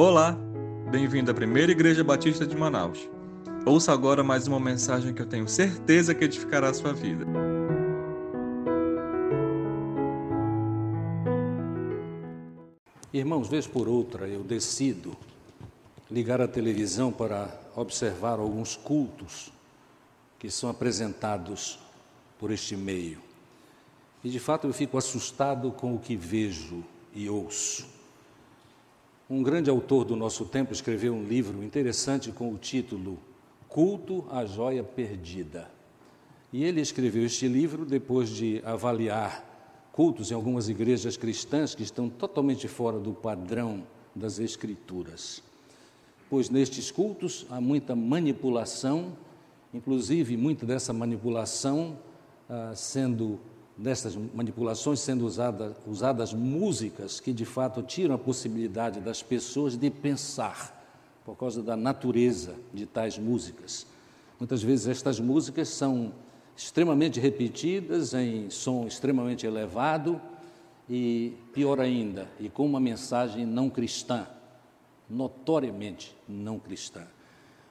Olá, 0.00 0.38
bem-vindo 0.92 1.28
à 1.28 1.34
Primeira 1.34 1.72
Igreja 1.72 2.04
Batista 2.04 2.46
de 2.46 2.56
Manaus. 2.56 3.10
Ouça 3.66 3.92
agora 3.92 4.22
mais 4.22 4.46
uma 4.46 4.60
mensagem 4.60 5.12
que 5.12 5.20
eu 5.20 5.26
tenho 5.26 5.48
certeza 5.48 6.14
que 6.14 6.24
edificará 6.24 6.68
a 6.68 6.72
sua 6.72 6.92
vida. 6.92 7.26
Irmãos, 13.12 13.48
vez 13.48 13.66
por 13.66 13.88
outra 13.88 14.28
eu 14.28 14.44
decido 14.44 15.16
ligar 16.08 16.40
a 16.40 16.46
televisão 16.46 17.10
para 17.10 17.50
observar 17.74 18.38
alguns 18.38 18.76
cultos 18.76 19.52
que 20.38 20.48
são 20.48 20.70
apresentados 20.70 21.76
por 22.38 22.52
este 22.52 22.76
meio. 22.76 23.18
E 24.22 24.30
de 24.30 24.38
fato 24.38 24.68
eu 24.68 24.72
fico 24.72 24.96
assustado 24.96 25.72
com 25.72 25.92
o 25.96 25.98
que 25.98 26.14
vejo 26.14 26.84
e 27.12 27.28
ouço. 27.28 27.97
Um 29.30 29.42
grande 29.42 29.68
autor 29.68 30.06
do 30.06 30.16
nosso 30.16 30.46
tempo 30.46 30.72
escreveu 30.72 31.12
um 31.12 31.22
livro 31.22 31.62
interessante 31.62 32.32
com 32.32 32.50
o 32.50 32.56
título 32.56 33.18
Culto 33.68 34.24
à 34.30 34.46
Joia 34.46 34.82
Perdida. 34.82 35.70
E 36.50 36.64
ele 36.64 36.80
escreveu 36.80 37.26
este 37.26 37.46
livro 37.46 37.84
depois 37.84 38.30
de 38.30 38.62
avaliar 38.64 39.44
cultos 39.92 40.30
em 40.30 40.34
algumas 40.34 40.70
igrejas 40.70 41.18
cristãs 41.18 41.74
que 41.74 41.82
estão 41.82 42.08
totalmente 42.08 42.66
fora 42.68 42.98
do 42.98 43.12
padrão 43.12 43.86
das 44.14 44.38
Escrituras. 44.38 45.42
Pois 46.30 46.48
nestes 46.48 46.90
cultos 46.90 47.44
há 47.50 47.60
muita 47.60 47.94
manipulação, 47.94 49.12
inclusive 49.74 50.38
muita 50.38 50.64
dessa 50.64 50.94
manipulação 50.94 51.98
ah, 52.48 52.72
sendo 52.74 53.38
dessas 53.78 54.16
manipulações 54.34 54.98
sendo 54.98 55.24
usada, 55.24 55.76
usadas 55.86 56.34
músicas 56.34 57.20
que 57.20 57.32
de 57.32 57.44
fato 57.44 57.80
tiram 57.80 58.16
a 58.16 58.18
possibilidade 58.18 59.00
das 59.00 59.22
pessoas 59.22 59.76
de 59.76 59.88
pensar, 59.88 60.76
por 61.24 61.36
causa 61.36 61.62
da 61.62 61.76
natureza 61.76 62.56
de 62.74 62.86
tais 62.86 63.16
músicas. 63.16 63.86
Muitas 64.40 64.62
vezes 64.62 64.88
estas 64.88 65.20
músicas 65.20 65.68
são 65.68 66.12
extremamente 66.56 67.20
repetidas 67.20 68.14
em 68.14 68.50
som 68.50 68.86
extremamente 68.86 69.46
elevado 69.46 70.20
e, 70.90 71.34
pior 71.52 71.80
ainda, 71.80 72.26
e 72.40 72.48
com 72.48 72.66
uma 72.66 72.80
mensagem 72.80 73.46
não 73.46 73.70
cristã, 73.70 74.26
notoriamente 75.08 76.16
não 76.28 76.58
cristã. 76.58 77.06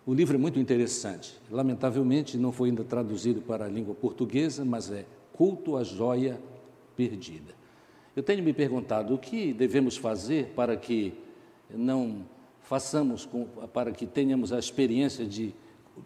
O 0.06 0.14
livro 0.14 0.36
é 0.36 0.40
muito 0.40 0.58
interessante. 0.58 1.38
Lamentavelmente 1.52 2.38
não 2.38 2.54
foi 2.54 2.70
ainda 2.70 2.84
traduzido 2.84 3.42
para 3.42 3.66
a 3.66 3.68
língua 3.68 3.94
portuguesa, 3.94 4.64
mas 4.64 4.90
é 4.90 5.06
culto 5.38 5.78
à 5.78 5.84
joia 5.84 6.42
perdida. 6.96 7.54
Eu 8.16 8.24
tenho 8.24 8.44
me 8.44 8.52
perguntado 8.52 9.14
o 9.14 9.18
que 9.20 9.54
devemos 9.54 9.96
fazer 9.96 10.48
para 10.56 10.76
que 10.76 11.14
não 11.70 12.26
façamos, 12.64 13.26
com, 13.26 13.46
para 13.46 13.92
que 13.92 14.08
tenhamos 14.08 14.52
a 14.52 14.58
experiência 14.58 15.26
de, 15.26 15.54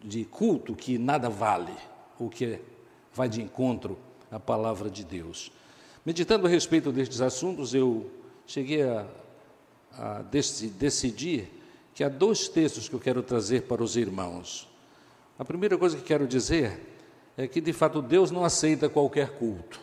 de 0.03 0.25
culto 0.25 0.75
que 0.75 0.97
nada 0.97 1.29
vale, 1.29 1.73
o 2.19 2.29
que 2.29 2.59
vai 3.13 3.29
de 3.29 3.41
encontro 3.41 3.97
à 4.29 4.39
palavra 4.39 4.89
de 4.89 5.05
Deus. 5.05 5.51
Meditando 6.05 6.45
a 6.45 6.49
respeito 6.49 6.91
destes 6.91 7.21
assuntos, 7.21 7.73
eu 7.73 8.11
cheguei 8.45 8.83
a, 8.83 9.07
a 9.93 10.21
decidir 10.23 11.49
que 11.93 12.03
há 12.03 12.09
dois 12.09 12.49
textos 12.49 12.89
que 12.89 12.95
eu 12.95 12.99
quero 12.99 13.23
trazer 13.23 13.63
para 13.63 13.81
os 13.81 13.95
irmãos. 13.95 14.67
A 15.39 15.45
primeira 15.45 15.77
coisa 15.77 15.95
que 15.95 16.03
quero 16.03 16.27
dizer 16.27 16.79
é 17.37 17.47
que, 17.47 17.61
de 17.61 17.73
fato, 17.73 18.01
Deus 18.01 18.31
não 18.31 18.43
aceita 18.43 18.89
qualquer 18.89 19.37
culto. 19.37 19.79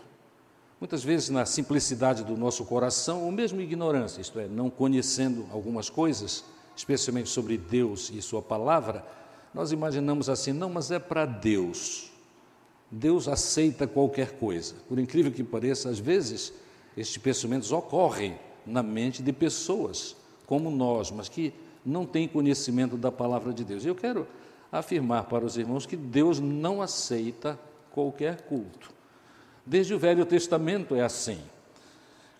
Muitas 0.80 1.02
vezes, 1.02 1.28
na 1.28 1.44
simplicidade 1.44 2.22
do 2.24 2.36
nosso 2.36 2.64
coração, 2.64 3.24
ou 3.24 3.32
mesmo 3.32 3.60
ignorância, 3.60 4.20
isto 4.20 4.38
é, 4.38 4.46
não 4.46 4.70
conhecendo 4.70 5.46
algumas 5.50 5.90
coisas, 5.90 6.44
especialmente 6.76 7.28
sobre 7.28 7.56
Deus 7.56 8.10
e 8.14 8.22
Sua 8.22 8.40
palavra, 8.40 9.04
nós 9.52 9.72
imaginamos 9.72 10.28
assim: 10.28 10.52
não, 10.52 10.70
mas 10.70 10.90
é 10.90 10.98
para 10.98 11.26
Deus. 11.26 12.12
Deus 12.90 13.28
aceita 13.28 13.86
qualquer 13.86 14.32
coisa. 14.38 14.76
Por 14.88 14.98
incrível 14.98 15.32
que 15.32 15.42
pareça, 15.42 15.90
às 15.90 15.98
vezes, 15.98 16.52
estes 16.96 17.18
pensamentos 17.18 17.72
ocorrem 17.72 18.38
na 18.64 18.82
mente 18.82 19.22
de 19.22 19.32
pessoas 19.32 20.16
como 20.46 20.70
nós, 20.70 21.10
mas 21.10 21.28
que 21.28 21.52
não 21.84 22.06
têm 22.06 22.26
conhecimento 22.28 22.96
da 22.96 23.10
palavra 23.10 23.52
de 23.52 23.64
Deus. 23.64 23.84
Eu 23.84 23.94
quero 23.94 24.26
afirmar 24.70 25.24
para 25.24 25.44
os 25.44 25.56
irmãos 25.56 25.86
que 25.86 25.96
Deus 25.96 26.38
não 26.38 26.82
aceita 26.82 27.58
qualquer 27.90 28.42
culto. 28.42 28.92
Desde 29.64 29.94
o 29.94 29.98
Velho 29.98 30.24
Testamento 30.24 30.94
é 30.94 31.02
assim. 31.02 31.38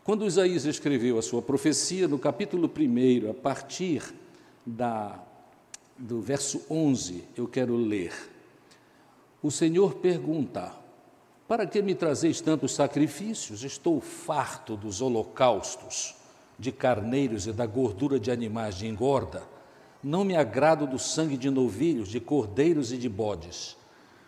Quando 0.05 0.27
Isaías 0.27 0.65
escreveu 0.65 1.19
a 1.19 1.23
sua 1.23 1.43
profecia, 1.43 2.09
no 2.09 2.19
capítulo 2.19 2.71
1, 2.71 3.31
a 3.31 3.35
partir 3.35 4.03
da, 4.65 5.23
do 5.99 6.21
verso 6.21 6.63
11, 6.71 7.25
eu 7.37 7.47
quero 7.47 7.77
ler. 7.77 8.15
O 9.43 9.51
Senhor 9.51 9.97
pergunta: 9.97 10.73
Para 11.47 11.67
que 11.67 11.83
me 11.83 11.95
trazeis 11.95 12.41
tantos 12.41 12.75
sacrifícios? 12.75 13.63
Estou 13.63 14.01
farto 14.01 14.77
dos 14.77 15.03
holocaustos, 15.03 16.15
de 16.59 16.73
carneiros 16.73 17.47
e 17.47 17.53
da 17.53 17.67
gordura 17.67 18.19
de 18.19 18.31
animais 18.31 18.77
de 18.77 18.87
engorda 18.87 19.58
não 20.09 20.25
me 20.25 20.35
agrado 20.35 20.87
do 20.87 20.99
sangue 20.99 21.37
de 21.37 21.51
novilhos, 21.51 22.09
de 22.09 22.19
cordeiros 22.19 22.93
e 22.93 22.97
de 22.97 23.11
bodes. 23.11 23.77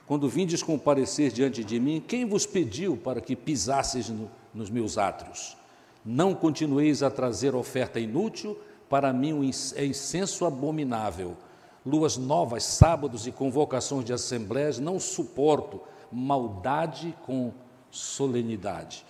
Quando 0.07 0.29
vindes 0.29 0.63
comparecer 0.63 1.33
diante 1.33 1.65
de 1.65 1.81
mim, 1.81 2.05
quem 2.07 2.27
vos 2.27 2.45
pediu 2.45 2.99
para 2.99 3.19
que 3.19 3.35
pisasseis 3.35 4.11
no, 4.11 4.31
nos 4.53 4.69
meus 4.69 4.99
átrios? 4.99 5.57
Não 6.05 6.35
continueis 6.35 7.03
a 7.03 7.11
trazer 7.11 7.55
oferta 7.55 7.99
inútil, 7.99 8.59
para 8.91 9.11
mim 9.11 9.51
é 9.75 9.87
incenso 9.87 10.45
abominável. 10.45 11.35
Luas 11.87 12.19
novas, 12.19 12.63
sábados 12.63 13.27
e 13.27 13.33
convocações 13.33 14.05
de 14.05 14.13
assembleias, 14.13 14.79
não 14.79 15.01
suporto 15.01 15.81
maldade 16.13 17.17
com 17.25 17.55
solenidade. 17.91 19.03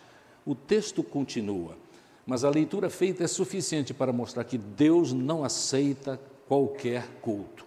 O 0.46 0.54
texto 0.54 1.02
continua, 1.02 1.76
mas 2.24 2.44
a 2.44 2.50
leitura 2.50 2.88
feita 2.88 3.24
é 3.24 3.26
suficiente 3.26 3.92
para 3.92 4.12
mostrar 4.12 4.44
que 4.44 4.56
Deus 4.56 5.12
não 5.12 5.42
aceita 5.42 6.29
qualquer 6.50 7.06
culto. 7.22 7.64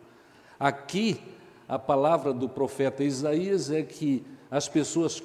Aqui, 0.60 1.18
a 1.70 1.80
palavra 1.80 2.34
do 2.34 2.50
profeta 2.50 3.02
Isaías 3.02 3.72
é 3.72 3.82
que 3.82 4.26
as 4.52 4.68
pessoas 4.68 5.24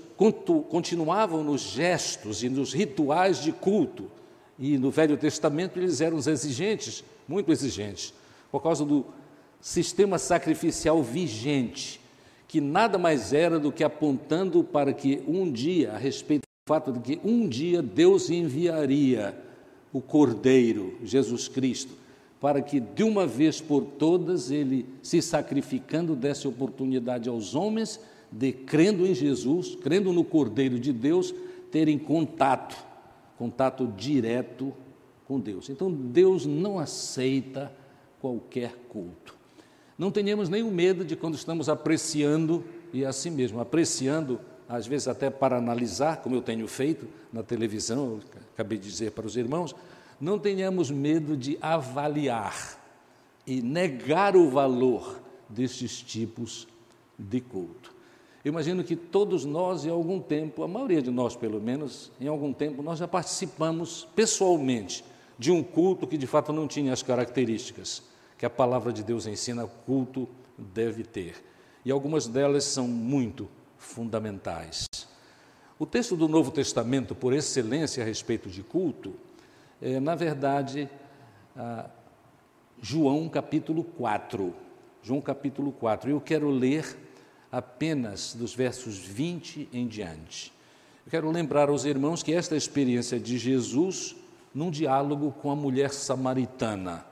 continuavam 0.69 1.43
nos 1.43 1.63
gestos 1.63 2.45
e 2.45 2.49
nos 2.49 2.73
rituais 2.73 3.43
de 3.43 3.51
culto. 3.51 4.09
E 4.57 4.79
no 4.79 4.93
Velho 4.93 5.17
Testamento 5.17 5.77
eles 5.77 6.01
eram 6.01 6.19
exigentes, 6.19 7.03
muito 7.27 7.51
exigentes, 7.51 8.15
por 8.49 8.63
causa 8.63 8.85
do 8.85 9.05
sistema 9.61 10.19
sacrificial 10.19 11.03
vigente, 11.03 12.01
que 12.47 12.61
nada 12.61 12.97
mais 12.97 13.33
era 13.33 13.59
do 13.59 13.73
que 13.73 13.83
apontando 13.83 14.63
para 14.63 14.93
que 14.93 15.25
um 15.27 15.51
dia, 15.51 15.95
a 15.95 15.99
respeito 15.99 16.43
do 16.43 16.69
fato 16.69 16.93
de 16.93 17.01
que 17.01 17.21
um 17.29 17.49
dia 17.49 17.83
Deus 17.83 18.31
enviaria 18.31 19.37
o 19.93 20.01
Cordeiro, 20.01 20.97
Jesus 21.03 21.49
Cristo, 21.49 21.98
para 22.41 22.62
que 22.62 22.78
de 22.78 23.03
uma 23.03 23.26
vez 23.26 23.60
por 23.60 23.84
todas 23.84 24.50
ele, 24.50 24.87
se 25.03 25.21
sacrificando, 25.21 26.15
desse 26.15 26.47
oportunidade 26.47 27.28
aos 27.28 27.54
homens 27.54 28.00
de, 28.31 28.53
crendo 28.53 29.06
em 29.06 29.15
Jesus, 29.15 29.76
crendo 29.76 30.12
no 30.12 30.22
Cordeiro 30.22 30.78
de 30.78 30.93
Deus, 30.93 31.34
terem 31.71 31.99
contato, 31.99 32.76
contato 33.37 33.87
direto 33.97 34.72
com 35.26 35.41
Deus. 35.41 35.69
Então 35.69 35.91
Deus 35.91 36.47
não 36.47 36.78
aceita 36.78 37.72
qualquer 38.21 38.75
culto. 38.88 39.37
Não 39.99 40.10
tenhamos 40.10 40.49
nenhum 40.49 40.70
medo 40.70 41.05
de 41.05 41.16
quando 41.16 41.34
estamos 41.34 41.69
apreciando, 41.69 42.65
e 42.93 43.05
assim 43.05 43.31
mesmo, 43.31 43.60
apreciando, 43.60 44.38
às 44.69 44.87
vezes 44.87 45.09
até 45.09 45.28
para 45.28 45.56
analisar, 45.56 46.19
como 46.19 46.37
eu 46.37 46.43
tenho 46.43 46.69
feito 46.69 47.09
na 47.32 47.43
televisão, 47.43 48.20
acabei 48.55 48.78
de 48.78 48.88
dizer 48.88 49.10
para 49.10 49.26
os 49.26 49.37
irmãos, 49.37 49.75
não 50.20 50.38
tenhamos 50.38 50.91
medo 50.91 51.37
de 51.37 51.59
avaliar 51.61 52.79
e 53.47 53.62
negar 53.62 54.37
o 54.37 54.50
valor 54.50 55.20
destes 55.49 56.00
tipos 56.00 56.67
de 57.19 57.41
culto. 57.41 57.94
Eu 58.44 58.50
imagino 58.50 58.85
que 58.85 58.94
todos 58.94 59.44
nós, 59.44 59.85
em 59.85 59.91
algum 59.91 60.20
tempo, 60.20 60.62
a 60.62 60.69
maioria 60.69 61.03
de 61.03 61.11
nós 61.11 61.37
pelo 61.37 61.61
menos, 61.61 62.12
em 62.20 62.29
algum 62.29 62.53
tempo, 62.53 62.82
nós 62.82 62.99
já 62.99 63.09
participamos 63.09 64.06
pessoalmente 64.15 65.05
de 65.38 65.50
um 65.50 65.62
culto 65.62 66.06
que 66.06 66.17
de 66.17 66.26
fato 66.26 66.53
não 66.53 66.67
tinha 66.67 66.93
as 66.93 67.03
características 67.03 68.03
que 68.37 68.47
a 68.47 68.50
palavra 68.50 68.93
de 68.93 69.03
Deus 69.03 69.26
ensina 69.26 69.67
culto 69.67 70.29
deve 70.56 71.03
ter. 71.03 71.43
E 71.85 71.91
algumas 71.91 72.26
delas 72.26 72.65
são 72.65 72.87
muito 72.87 73.49
fundamentais. 73.76 74.87
O 75.79 75.87
texto 75.87 76.17
do 76.17 76.29
Novo 76.29 76.50
Testamento, 76.50 77.15
por 77.15 77.32
excelência 77.32 78.03
a 78.03 78.06
respeito 78.06 78.49
de 78.49 78.62
culto, 78.62 79.15
é, 79.81 80.01
na 80.01 80.15
verdade, 80.15 80.89
João 82.81 83.29
capítulo 83.29 83.83
4. 83.85 84.55
João 85.03 85.21
capítulo 85.21 85.73
4. 85.73 86.11
Eu 86.11 86.21
quero 86.21 86.51
ler 86.51 86.97
apenas 87.51 88.35
dos 88.35 88.55
versos 88.55 88.99
20 88.99 89.69
em 89.73 89.87
diante. 89.87 90.53
Eu 91.07 91.11
quero 91.11 91.31
lembrar 91.31 91.69
aos 91.69 91.85
irmãos 91.85 92.23
que 92.23 92.33
esta 92.33 92.57
experiência 92.57 93.19
de 93.19 93.39
Jesus 93.39 94.15
num 94.55 94.71
diálogo 94.71 95.33
com 95.41 95.51
a 95.51 95.57
mulher 95.57 95.93
samaritana, 95.93 97.05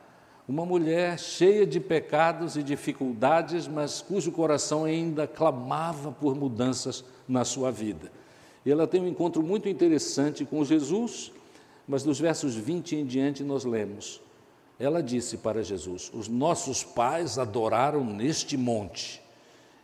Uma 0.49 0.65
mulher 0.65 1.19
cheia 1.19 1.67
de 1.67 1.81
pecados 1.81 2.57
e 2.57 2.63
dificuldades, 2.63 3.67
mas 3.67 4.01
cujo 4.01 4.31
coração 4.31 4.85
ainda 4.85 5.27
clamava 5.27 6.13
por 6.13 6.37
mudanças 6.37 7.05
na 7.27 7.45
sua 7.45 7.73
vida. 7.73 8.13
E 8.65 8.71
ela 8.71 8.87
tem 8.87 9.01
um 9.01 9.09
encontro 9.09 9.43
muito 9.43 9.69
interessante 9.69 10.45
com 10.45 10.65
Jesus, 10.65 11.33
mas 11.87 12.03
dos 12.03 12.19
versos 12.19 12.55
20 12.55 12.97
em 12.97 13.07
diante 13.07 13.45
nós 13.45 13.65
lemos. 13.65 14.21
Ela 14.79 15.03
disse 15.03 15.39
para 15.39 15.63
Jesus: 15.63 16.11
Os 16.15 16.29
nossos 16.29 16.85
pais 16.85 17.39
adoraram 17.39 18.05
neste 18.05 18.57
monte, 18.57 19.23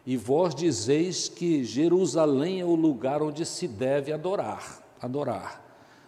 e 0.06 0.16
vós 0.16 0.54
dizeis 0.54 1.28
que 1.28 1.64
Jerusalém 1.64 2.60
é 2.60 2.64
o 2.64 2.74
lugar 2.74 3.22
onde 3.22 3.46
se 3.46 3.66
deve 3.68 4.12
adorar. 4.12 4.82
Adorar. 5.00 5.62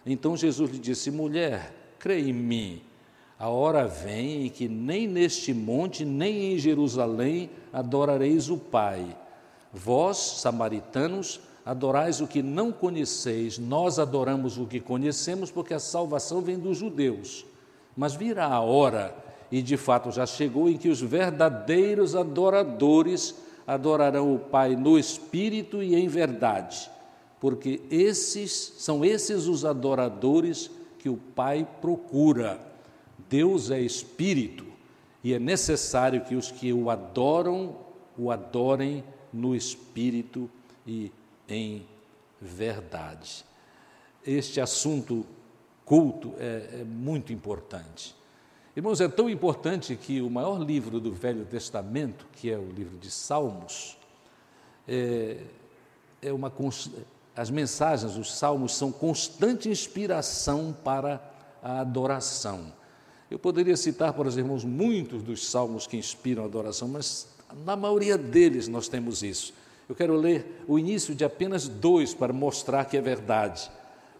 Então 0.05 0.37
Jesus 0.37 0.71
lhe 0.71 0.79
disse: 0.79 1.09
Mulher, 1.09 1.73
crê 1.97 2.19
em 2.19 2.33
mim 2.33 2.81
a 3.37 3.49
hora 3.49 3.85
vem 3.85 4.45
em 4.45 4.49
que 4.49 4.67
nem 4.67 5.07
neste 5.07 5.53
monte, 5.53 6.05
nem 6.05 6.53
em 6.53 6.57
Jerusalém 6.57 7.49
adorareis 7.71 8.49
o 8.49 8.57
Pai. 8.57 9.05
Vós, 9.73 10.17
samaritanos, 10.17 11.41
adorais 11.65 12.21
o 12.21 12.27
que 12.27 12.43
não 12.43 12.71
conheceis, 12.71 13.57
nós 13.57 13.97
adoramos 13.97 14.57
o 14.57 14.67
que 14.67 14.79
conhecemos, 14.79 15.49
porque 15.49 15.73
a 15.73 15.79
salvação 15.79 16.39
vem 16.39 16.59
dos 16.59 16.77
judeus. 16.77 17.43
Mas 17.97 18.13
virá 18.13 18.45
a 18.45 18.61
hora, 18.61 19.15
e 19.51 19.63
de 19.63 19.75
fato 19.75 20.11
já 20.11 20.27
chegou, 20.27 20.69
em 20.69 20.77
que 20.77 20.89
os 20.89 21.01
verdadeiros 21.01 22.15
adoradores 22.15 23.33
adorarão 23.65 24.35
o 24.35 24.37
Pai 24.37 24.75
no 24.75 24.99
espírito 24.99 25.81
e 25.81 25.95
em 25.95 26.07
verdade, 26.07 26.89
porque 27.39 27.81
esses 27.89 28.73
são 28.77 29.03
esses 29.03 29.47
os 29.47 29.65
adoradores 29.65 30.69
que 30.99 31.09
o 31.09 31.17
Pai 31.17 31.67
procura. 31.81 32.59
Deus 33.27 33.71
é 33.71 33.79
espírito 33.79 34.65
e 35.23 35.33
é 35.33 35.39
necessário 35.39 36.21
que 36.21 36.35
os 36.35 36.51
que 36.51 36.71
o 36.71 36.91
adoram, 36.91 37.75
o 38.15 38.29
adorem 38.29 39.03
no 39.33 39.55
espírito 39.55 40.47
e 40.85 41.11
em 41.47 41.85
verdade. 42.41 43.45
Este 44.25 44.59
assunto 44.59 45.25
culto 45.85 46.33
é, 46.39 46.81
é 46.81 46.83
muito 46.83 47.31
importante. 47.31 48.15
Irmãos, 48.75 48.99
é 48.99 49.07
tão 49.07 49.29
importante 49.29 49.95
que 49.95 50.21
o 50.21 50.29
maior 50.29 50.61
livro 50.61 50.99
do 50.99 51.13
Velho 51.13 51.45
Testamento, 51.45 52.25
que 52.33 52.51
é 52.51 52.57
o 52.57 52.69
livro 52.69 52.97
de 52.97 53.09
Salmos, 53.09 53.97
é, 54.87 55.37
é 56.21 56.33
uma 56.33 56.49
as 57.35 57.49
mensagens, 57.49 58.15
os 58.17 58.33
salmos 58.33 58.75
são 58.75 58.91
constante 58.91 59.69
inspiração 59.69 60.75
para 60.83 61.21
a 61.61 61.81
adoração. 61.81 62.71
Eu 63.29 63.37
poderia 63.37 63.75
citar 63.75 64.13
para 64.13 64.27
os 64.27 64.37
irmãos 64.37 64.63
muitos 64.63 65.21
dos 65.21 65.49
salmos 65.49 65.85
que 65.85 65.97
inspiram 65.97 66.43
a 66.43 66.45
adoração, 66.45 66.87
mas 66.87 67.27
na 67.65 67.75
maioria 67.75 68.17
deles 68.17 68.67
nós 68.67 68.87
temos 68.87 69.21
isso. 69.23 69.53
Eu 69.87 69.95
quero 69.95 70.15
ler 70.15 70.63
o 70.67 70.79
início 70.79 71.13
de 71.13 71.23
apenas 71.23 71.67
dois 71.67 72.13
para 72.13 72.33
mostrar 72.33 72.85
que 72.85 72.97
é 72.97 73.01
verdade. 73.01 73.69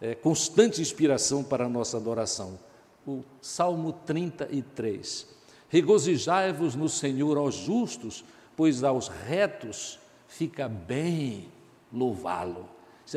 É 0.00 0.14
constante 0.14 0.80
inspiração 0.80 1.42
para 1.42 1.66
a 1.66 1.68
nossa 1.68 1.96
adoração. 1.96 2.58
O 3.06 3.22
Salmo 3.40 3.92
33. 4.04 5.26
Regozijai-vos 5.68 6.74
no 6.74 6.88
Senhor 6.88 7.36
aos 7.36 7.54
justos, 7.54 8.24
pois 8.56 8.84
aos 8.84 9.08
retos 9.08 9.98
fica 10.28 10.68
bem 10.68 11.48
louvá-lo. 11.92 12.68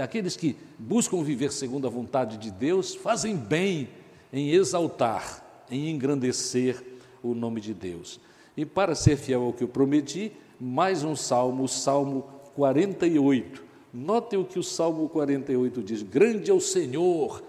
Aqueles 0.02 0.36
que 0.36 0.56
buscam 0.78 1.24
viver 1.24 1.52
segundo 1.52 1.88
a 1.88 1.90
vontade 1.90 2.38
de 2.38 2.52
Deus 2.52 2.96
fazem 2.96 3.36
bem 3.36 3.90
em 4.32 4.52
exaltar 4.52 5.46
em 5.70 5.90
engrandecer 5.90 6.84
o 7.22 7.34
nome 7.34 7.62
de 7.62 7.74
Deus. 7.74 8.20
E 8.56 8.66
para 8.66 8.96
ser 8.96 9.18
fiel 9.18 9.44
ao 9.44 9.54
que 9.54 9.64
eu 9.64 9.68
prometi, 9.68 10.32
mais 10.60 11.04
um 11.04 11.16
salmo, 11.16 11.64
o 11.64 11.68
Salmo 11.68 12.26
48. 12.56 13.64
Notem 13.94 14.40
o 14.40 14.46
que 14.46 14.60
o 14.60 14.64
Salmo 14.64 15.10
48 15.10 15.82
diz: 15.82 16.04
Grande 16.04 16.52
é 16.52 16.54
o 16.54 16.62
Senhor, 16.62 17.44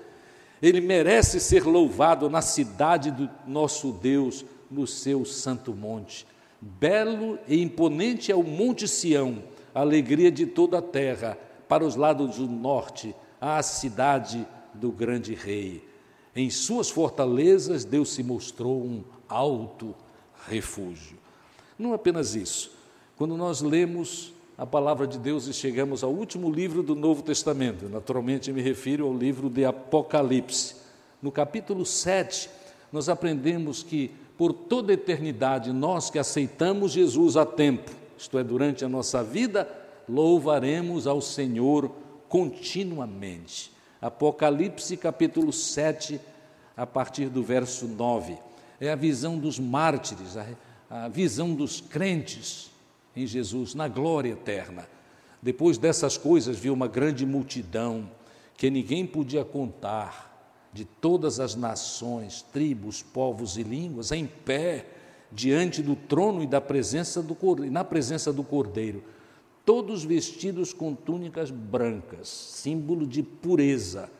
ele 0.63 0.81
merece 0.81 1.41
ser 1.41 1.65
louvado 1.65 2.29
na 2.29 2.43
cidade 2.43 3.11
do 3.11 3.29
nosso 3.47 3.93
Deus, 3.93 4.45
no 4.71 4.87
seu 4.87 5.25
santo 5.25 5.75
monte. 5.75 6.27
Belo 6.61 7.39
e 7.49 7.63
imponente 7.63 8.31
é 8.31 8.37
o 8.37 8.43
Monte 8.43 8.87
Sião, 8.87 9.43
a 9.75 9.81
alegria 9.81 10.31
de 10.31 10.47
toda 10.47 10.79
a 10.79 10.83
terra, 10.83 11.39
para 11.67 11.85
os 11.85 11.97
lados 11.97 12.37
do 12.37 12.47
norte, 12.47 13.15
a 13.41 13.63
cidade 13.63 14.47
do 14.75 14.91
grande 14.91 15.35
rei. 15.35 15.83
Em 16.35 16.51
suas 16.51 16.91
fortalezas, 16.91 17.85
Deus 17.85 18.11
se 18.11 18.23
mostrou 18.23 18.83
um 18.83 19.03
alto 19.29 19.95
refúgio. 20.47 21.19
Não 21.79 21.95
apenas 21.95 22.35
isso. 22.35 22.73
Quando 23.17 23.37
nós 23.37 23.63
lemos 23.63 24.33
a 24.61 24.67
palavra 24.67 25.07
de 25.07 25.19
Deus 25.19 25.47
e 25.47 25.55
chegamos 25.55 26.05
ao 26.05 26.13
último 26.13 26.53
livro 26.53 26.83
do 26.83 26.95
Novo 26.95 27.23
Testamento, 27.23 27.89
naturalmente 27.89 28.53
me 28.53 28.61
refiro 28.61 29.07
ao 29.07 29.17
livro 29.17 29.49
de 29.49 29.65
Apocalipse. 29.65 30.77
No 31.23 31.33
capítulo 31.33 31.87
7, 31.87 32.51
nós 32.93 33.09
aprendemos 33.09 33.83
que 33.83 34.11
por 34.37 34.53
toda 34.53 34.93
eternidade 34.93 35.73
nós 35.73 36.11
que 36.11 36.19
aceitamos 36.19 36.93
Jesus 36.93 37.39
a 37.39 37.47
tempo, 37.47 37.91
isto 38.19 38.39
é, 38.39 38.45
durante 38.45 38.85
a 38.85 38.89
nossa 38.89 39.25
vida, 39.25 39.67
louvaremos 40.07 41.07
ao 41.07 41.23
Senhor 41.23 41.91
continuamente. 42.29 43.73
Apocalipse 43.99 44.95
capítulo 44.99 45.55
7, 45.55 46.21
a 46.77 46.87
partir 46.87 47.31
do 47.31 47.43
verso 47.43 47.89
9. 47.89 48.37
É 48.79 48.93
a 48.93 48.95
visão 48.95 49.39
dos 49.39 49.59
mártires, 49.59 50.37
a, 50.37 50.47
a 50.91 51.09
visão 51.09 51.55
dos 51.55 51.81
crentes 51.81 52.70
em 53.17 53.27
Jesus, 53.27 53.75
na 53.75 53.89
glória 53.89 54.33
eterna. 54.33 54.89
Depois 55.43 55.79
dessas 55.79 56.17
coisas, 56.17 56.59
viu 56.59 56.73
uma 56.73 56.89
grande 56.89 57.25
multidão 57.25 58.11
que 58.57 58.71
ninguém 58.71 59.07
podia 59.07 59.45
contar, 59.45 60.29
de 60.73 60.85
todas 60.85 61.41
as 61.41 61.57
nações, 61.57 62.43
tribos, 62.43 63.03
povos 63.03 63.57
e 63.57 63.63
línguas, 63.63 64.13
em 64.13 64.27
pé 64.27 64.87
diante 65.33 65.83
do 65.83 65.97
trono 65.97 66.43
e 66.43 66.47
da 66.47 66.61
presença 66.61 67.21
do 67.23 67.37
na 67.71 67.83
presença 67.83 68.33
do 68.33 68.45
Cordeiro 68.45 69.03
todos 69.71 70.03
vestidos 70.03 70.73
com 70.73 70.95
túnicas 70.97 71.49
brancas, 71.49 72.29
símbolo 72.29 73.07
de 73.07 73.23
pureza. 73.23 74.11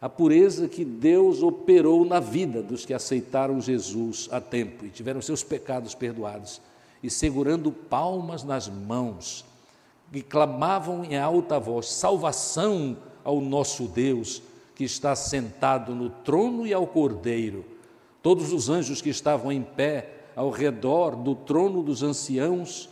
A 0.00 0.08
pureza 0.08 0.68
que 0.68 0.84
Deus 0.84 1.42
operou 1.42 2.04
na 2.04 2.20
vida 2.20 2.62
dos 2.62 2.86
que 2.86 2.94
aceitaram 2.94 3.60
Jesus 3.60 4.28
a 4.30 4.40
tempo 4.40 4.86
e 4.86 4.88
tiveram 4.88 5.20
seus 5.20 5.42
pecados 5.42 5.94
perdoados, 5.94 6.60
e 7.02 7.08
segurando 7.10 7.72
palmas 7.72 8.44
nas 8.44 8.68
mãos, 8.68 9.44
e 10.12 10.22
clamavam 10.22 11.04
em 11.04 11.16
alta 11.16 11.58
voz: 11.58 11.88
salvação 11.88 12.96
ao 13.24 13.40
nosso 13.40 13.84
Deus, 13.84 14.42
que 14.74 14.84
está 14.84 15.14
sentado 15.14 15.94
no 15.94 16.10
trono 16.10 16.66
e 16.66 16.72
ao 16.72 16.86
cordeiro. 16.86 17.64
Todos 18.22 18.52
os 18.52 18.68
anjos 18.68 19.00
que 19.00 19.08
estavam 19.08 19.50
em 19.50 19.62
pé 19.62 20.20
ao 20.36 20.50
redor 20.50 21.16
do 21.16 21.34
trono 21.34 21.82
dos 21.82 22.02
anciãos 22.02 22.88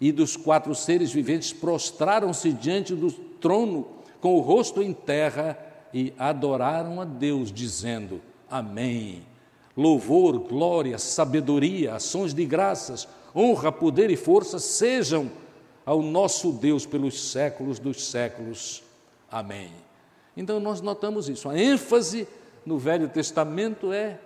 e 0.00 0.12
dos 0.12 0.36
quatro 0.36 0.74
seres 0.74 1.12
viventes 1.12 1.52
prostraram-se 1.52 2.52
diante 2.52 2.94
do 2.94 3.10
trono 3.10 3.86
com 4.20 4.34
o 4.36 4.40
rosto 4.40 4.82
em 4.82 4.92
terra 4.92 5.58
e 5.92 6.12
adoraram 6.18 7.00
a 7.00 7.04
Deus, 7.04 7.52
dizendo: 7.52 8.20
Amém. 8.50 9.22
Louvor, 9.76 10.38
glória, 10.40 10.98
sabedoria, 10.98 11.94
ações 11.94 12.34
de 12.34 12.44
graças, 12.44 13.06
honra, 13.34 13.70
poder 13.70 14.10
e 14.10 14.16
força 14.16 14.58
sejam 14.58 15.30
ao 15.84 16.02
nosso 16.02 16.52
Deus 16.52 16.84
pelos 16.84 17.30
séculos 17.30 17.78
dos 17.78 18.10
séculos. 18.10 18.82
Amém. 19.30 19.70
Então 20.36 20.60
nós 20.60 20.80
notamos 20.80 21.28
isso. 21.28 21.48
A 21.48 21.58
ênfase 21.58 22.28
no 22.64 22.78
Velho 22.78 23.08
Testamento 23.08 23.92
é 23.92 24.20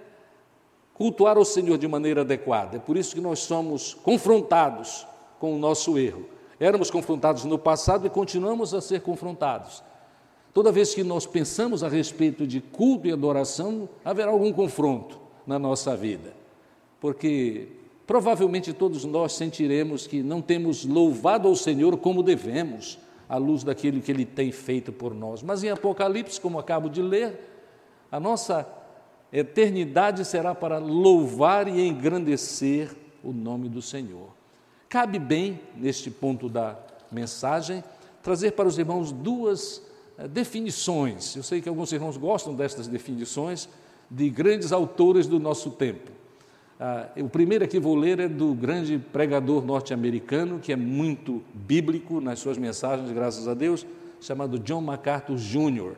cultuar 0.94 1.38
o 1.38 1.44
Senhor 1.44 1.78
de 1.78 1.88
maneira 1.88 2.23
adequada. 2.23 2.76
É 2.76 2.80
por 2.80 2.97
isso 2.97 3.14
que 3.14 3.21
nós 3.21 3.40
somos 3.40 3.94
confrontados 3.94 5.06
com 5.38 5.54
o 5.54 5.59
nosso 5.59 5.99
erro. 5.99 6.26
Éramos 6.61 6.90
confrontados 6.90 7.44
no 7.44 7.59
passado 7.59 8.06
e 8.06 8.11
continuamos 8.11 8.75
a 8.75 8.80
ser 8.80 9.00
confrontados. 9.00 9.82
Toda 10.54 10.71
vez 10.71 10.94
que 10.94 11.02
nós 11.02 11.26
pensamos 11.26 11.82
a 11.82 11.88
respeito 11.88 12.47
de 12.47 12.61
culto 12.61 13.09
e 13.09 13.12
adoração, 13.12 13.88
haverá 14.04 14.30
algum 14.30 14.52
confronto 14.52 15.18
na 15.47 15.59
nossa 15.59 15.97
vida, 15.97 16.35
porque 17.00 17.68
provavelmente 18.06 18.73
todos 18.73 19.04
nós 19.04 19.32
sentiremos 19.32 20.06
que 20.06 20.23
não 20.23 20.40
temos 20.40 20.85
louvado 20.85 21.49
ao 21.49 21.56
Senhor 21.56 21.97
como 21.99 22.23
devemos, 22.23 22.99
à 23.28 23.37
luz 23.37 23.64
daquilo 23.64 24.00
que 24.00 24.11
Ele 24.11 24.25
tem 24.25 24.52
feito 24.52 24.92
por 24.92 25.14
nós. 25.14 25.42
Mas 25.42 25.64
em 25.64 25.71
Apocalipse, 25.71 26.40
como 26.40 26.59
acabo 26.59 26.88
de 26.88 27.00
ler, 27.00 27.38
a 28.11 28.21
nossa 28.21 28.66
eternidade 29.32 30.25
será 30.25 30.54
para 30.54 30.78
louvar 30.78 31.66
e 31.66 31.87
engrandecer 31.87 32.94
o 33.25 33.32
nome 33.32 33.68
do 33.68 33.80
Senhor. 33.80 34.28
Cabe 34.88 35.18
bem, 35.18 35.59
neste 35.75 36.11
ponto 36.11 36.49
da 36.49 36.78
mensagem, 37.11 37.82
trazer 38.23 38.52
para 38.52 38.68
os 38.68 38.78
irmãos 38.78 39.11
duas 39.11 39.82
eh, 40.18 40.28
definições. 40.28 41.35
Eu 41.35 41.42
sei 41.42 41.62
que 41.62 41.68
alguns 41.68 41.92
irmãos 41.92 42.18
gostam 42.18 42.54
destas 42.54 42.87
definições 42.87 43.68
de 44.11 44.28
grandes 44.28 44.73
autores 44.73 45.26
do 45.26 45.40
nosso 45.40 45.71
tempo. 45.71 46.11
Ah, 46.84 47.06
o 47.16 47.28
primeiro 47.28 47.64
aqui 47.64 47.78
vou 47.78 47.94
ler 47.94 48.18
é 48.18 48.26
do 48.26 48.52
grande 48.54 48.98
pregador 48.98 49.64
norte-americano, 49.64 50.58
que 50.58 50.72
é 50.72 50.76
muito 50.76 51.40
bíblico 51.54 52.20
nas 52.20 52.40
suas 52.40 52.58
mensagens, 52.58 53.08
graças 53.12 53.46
a 53.46 53.54
Deus, 53.54 53.86
chamado 54.20 54.58
John 54.58 54.80
MacArthur 54.80 55.36
Jr. 55.36 55.92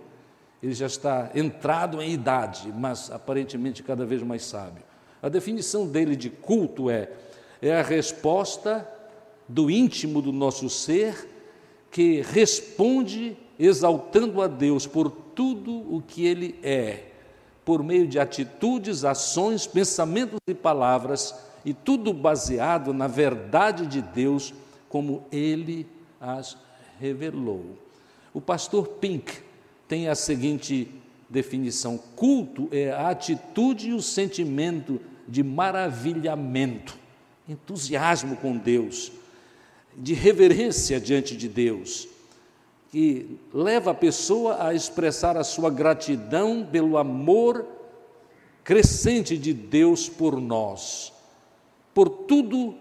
Ele 0.62 0.74
já 0.74 0.84
está 0.84 1.30
entrado 1.34 2.02
em 2.02 2.12
idade, 2.12 2.70
mas 2.76 3.10
aparentemente 3.10 3.82
cada 3.82 4.04
vez 4.04 4.22
mais 4.22 4.44
sábio. 4.44 4.82
A 5.22 5.30
definição 5.30 5.86
dele 5.86 6.14
de 6.14 6.28
culto 6.28 6.90
é, 6.90 7.08
é 7.62 7.80
a 7.80 7.82
resposta 7.82 8.86
do 9.48 9.70
íntimo 9.70 10.20
do 10.20 10.32
nosso 10.32 10.68
ser 10.68 11.30
que 11.90 12.20
responde 12.20 13.38
exaltando 13.58 14.42
a 14.42 14.46
Deus 14.46 14.86
por 14.86 15.10
tudo 15.10 15.72
o 15.72 16.02
que 16.02 16.26
Ele 16.26 16.58
é, 16.62 17.04
por 17.64 17.83
meio 17.83 18.06
de 18.06 18.18
atitudes, 18.18 19.04
ações, 19.04 19.66
pensamentos 19.66 20.38
e 20.47 20.54
palavras, 20.54 21.35
e 21.64 21.73
tudo 21.73 22.12
baseado 22.12 22.92
na 22.92 23.06
verdade 23.06 23.87
de 23.87 24.02
Deus, 24.02 24.52
como 24.88 25.25
Ele 25.33 25.87
as 26.21 26.56
revelou. 27.00 27.78
O 28.33 28.40
pastor 28.40 28.87
Pink 28.88 29.33
tem 29.88 30.09
a 30.09 30.14
seguinte 30.14 30.88
definição: 31.28 31.99
culto 32.16 32.68
é 32.71 32.90
a 32.90 33.11
atitude 33.11 33.90
e 33.90 33.94
o 33.94 34.02
sentimento 34.02 35.00
de 35.26 35.42
maravilhamento, 35.42 36.99
entusiasmo 37.49 38.37
com 38.37 38.56
Deus, 38.56 39.11
de 39.97 40.12
reverência 40.12 41.00
diante 41.00 41.37
de 41.37 41.49
Deus, 41.49 42.09
que 42.94 43.40
leva 43.52 43.90
a 43.90 43.94
pessoa 43.94 44.68
a 44.68 44.72
expressar 44.72 45.36
a 45.36 45.42
sua 45.42 45.68
gratidão 45.68 46.64
pelo 46.64 46.96
amor 46.96 47.66
crescente 48.62 49.36
de 49.36 49.52
Deus 49.52 50.08
por 50.08 50.40
nós, 50.40 51.12
por 51.92 52.08
tudo 52.08 52.76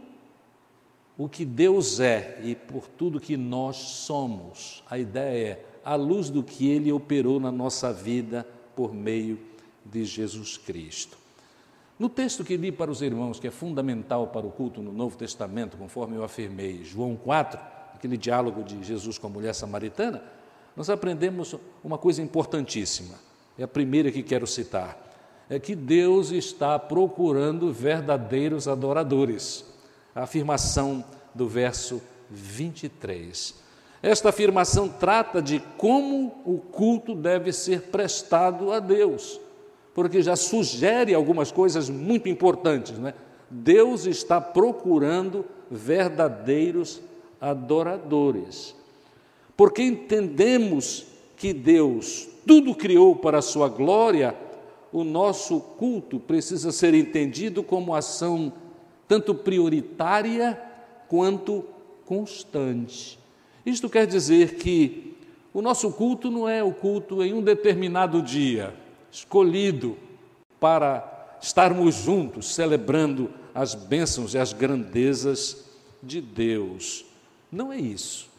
o 1.18 1.28
que 1.28 1.44
Deus 1.44 2.00
é 2.00 2.40
e 2.44 2.54
por 2.54 2.88
tudo 2.88 3.20
que 3.20 3.36
nós 3.36 3.76
somos. 3.76 4.84
A 4.88 5.00
ideia 5.00 5.48
é 5.48 5.66
à 5.84 5.96
luz 5.96 6.30
do 6.30 6.44
que 6.44 6.70
ele 6.70 6.92
operou 6.92 7.40
na 7.40 7.52
nossa 7.52 7.92
vida 7.92 8.48
por 8.76 8.94
meio 8.94 9.40
de 9.84 10.06
Jesus 10.06 10.58
Cristo. 10.58 11.18
No 11.98 12.08
texto 12.08 12.44
que 12.44 12.56
li 12.56 12.72
para 12.72 12.92
os 12.92 13.02
irmãos, 13.02 13.40
que 13.40 13.48
é 13.48 13.52
fundamental 13.52 14.28
para 14.28 14.46
o 14.46 14.52
culto 14.52 14.80
no 14.80 14.94
Novo 14.94 15.18
Testamento, 15.18 15.76
conforme 15.76 16.18
eu 16.18 16.24
afirmei, 16.24 16.84
João 16.84 17.16
4, 17.16 17.73
aquele 18.04 18.18
diálogo 18.18 18.64
de 18.64 18.84
Jesus 18.84 19.18
com 19.18 19.28
a 19.28 19.30
mulher 19.30 19.56
samaritana, 19.56 20.22
nós 20.76 20.90
aprendemos 20.90 21.56
uma 21.82 21.98
coisa 21.98 22.22
importantíssima. 22.22 23.16
É 23.58 23.64
a 23.64 23.68
primeira 23.68 24.12
que 24.12 24.22
quero 24.22 24.46
citar. 24.46 24.98
É 25.50 25.58
que 25.58 25.74
Deus 25.74 26.32
está 26.32 26.78
procurando 26.78 27.72
verdadeiros 27.72 28.68
adoradores. 28.68 29.64
A 30.14 30.24
afirmação 30.24 31.06
do 31.34 31.48
verso 31.48 32.02
23. 32.30 33.56
Esta 34.02 34.30
afirmação 34.30 34.90
trata 34.90 35.42
de 35.42 35.62
como 35.78 36.42
o 36.46 36.58
culto 36.58 37.16
deve 37.16 37.54
ser 37.54 37.84
prestado 37.84 38.74
a 38.74 38.82
Deus, 38.82 39.40
porque 39.94 40.22
já 40.22 40.36
sugere 40.36 41.14
algumas 41.14 41.54
coisas 41.54 41.90
muito 41.90 42.28
importantes, 42.28 43.00
né? 43.00 43.14
Deus 43.50 44.06
está 44.06 44.42
procurando 44.42 45.46
verdadeiros 45.72 47.02
adoradores. 47.44 48.74
Porque 49.58 49.84
entendemos 49.84 51.06
que 51.36 51.54
Deus 51.54 52.30
tudo 52.48 52.74
criou 52.74 53.16
para 53.16 53.40
a 53.40 53.42
sua 53.42 53.68
glória, 53.68 54.36
o 54.92 55.04
nosso 55.04 55.60
culto 55.60 56.20
precisa 56.20 56.72
ser 56.72 56.94
entendido 56.94 57.62
como 57.62 57.94
ação 57.94 58.54
tanto 59.08 59.36
prioritária 59.36 60.62
quanto 61.08 61.66
constante. 62.06 63.20
Isto 63.66 63.90
quer 63.90 64.08
dizer 64.08 64.56
que 64.56 65.16
o 65.54 65.62
nosso 65.62 65.92
culto 65.92 66.32
não 66.32 66.48
é 66.48 66.64
o 66.64 66.74
culto 66.74 67.24
em 67.24 67.34
um 67.34 67.42
determinado 67.42 68.22
dia, 68.22 68.74
escolhido 69.12 69.98
para 70.60 71.38
estarmos 71.42 71.96
juntos 71.96 72.54
celebrando 72.54 73.30
as 73.54 73.76
bênçãos 73.76 74.34
e 74.34 74.38
as 74.38 74.54
grandezas 74.54 75.66
de 76.02 76.20
Deus. 76.22 77.13
Não 77.54 77.72
é 77.72 77.78
isso. 77.78 78.30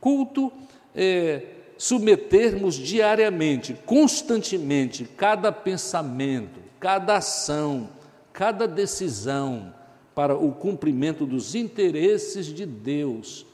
Culto 0.00 0.52
é 0.94 1.42
submetermos 1.76 2.74
diariamente, 2.74 3.74
constantemente, 3.86 5.04
cada 5.04 5.50
pensamento, 5.50 6.60
cada 6.78 7.16
ação, 7.16 7.88
cada 8.32 8.68
decisão 8.68 9.74
para 10.14 10.36
o 10.36 10.52
cumprimento 10.52 11.24
dos 11.24 11.54
interesses 11.54 12.46
de 12.46 12.66
Deus 12.66 13.46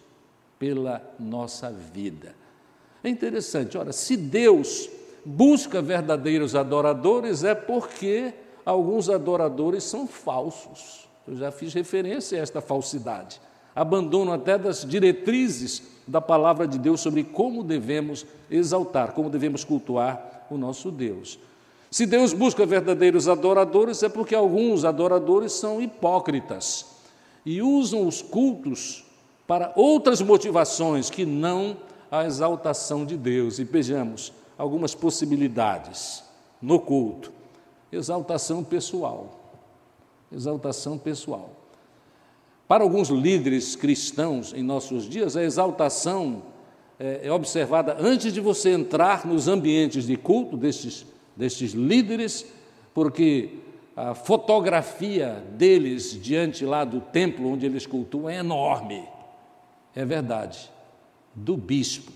pela 0.59 1.03
nossa 1.21 1.71
vida. 1.71 2.35
É 3.05 3.09
interessante, 3.09 3.79
ora, 3.79 3.93
se 3.93 4.17
Deus 4.17 4.91
busca 5.25 5.81
verdadeiros 5.81 6.57
adoradores, 6.57 7.45
é 7.45 7.55
porque 7.55 8.35
alguns 8.65 9.09
adoradores 9.09 9.85
são 9.85 10.07
falsos. 10.07 11.09
Eu 11.29 11.37
já 11.37 11.53
fiz 11.53 11.73
referência 11.73 12.39
a 12.39 12.43
esta 12.43 12.61
falsidade 12.61 13.41
abandono 13.77 14.33
até 14.33 14.57
das 14.57 14.87
diretrizes 14.87 15.83
da 16.09 16.21
palavra 16.21 16.67
de 16.67 16.79
Deus 16.79 17.03
sobre 17.03 17.23
como 17.23 17.63
devemos 17.63 18.25
exaltar, 18.51 19.13
como 19.13 19.29
devemos 19.29 19.63
cultuar 19.63 20.47
o 20.51 20.57
nosso 20.57 20.91
Deus. 20.91 21.39
Se 21.91 22.07
Deus 22.07 22.33
busca 22.33 22.65
verdadeiros 22.65 23.29
adoradores, 23.29 24.03
é 24.03 24.09
porque 24.09 24.35
alguns 24.35 24.85
adoradores 24.85 25.53
são 25.53 25.81
hipócritas 25.81 26.87
e 27.45 27.61
usam 27.61 28.07
os 28.07 28.23
cultos 28.23 29.05
para 29.47 29.73
outras 29.77 30.21
motivações 30.23 31.11
que 31.11 31.25
não 31.25 31.77
a 32.11 32.25
exaltação 32.25 33.05
de 33.05 33.17
Deus. 33.17 33.59
E 33.59 33.65
vejamos 33.65 34.33
algumas 34.57 34.95
possibilidades 34.95 36.25
no 36.61 36.81
culto: 36.81 37.33
exaltação 37.93 38.65
pessoal. 38.65 39.41
Exaltação 40.33 40.99
pessoal. 40.99 41.56
Para 42.69 42.83
alguns 42.83 43.09
líderes 43.09 43.77
cristãos 43.77 44.53
em 44.53 44.63
nossos 44.63 45.09
dias, 45.09 45.37
a 45.37 45.43
exaltação 45.43 46.43
é, 46.99 47.21
é 47.25 47.33
observada 47.33 47.97
antes 48.01 48.33
de 48.33 48.41
você 48.41 48.71
entrar 48.71 49.25
nos 49.25 49.47
ambientes 49.47 50.07
de 50.07 50.17
culto 50.17 50.57
destes, 50.57 51.07
destes 51.37 51.73
líderes, 51.73 52.45
porque 52.93 53.51
a 53.95 54.15
fotografia 54.15 55.45
deles 55.53 56.21
diante 56.21 56.65
lá 56.65 56.85
do 56.85 57.01
templo 57.01 57.53
onde 57.53 57.65
eles 57.65 57.87
cultuam 57.87 58.29
é 58.29 58.39
enorme. 58.39 59.05
É 59.95 60.05
verdade, 60.05 60.71
do 61.35 61.57
bispo, 61.57 62.13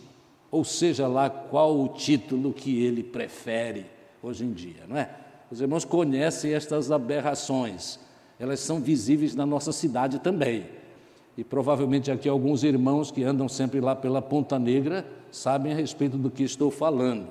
ou 0.51 0.65
seja 0.65 1.07
lá 1.07 1.31
qual 1.31 1.79
o 1.79 1.89
título 1.89 2.53
que 2.53 2.85
ele 2.85 3.03
prefere 3.03 3.87
hoje 4.23 4.45
em 4.45 4.53
dia, 4.53 4.83
não 4.89 4.97
é? 4.97 5.09
Os 5.51 5.61
irmãos 5.61 5.85
conhecem 5.85 6.53
estas 6.53 6.91
aberrações 6.91 7.99
elas 8.41 8.59
são 8.61 8.81
visíveis 8.81 9.37
na 9.37 9.45
nossa 9.45 9.71
cidade 9.71 10.19
também. 10.19 10.67
E 11.37 11.45
provavelmente 11.45 12.11
aqui 12.11 12.27
alguns 12.27 12.65
irmãos 12.65 13.11
que 13.11 13.23
andam 13.23 13.49
sempre 13.49 13.81
lá 13.81 13.95
pela 13.95 14.23
Ponta 14.23 14.59
Negra 14.59 15.07
sabem 15.31 15.73
a 15.73 15.77
respeito 15.77 16.17
do 16.17 16.31
que 16.31 16.43
estou 16.43 16.71
falando, 16.71 17.29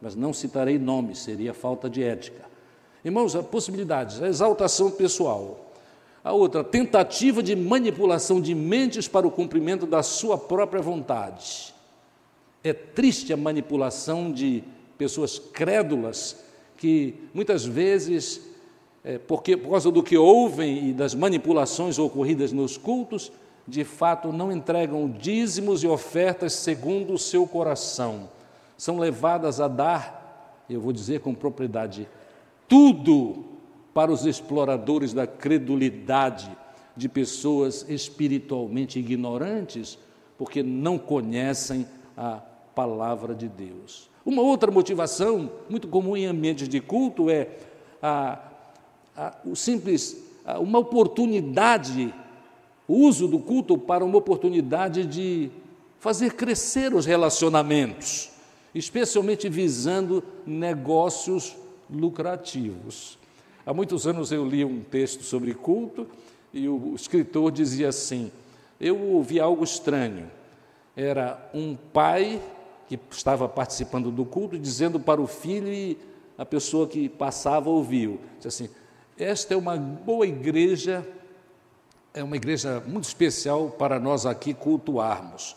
mas 0.00 0.14
não 0.14 0.32
citarei 0.32 0.78
nomes, 0.78 1.18
seria 1.18 1.52
falta 1.52 1.90
de 1.90 2.04
ética. 2.04 2.44
Irmãos, 3.04 3.34
há 3.34 3.42
possibilidades, 3.42 4.22
a 4.22 4.28
exaltação 4.28 4.92
pessoal. 4.92 5.72
A 6.22 6.32
outra, 6.32 6.64
tentativa 6.64 7.42
de 7.42 7.54
manipulação 7.54 8.40
de 8.40 8.54
mentes 8.54 9.08
para 9.08 9.26
o 9.26 9.30
cumprimento 9.30 9.84
da 9.84 10.02
sua 10.02 10.38
própria 10.38 10.80
vontade. 10.80 11.74
É 12.62 12.72
triste 12.72 13.32
a 13.32 13.36
manipulação 13.36 14.32
de 14.32 14.64
pessoas 14.96 15.38
crédulas 15.38 16.42
que 16.78 17.14
muitas 17.34 17.66
vezes 17.66 18.53
é, 19.04 19.18
porque 19.18 19.56
por 19.56 19.72
causa 19.72 19.90
do 19.90 20.02
que 20.02 20.16
ouvem 20.16 20.88
e 20.88 20.92
das 20.92 21.14
manipulações 21.14 21.98
ocorridas 21.98 22.52
nos 22.52 22.78
cultos, 22.78 23.30
de 23.68 23.84
fato 23.84 24.32
não 24.32 24.50
entregam 24.50 25.08
dízimos 25.10 25.82
e 25.82 25.86
ofertas 25.86 26.54
segundo 26.54 27.12
o 27.12 27.18
seu 27.18 27.46
coração. 27.46 28.28
São 28.78 28.98
levadas 28.98 29.60
a 29.60 29.68
dar, 29.68 30.64
eu 30.68 30.80
vou 30.80 30.92
dizer 30.92 31.20
com 31.20 31.34
propriedade, 31.34 32.08
tudo 32.66 33.44
para 33.92 34.10
os 34.10 34.24
exploradores 34.24 35.12
da 35.12 35.26
credulidade 35.26 36.50
de 36.96 37.08
pessoas 37.08 37.84
espiritualmente 37.88 38.98
ignorantes, 38.98 39.98
porque 40.38 40.62
não 40.62 40.98
conhecem 40.98 41.86
a 42.16 42.40
palavra 42.74 43.34
de 43.34 43.48
Deus. 43.48 44.10
Uma 44.24 44.42
outra 44.42 44.70
motivação, 44.70 45.50
muito 45.68 45.86
comum 45.88 46.16
em 46.16 46.26
ambientes 46.26 46.68
de 46.68 46.80
culto, 46.80 47.28
é 47.28 47.48
a 48.02 48.53
o 49.44 49.54
simples, 49.54 50.16
uma 50.60 50.78
oportunidade, 50.78 52.12
o 52.86 52.94
uso 52.94 53.28
do 53.28 53.38
culto 53.38 53.78
para 53.78 54.04
uma 54.04 54.18
oportunidade 54.18 55.06
de 55.06 55.50
fazer 55.98 56.34
crescer 56.34 56.92
os 56.92 57.06
relacionamentos, 57.06 58.30
especialmente 58.74 59.48
visando 59.48 60.22
negócios 60.46 61.56
lucrativos. 61.88 63.18
Há 63.64 63.72
muitos 63.72 64.06
anos 64.06 64.30
eu 64.30 64.46
li 64.46 64.64
um 64.64 64.82
texto 64.82 65.22
sobre 65.22 65.54
culto 65.54 66.06
e 66.52 66.68
o 66.68 66.94
escritor 66.94 67.50
dizia 67.50 67.88
assim: 67.88 68.30
Eu 68.78 69.00
ouvi 69.00 69.40
algo 69.40 69.64
estranho. 69.64 70.30
Era 70.94 71.50
um 71.54 71.74
pai 71.74 72.40
que 72.86 72.98
estava 73.10 73.48
participando 73.48 74.10
do 74.10 74.24
culto 74.24 74.58
dizendo 74.58 75.00
para 75.00 75.20
o 75.20 75.26
filho 75.26 75.72
e 75.72 75.98
a 76.36 76.44
pessoa 76.44 76.86
que 76.86 77.08
passava 77.08 77.70
ouviu. 77.70 78.20
Assim: 78.44 78.68
Esta 79.18 79.54
é 79.54 79.56
uma 79.56 79.76
boa 79.76 80.26
igreja, 80.26 81.06
é 82.12 82.22
uma 82.22 82.36
igreja 82.36 82.82
muito 82.84 83.04
especial 83.04 83.70
para 83.70 84.00
nós 84.00 84.26
aqui 84.26 84.52
cultuarmos, 84.52 85.54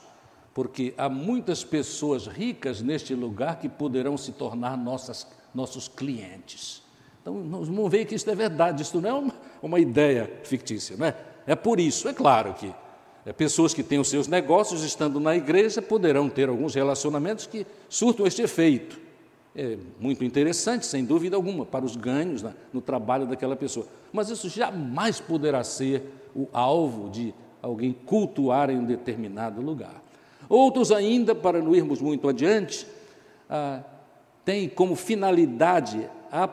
porque 0.53 0.93
há 0.95 1.09
muitas 1.09 1.63
pessoas 1.63 2.27
ricas 2.27 2.81
neste 2.81 3.15
lugar 3.15 3.59
que 3.59 3.67
poderão 3.67 4.15
se 4.15 4.31
tornar 4.31 4.77
nossas, 4.77 5.25
nossos 5.55 5.87
clientes. 5.87 6.83
Então, 7.21 7.33
vamos 7.49 7.91
ver 7.91 8.05
que 8.05 8.13
isso 8.13 8.29
é 8.29 8.35
verdade, 8.35 8.83
isso 8.83 9.01
não 9.01 9.09
é 9.09 9.13
uma, 9.13 9.33
uma 9.61 9.79
ideia 9.79 10.39
fictícia, 10.43 10.95
não 10.95 11.07
é? 11.07 11.15
É 11.47 11.55
por 11.55 11.79
isso, 11.79 12.07
é 12.07 12.13
claro 12.13 12.53
que 12.53 12.71
é, 13.25 13.33
pessoas 13.33 13.73
que 13.73 13.81
têm 13.81 13.99
os 13.99 14.07
seus 14.07 14.27
negócios 14.27 14.83
estando 14.83 15.19
na 15.19 15.35
igreja 15.35 15.81
poderão 15.81 16.29
ter 16.29 16.47
alguns 16.47 16.75
relacionamentos 16.75 17.47
que 17.47 17.65
surtam 17.89 18.27
este 18.27 18.43
efeito. 18.43 19.06
É 19.59 19.75
muito 19.99 20.23
interessante, 20.23 20.85
sem 20.85 21.03
dúvida 21.03 21.35
alguma, 21.35 21.65
para 21.65 21.83
os 21.83 21.95
ganhos 21.95 22.45
no 22.71 22.79
trabalho 22.79 23.25
daquela 23.25 23.55
pessoa. 23.55 23.87
Mas 24.13 24.29
isso 24.29 24.47
jamais 24.49 25.19
poderá 25.19 25.63
ser 25.63 26.03
o 26.35 26.47
alvo 26.53 27.09
de 27.09 27.33
alguém 27.59 27.91
cultuar 27.91 28.69
em 28.69 28.77
um 28.77 28.85
determinado 28.85 29.59
lugar. 29.59 30.03
Outros 30.47 30.91
ainda, 30.91 31.33
para 31.33 31.59
não 31.59 31.75
irmos 31.75 31.99
muito 31.99 32.29
adiante, 32.29 32.85
ah, 33.49 33.81
têm 34.45 34.69
como 34.69 34.95
finalidade 34.95 36.07
a 36.31 36.47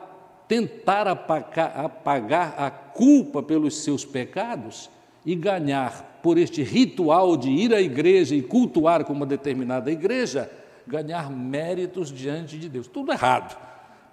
tentar 0.47 1.07
apagar, 1.07 1.85
apagar 1.85 2.55
a 2.57 2.71
culpa 2.71 3.43
pelos 3.43 3.83
seus 3.83 4.03
pecados 4.03 4.89
e 5.23 5.35
ganhar, 5.35 6.19
por 6.23 6.39
este 6.39 6.63
ritual 6.63 7.37
de 7.37 7.51
ir 7.51 7.71
à 7.71 7.79
igreja 7.79 8.33
e 8.33 8.41
cultuar 8.41 9.05
com 9.05 9.13
uma 9.13 9.27
determinada 9.27 9.91
igreja, 9.91 10.49
ganhar 10.87 11.29
méritos 11.29 12.11
diante 12.11 12.57
de 12.57 12.69
Deus. 12.69 12.87
Tudo 12.87 13.11
errado, 13.11 13.57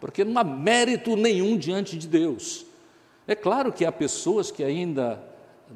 porque 0.00 0.24
não 0.24 0.40
há 0.40 0.44
mérito 0.44 1.16
nenhum 1.16 1.56
diante 1.56 1.96
de 1.96 2.08
Deus. 2.08 2.66
É 3.26 3.34
claro 3.34 3.72
que 3.72 3.84
há 3.84 3.92
pessoas 3.92 4.50
que 4.50 4.64
ainda 4.64 5.22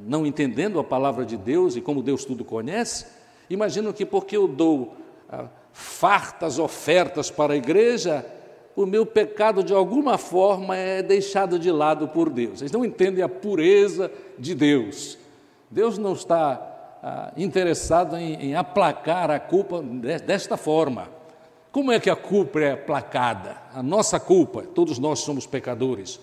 não 0.07 0.27
entendendo 0.27 0.79
a 0.79 0.85
palavra 0.85 1.25
de 1.25 1.37
Deus 1.37 1.77
e 1.77 1.81
como 1.81 2.03
Deus 2.03 2.25
tudo 2.25 2.45
conhece, 2.45 3.07
imaginam 3.49 3.93
que 3.93 4.05
porque 4.05 4.37
eu 4.37 4.49
dou 4.49 4.97
ah, 5.29 5.47
fartas 5.73 6.59
ofertas 6.59 7.31
para 7.31 7.55
a 7.55 7.57
igreja, 7.57 8.25
o 8.75 8.85
meu 8.85 9.07
pecado 9.07 9.63
de 9.63 9.73
alguma 9.73 10.19
forma 10.19 10.77
é 10.77 11.03
deixado 11.03 11.59
de 11.59 11.71
lado 11.71 12.09
por 12.09 12.29
Deus. 12.29 12.61
Eles 12.61 12.73
não 12.73 12.85
entendem 12.85 13.23
a 13.25 13.29
pureza 13.29 14.11
de 14.39 14.55
Deus. 14.55 15.17
Deus 15.71 15.97
não 15.97 16.13
está 16.13 16.76
interessado 17.37 18.17
em, 18.17 18.35
em 18.35 18.55
aplacar 18.55 19.31
a 19.31 19.39
culpa 19.39 19.83
desta 19.83 20.57
forma. 20.57 21.09
Como 21.71 21.93
é 21.93 22.01
que 22.01 22.09
a 22.09 22.17
culpa 22.17 22.61
é 22.61 22.73
aplacada? 22.73 23.57
A 23.75 23.83
nossa 23.83 24.19
culpa, 24.19 24.63
todos 24.63 24.99
nós 24.99 25.21
somos 25.21 25.47
pecadores. 25.47 26.19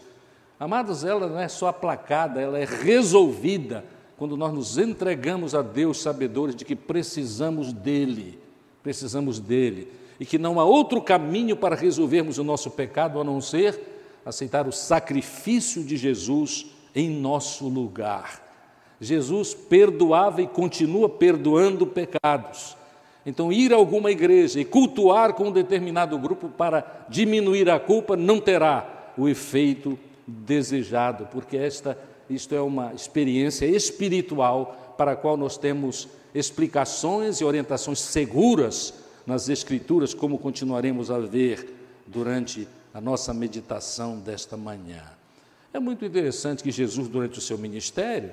Amados, 0.60 1.03
ela 1.03 1.27
não 1.27 1.39
é 1.39 1.48
só 1.48 1.68
aplacada, 1.68 2.42
ela 2.42 2.58
é 2.58 2.65
resolvida 2.65 3.84
quando 4.18 4.38
nós 4.38 4.53
nos 4.53 4.77
entregamos 4.77 5.53
a 5.53 5.62
Deus, 5.62 6.01
sabedores 6.01 6.56
de 6.56 6.63
que 6.63 6.75
precisamos 6.75 7.74
dele, 7.74 8.39
precisamos 8.82 9.39
dele 9.39 9.92
e 10.20 10.25
que 10.25 10.38
não 10.38 10.60
há 10.60 10.63
outro 10.63 11.01
caminho 11.01 11.56
para 11.56 11.75
resolvermos 11.75 12.38
o 12.38 12.44
nosso 12.44 12.72
pecado 12.72 13.20
a 13.20 13.24
não 13.24 13.42
ser 13.42 14.22
aceitar 14.25 14.68
o 14.68 14.72
sacrifício 14.72 15.84
de 15.84 15.98
Jesus 15.98 16.68
em 16.96 17.10
nosso 17.10 17.68
lugar. 17.68 18.43
Jesus 19.03 19.53
perdoava 19.53 20.42
e 20.42 20.48
continua 20.48 21.09
perdoando 21.09 21.85
pecados. 21.85 22.77
Então, 23.25 23.51
ir 23.51 23.72
a 23.74 23.75
alguma 23.75 24.11
igreja 24.11 24.59
e 24.59 24.66
cultuar 24.66 25.33
com 25.33 25.48
um 25.48 25.51
determinado 25.51 26.18
grupo 26.18 26.50
para 26.50 27.05
diminuir 27.09 27.70
a 27.70 27.79
culpa 27.79 28.18
não 28.18 28.39
terá 28.39 29.13
o 29.18 29.29
efeito 29.29 29.98
desejado, 30.27 31.27
porque 31.31 31.55
esta 31.55 31.98
isto 32.29 32.55
é 32.55 32.61
uma 32.61 32.94
experiência 32.94 33.66
espiritual 33.66 34.96
para 34.98 35.11
a 35.11 35.16
qual 35.16 35.35
nós 35.35 35.57
temos 35.57 36.07
explicações 36.33 37.39
e 37.39 37.46
orientações 37.46 38.00
seguras 38.00 38.94
nas 39.25 39.50
Escrituras, 39.50 40.13
como 40.13 40.37
continuaremos 40.37 41.11
a 41.11 41.20
ver 41.20 41.74
durante 42.07 42.68
a 42.94 43.00
nossa 43.00 43.33
meditação 43.33 44.20
desta 44.20 44.57
manhã. 44.57 45.03
É 45.74 45.79
muito 45.79 46.05
interessante 46.05 46.63
que 46.63 46.72
Jesus, 46.72 47.07
durante 47.07 47.39
o 47.39 47.42
seu 47.42 47.57
ministério, 47.57 48.31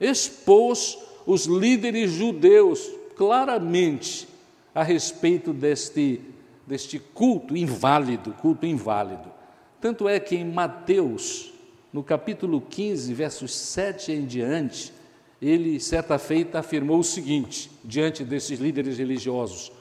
expôs 0.00 0.98
os 1.26 1.46
líderes 1.46 2.10
judeus 2.10 2.90
claramente 3.16 4.28
a 4.74 4.82
respeito 4.82 5.52
deste, 5.52 6.20
deste 6.66 6.98
culto 6.98 7.56
inválido, 7.56 8.32
culto 8.34 8.66
inválido. 8.66 9.34
Tanto 9.80 10.08
é 10.08 10.20
que 10.20 10.36
em 10.36 10.44
Mateus, 10.44 11.52
no 11.92 12.02
capítulo 12.02 12.60
15, 12.60 13.12
versos 13.14 13.54
7 13.54 14.12
em 14.12 14.26
diante, 14.26 14.92
ele, 15.40 15.78
certa 15.80 16.18
feita, 16.18 16.58
afirmou 16.58 16.98
o 16.98 17.04
seguinte, 17.04 17.70
diante 17.84 18.24
desses 18.24 18.58
líderes 18.58 18.98
religiosos: 18.98 19.72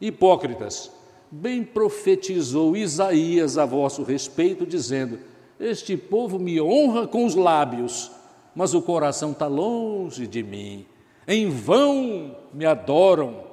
Hipócritas, 0.00 0.90
bem 1.30 1.62
profetizou 1.62 2.76
Isaías 2.76 3.58
a 3.58 3.64
vosso 3.64 4.02
respeito, 4.02 4.66
dizendo: 4.66 5.18
Este 5.58 5.96
povo 5.96 6.38
me 6.38 6.60
honra 6.60 7.06
com 7.06 7.24
os 7.24 7.34
lábios, 7.34 8.10
mas 8.54 8.74
o 8.74 8.82
coração 8.82 9.32
está 9.32 9.46
longe 9.46 10.26
de 10.26 10.42
mim. 10.42 10.86
Em 11.26 11.48
vão 11.48 12.36
me 12.52 12.66
adoram, 12.66 13.44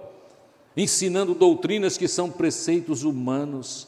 ensinando 0.75 1.35
doutrinas 1.35 1.97
que 1.97 2.07
são 2.07 2.29
preceitos 2.29 3.03
humanos. 3.03 3.87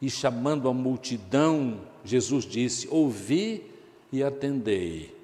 E 0.00 0.08
chamando 0.08 0.68
a 0.68 0.72
multidão, 0.72 1.80
Jesus 2.04 2.44
disse: 2.44 2.88
Ouvi 2.90 3.64
e 4.12 4.22
atendei. 4.22 5.14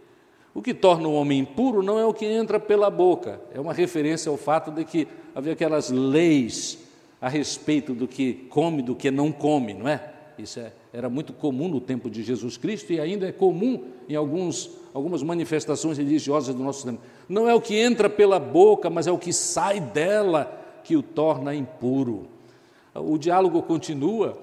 O 0.54 0.62
que 0.62 0.72
torna 0.72 1.08
o 1.08 1.14
homem 1.14 1.40
impuro 1.40 1.82
não 1.82 1.98
é 1.98 2.04
o 2.04 2.14
que 2.14 2.24
entra 2.24 2.60
pela 2.60 2.88
boca, 2.88 3.40
é 3.52 3.60
uma 3.60 3.72
referência 3.72 4.30
ao 4.30 4.36
fato 4.36 4.70
de 4.70 4.84
que 4.84 5.08
havia 5.34 5.52
aquelas 5.52 5.90
leis 5.90 6.78
a 7.20 7.28
respeito 7.28 7.92
do 7.92 8.06
que 8.06 8.46
come, 8.50 8.80
do 8.80 8.94
que 8.94 9.10
não 9.10 9.32
come, 9.32 9.74
não 9.74 9.88
é? 9.88 10.12
Isso 10.38 10.60
é, 10.60 10.72
era 10.92 11.08
muito 11.08 11.32
comum 11.32 11.68
no 11.68 11.80
tempo 11.80 12.08
de 12.08 12.22
Jesus 12.22 12.56
Cristo 12.56 12.92
e 12.92 13.00
ainda 13.00 13.26
é 13.26 13.32
comum 13.32 13.84
em 14.08 14.14
alguns, 14.14 14.70
algumas 14.94 15.24
manifestações 15.24 15.98
religiosas 15.98 16.54
do 16.54 16.62
nosso 16.62 16.86
tempo. 16.86 17.00
Não 17.28 17.48
é 17.48 17.54
o 17.54 17.60
que 17.60 17.76
entra 17.76 18.08
pela 18.08 18.38
boca, 18.38 18.88
mas 18.88 19.08
é 19.08 19.12
o 19.12 19.18
que 19.18 19.32
sai 19.32 19.80
dela 19.80 20.56
que 20.84 20.96
o 20.96 21.02
torna 21.02 21.52
impuro. 21.52 22.28
O 22.94 23.18
diálogo 23.18 23.60
continua. 23.60 24.38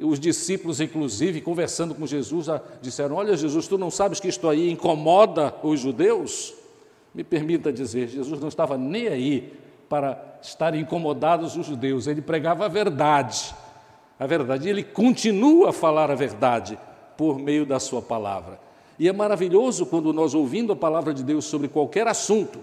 Os 0.00 0.18
discípulos, 0.18 0.80
inclusive, 0.80 1.40
conversando 1.40 1.94
com 1.94 2.04
Jesus, 2.04 2.48
disseram: 2.80 3.14
Olha, 3.14 3.36
Jesus, 3.36 3.68
tu 3.68 3.78
não 3.78 3.90
sabes 3.90 4.18
que 4.18 4.26
isto 4.26 4.48
aí 4.48 4.68
incomoda 4.68 5.54
os 5.62 5.78
judeus? 5.78 6.52
Me 7.14 7.22
permita 7.22 7.72
dizer, 7.72 8.08
Jesus 8.08 8.40
não 8.40 8.48
estava 8.48 8.76
nem 8.76 9.06
aí 9.06 9.52
para 9.88 10.38
estar 10.42 10.74
incomodados 10.74 11.54
os 11.56 11.66
judeus, 11.66 12.06
ele 12.06 12.22
pregava 12.22 12.64
a 12.64 12.68
verdade. 12.68 13.54
A 14.18 14.26
verdade, 14.26 14.68
ele 14.68 14.82
continua 14.82 15.70
a 15.70 15.72
falar 15.72 16.10
a 16.10 16.14
verdade 16.14 16.78
por 17.16 17.38
meio 17.38 17.64
da 17.66 17.78
sua 17.78 18.00
palavra. 18.00 18.58
E 19.02 19.08
é 19.08 19.12
maravilhoso 19.12 19.84
quando 19.86 20.12
nós 20.12 20.32
ouvindo 20.32 20.72
a 20.72 20.76
palavra 20.76 21.12
de 21.12 21.24
Deus 21.24 21.46
sobre 21.46 21.66
qualquer 21.66 22.06
assunto, 22.06 22.60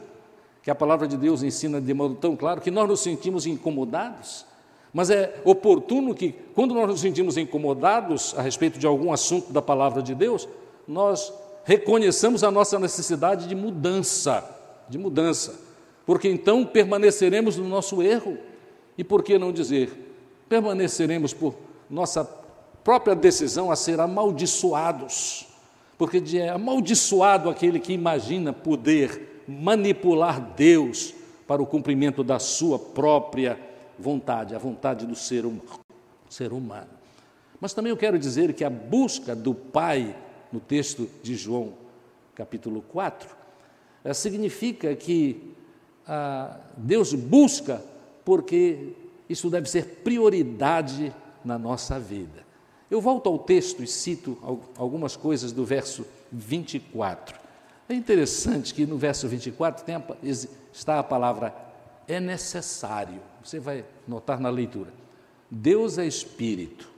que 0.64 0.72
a 0.72 0.76
palavra 0.76 1.06
de 1.06 1.18
Deus 1.18 1.44
ensina 1.44 1.82
de 1.82 1.94
modo 1.94 2.16
tão 2.16 2.34
claro 2.34 2.62
que 2.62 2.72
nós 2.72 2.88
nos 2.88 3.02
sentimos 3.02 3.46
incomodados. 3.46 4.46
Mas 4.94 5.10
é 5.10 5.42
oportuno 5.44 6.16
que, 6.16 6.34
quando 6.56 6.74
nós 6.74 6.88
nos 6.88 7.02
sentimos 7.02 7.36
incomodados 7.36 8.34
a 8.38 8.42
respeito 8.42 8.80
de 8.80 8.88
algum 8.88 9.12
assunto 9.12 9.52
da 9.52 9.62
palavra 9.62 10.02
de 10.02 10.16
Deus, 10.16 10.48
nós 10.88 11.34
reconheçamos 11.66 12.42
a 12.42 12.50
nossa 12.50 12.80
necessidade 12.80 13.46
de 13.46 13.54
mudança, 13.54 14.42
de 14.88 14.98
mudança 14.98 15.68
porque 16.10 16.28
então 16.28 16.66
permaneceremos 16.66 17.56
no 17.56 17.68
nosso 17.68 18.02
erro. 18.02 18.36
E 18.98 19.04
por 19.04 19.22
que 19.22 19.38
não 19.38 19.52
dizer? 19.52 19.92
Permaneceremos 20.50 21.36
por 21.36 21.54
nossa 21.88 22.26
própria 22.84 23.14
decisão 23.14 23.70
a 23.70 23.76
ser 23.76 24.00
amaldiçoados. 24.00 25.49
Porque 26.00 26.24
é 26.38 26.48
amaldiçoado 26.48 27.50
aquele 27.50 27.78
que 27.78 27.92
imagina 27.92 28.54
poder 28.54 29.44
manipular 29.46 30.40
Deus 30.56 31.14
para 31.46 31.62
o 31.62 31.66
cumprimento 31.66 32.24
da 32.24 32.40
sua 32.40 32.80
própria 32.80 33.60
vontade, 34.00 34.56
a 34.56 34.58
vontade 34.58 35.06
do 35.06 35.14
ser, 35.14 35.46
hum, 35.46 35.60
ser 36.30 36.54
humano. 36.54 36.88
Mas 37.60 37.74
também 37.74 37.90
eu 37.90 37.98
quero 37.98 38.18
dizer 38.18 38.54
que 38.54 38.64
a 38.64 38.70
busca 38.70 39.36
do 39.36 39.54
Pai, 39.54 40.16
no 40.54 40.62
texto 40.62 41.10
de 41.22 41.36
João, 41.36 41.74
capítulo 42.34 42.82
4, 42.82 43.36
eh, 44.06 44.14
significa 44.14 44.96
que 44.96 45.54
ah, 46.08 46.62
Deus 46.78 47.14
busca, 47.14 47.84
porque 48.24 48.94
isso 49.28 49.50
deve 49.50 49.70
ser 49.70 50.00
prioridade 50.02 51.14
na 51.44 51.60
nossa 51.60 52.00
vida. 52.00 52.48
Eu 52.90 53.00
volto 53.00 53.28
ao 53.28 53.38
texto 53.38 53.84
e 53.84 53.88
cito 53.88 54.38
algumas 54.78 55.16
coisas 55.16 55.52
do 55.52 55.64
verso 55.64 56.06
24. 56.32 57.40
É 57.88 57.94
interessante 57.94 58.74
que 58.74 58.86
no 58.86 58.98
verso 58.98 59.28
24 59.28 59.84
tem 59.84 59.96
a, 59.96 60.04
está 60.72 61.00
a 61.00 61.04
palavra 61.04 61.54
é 62.08 62.20
necessário. 62.20 63.20
Você 63.44 63.60
vai 63.60 63.86
notar 64.08 64.40
na 64.40 64.50
leitura. 64.50 64.92
Deus 65.50 65.98
é 65.98 66.06
espírito 66.06 66.90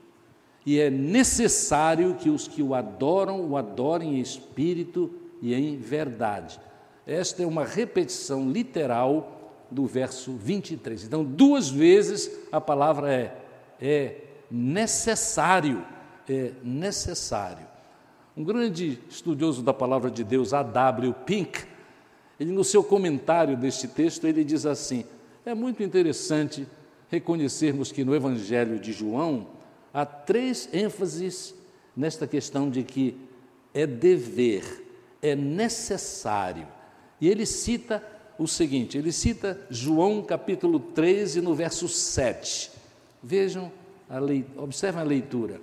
e 0.65 0.79
é 0.79 0.89
necessário 0.89 2.15
que 2.15 2.29
os 2.29 2.47
que 2.47 2.61
o 2.61 2.73
adoram 2.73 3.41
o 3.49 3.57
adorem 3.57 4.15
em 4.15 4.19
espírito 4.19 5.11
e 5.41 5.53
em 5.53 5.77
verdade. 5.77 6.59
Esta 7.05 7.43
é 7.43 7.45
uma 7.45 7.65
repetição 7.65 8.49
literal 8.49 9.39
do 9.69 9.85
verso 9.85 10.33
23. 10.33 11.05
Então, 11.05 11.23
duas 11.23 11.69
vezes 11.69 12.31
a 12.51 12.61
palavra 12.61 13.11
é 13.11 13.37
é 13.81 14.15
necessário, 14.51 15.85
é 16.27 16.51
necessário. 16.63 17.65
Um 18.35 18.43
grande 18.43 18.99
estudioso 19.09 19.61
da 19.61 19.73
palavra 19.73 20.11
de 20.11 20.23
Deus, 20.23 20.53
A.W. 20.53 21.13
Pink, 21.25 21.65
ele 22.39 22.51
no 22.51 22.63
seu 22.63 22.83
comentário 22.83 23.55
deste 23.55 23.87
texto, 23.87 24.25
ele 24.25 24.43
diz 24.43 24.65
assim: 24.65 25.05
é 25.45 25.53
muito 25.53 25.83
interessante 25.83 26.67
reconhecermos 27.09 27.91
que 27.91 28.03
no 28.03 28.15
Evangelho 28.15 28.79
de 28.79 28.93
João 28.93 29.47
há 29.93 30.05
três 30.05 30.69
ênfases 30.73 31.53
nesta 31.95 32.25
questão 32.25 32.69
de 32.69 32.83
que 32.83 33.17
é 33.73 33.85
dever, 33.85 34.85
é 35.21 35.35
necessário. 35.35 36.67
E 37.19 37.29
ele 37.29 37.45
cita 37.45 38.03
o 38.37 38.47
seguinte: 38.47 38.97
ele 38.97 39.11
cita 39.11 39.59
João 39.69 40.21
capítulo 40.21 40.79
13, 40.79 41.41
no 41.41 41.53
verso 41.53 41.87
7. 41.87 42.71
Vejam, 43.21 43.71
a 44.11 44.61
observem 44.61 45.01
a 45.01 45.05
leitura. 45.05 45.61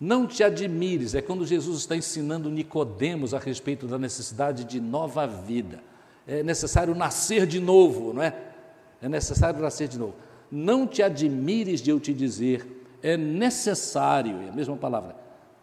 Não 0.00 0.26
te 0.26 0.42
admires, 0.42 1.14
é 1.14 1.20
quando 1.20 1.46
Jesus 1.46 1.78
está 1.78 1.94
ensinando 1.94 2.50
Nicodemos 2.50 3.34
a 3.34 3.38
respeito 3.38 3.86
da 3.86 3.98
necessidade 3.98 4.64
de 4.64 4.80
nova 4.80 5.26
vida. 5.26 5.80
É 6.26 6.42
necessário 6.42 6.94
nascer 6.94 7.46
de 7.46 7.60
novo, 7.60 8.12
não 8.12 8.22
é? 8.22 8.34
É 9.00 9.08
necessário 9.08 9.60
nascer 9.60 9.86
de 9.86 9.98
novo. 9.98 10.14
Não 10.50 10.86
te 10.86 11.02
admires 11.02 11.80
de 11.80 11.90
eu 11.90 12.00
te 12.00 12.12
dizer, 12.12 12.66
é 13.02 13.16
necessário, 13.16 14.42
é 14.42 14.48
a 14.48 14.52
mesma 14.52 14.76
palavra, 14.76 15.14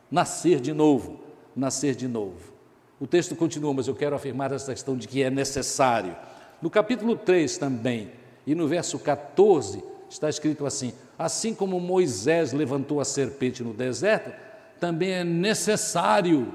nascer 0.10 0.60
de 0.60 0.74
novo, 0.74 1.20
nascer 1.56 1.96
de 1.96 2.08
novo. 2.08 2.54
O 3.00 3.08
texto 3.08 3.36
continua, 3.36 3.74
mas 3.74 3.88
eu 3.88 3.96
quero 3.96 4.16
afirmar 4.16 4.52
essa 4.52 4.72
questão 4.74 4.96
de 4.98 5.08
que 5.08 5.24
é 5.24 5.30
necessário. 5.30 6.16
No 6.62 6.70
capítulo 6.70 7.16
3 7.16 7.58
também, 7.58 8.12
e 8.46 8.54
no 8.54 8.68
verso 8.68 9.00
14, 9.00 9.84
está 10.10 10.30
escrito 10.30 10.66
assim: 10.66 10.94
Assim 11.20 11.54
como 11.54 11.82
Moisés 11.82 12.54
levantou 12.54 13.02
a 13.02 13.06
serpente 13.06 13.62
no 13.62 13.74
deserto, 13.74 14.32
também 14.80 15.12
é 15.12 15.24
necessário, 15.26 16.48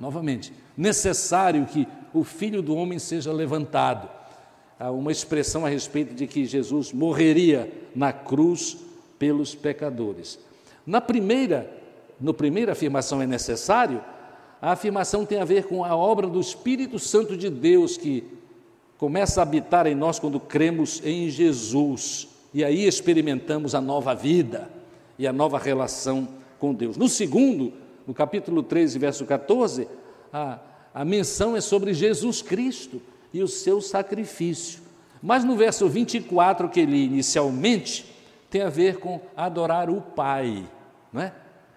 novamente, 0.00 0.52
necessário 0.76 1.64
que 1.66 1.86
o 2.12 2.24
filho 2.24 2.60
do 2.60 2.74
homem 2.74 2.98
seja 2.98 3.32
levantado. 3.32 4.10
Há 4.76 4.90
uma 4.90 5.12
expressão 5.12 5.64
a 5.64 5.68
respeito 5.68 6.14
de 6.14 6.26
que 6.26 6.44
Jesus 6.44 6.92
morreria 6.92 7.72
na 7.94 8.12
cruz 8.12 8.76
pelos 9.20 9.54
pecadores. 9.54 10.36
Na 10.84 11.00
primeira, 11.00 11.70
no 12.20 12.34
primeira 12.34 12.72
afirmação 12.72 13.22
é 13.22 13.26
necessário, 13.26 14.02
a 14.60 14.72
afirmação 14.72 15.24
tem 15.24 15.40
a 15.40 15.44
ver 15.44 15.66
com 15.66 15.84
a 15.84 15.94
obra 15.94 16.26
do 16.26 16.40
Espírito 16.40 16.98
Santo 16.98 17.36
de 17.36 17.48
Deus 17.48 17.96
que 17.96 18.24
começa 18.96 19.40
a 19.40 19.44
habitar 19.44 19.86
em 19.86 19.94
nós 19.94 20.18
quando 20.18 20.40
cremos 20.40 21.00
em 21.04 21.30
Jesus. 21.30 22.36
E 22.52 22.64
aí 22.64 22.86
experimentamos 22.86 23.74
a 23.74 23.80
nova 23.80 24.14
vida 24.14 24.70
e 25.18 25.26
a 25.26 25.32
nova 25.32 25.58
relação 25.58 26.28
com 26.58 26.72
Deus. 26.72 26.96
No 26.96 27.08
segundo, 27.08 27.72
no 28.06 28.14
capítulo 28.14 28.62
13, 28.62 28.98
verso 28.98 29.26
14, 29.26 29.86
a, 30.32 30.58
a 30.94 31.04
menção 31.04 31.56
é 31.56 31.60
sobre 31.60 31.92
Jesus 31.92 32.40
Cristo 32.40 33.02
e 33.32 33.42
o 33.42 33.48
seu 33.48 33.80
sacrifício. 33.80 34.80
Mas 35.22 35.44
no 35.44 35.56
verso 35.56 35.88
24, 35.88 36.68
que 36.68 36.80
ele 36.80 37.04
inicialmente 37.04 38.06
tem 38.48 38.62
a 38.62 38.70
ver 38.70 38.98
com 38.98 39.20
adorar 39.36 39.90
o 39.90 40.00
Pai, 40.00 40.66
não 41.12 41.20
é? 41.20 41.32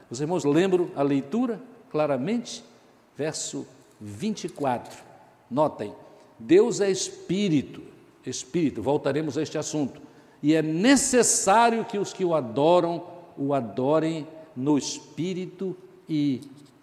Os 0.09 0.21
irmãos 0.21 0.43
lembram 0.43 0.89
a 0.95 1.01
leitura 1.01 1.61
claramente? 1.89 2.63
Verso 3.17 3.67
24. 3.99 4.97
Notem, 5.49 5.93
Deus 6.39 6.79
é 6.79 6.89
espírito, 6.89 7.81
espírito, 8.25 8.81
voltaremos 8.81 9.37
a 9.37 9.41
este 9.41 9.57
assunto 9.57 10.10
e 10.41 10.55
é 10.55 10.61
necessário 10.61 11.85
que 11.85 11.97
os 11.97 12.13
que 12.13 12.25
o 12.25 12.33
adoram 12.33 13.03
o 13.37 13.53
adorem 13.53 14.27
no 14.55 14.77
espírito 14.77 15.75
e 16.07 16.41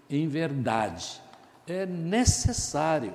em 0.09 0.27
verdade. 0.29 1.21
É 1.67 1.85
necessário. 1.85 3.13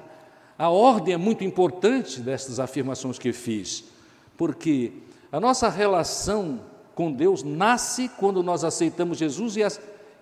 A 0.57 0.69
ordem 0.69 1.13
é 1.13 1.17
muito 1.17 1.43
importante 1.43 2.19
destas 2.19 2.59
afirmações 2.59 3.17
que 3.17 3.33
fiz, 3.33 3.85
porque 4.37 4.93
a 5.31 5.39
nossa 5.39 5.67
relação 5.67 6.61
com 6.93 7.11
Deus 7.11 7.41
nasce 7.41 8.07
quando 8.07 8.43
nós 8.43 8.63
aceitamos 8.63 9.17
Jesus 9.17 9.57
e 9.57 9.63
a, 9.63 9.71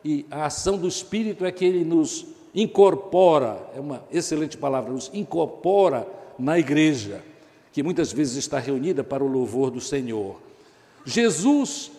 e 0.05 0.25
a 0.31 0.45
ação 0.45 0.77
do 0.77 0.87
Espírito 0.87 1.45
é 1.45 1.51
que 1.51 1.65
ele 1.65 1.83
nos 1.83 2.25
incorpora 2.53 3.57
é 3.75 3.79
uma 3.79 4.03
excelente 4.11 4.57
palavra 4.57 4.91
nos 4.91 5.09
incorpora 5.13 6.07
na 6.37 6.59
igreja 6.59 7.23
que 7.71 7.81
muitas 7.81 8.11
vezes 8.11 8.35
está 8.35 8.59
reunida 8.59 9.03
para 9.03 9.23
o 9.23 9.27
louvor 9.27 9.71
do 9.71 9.79
Senhor. 9.79 10.41
Jesus 11.05 11.91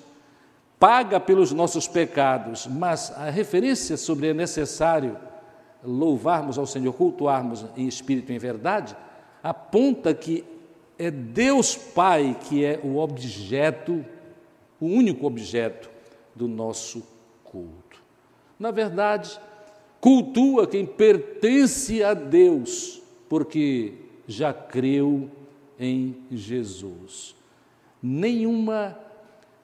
paga 0.79 1.19
pelos 1.21 1.53
nossos 1.53 1.87
pecados, 1.87 2.67
mas 2.67 3.13
a 3.13 3.31
referência 3.31 3.97
sobre 3.97 4.29
é 4.29 4.35
necessário 4.35 5.17
louvarmos 5.83 6.59
ao 6.59 6.67
Senhor, 6.67 6.93
cultuarmos 6.93 7.65
em 7.77 7.87
espírito 7.87 8.31
e 8.31 8.35
em 8.35 8.39
verdade, 8.39 8.97
aponta 9.43 10.15
que 10.15 10.45
é 10.99 11.11
Deus 11.11 11.75
Pai 11.75 12.37
que 12.49 12.65
é 12.65 12.81
o 12.83 12.99
objeto, 12.99 14.05
o 14.81 14.87
único 14.87 15.27
objeto 15.27 15.91
do 16.35 16.47
nosso 16.47 17.03
culto. 17.45 18.01
Na 18.59 18.71
verdade, 18.71 19.39
cultua 20.01 20.67
quem 20.67 20.87
pertence 20.87 22.03
a 22.03 22.15
Deus, 22.15 23.03
porque 23.29 23.95
já 24.27 24.53
creu 24.53 25.31
em 25.83 26.17
Jesus. 26.31 27.35
Nenhuma, 28.01 28.97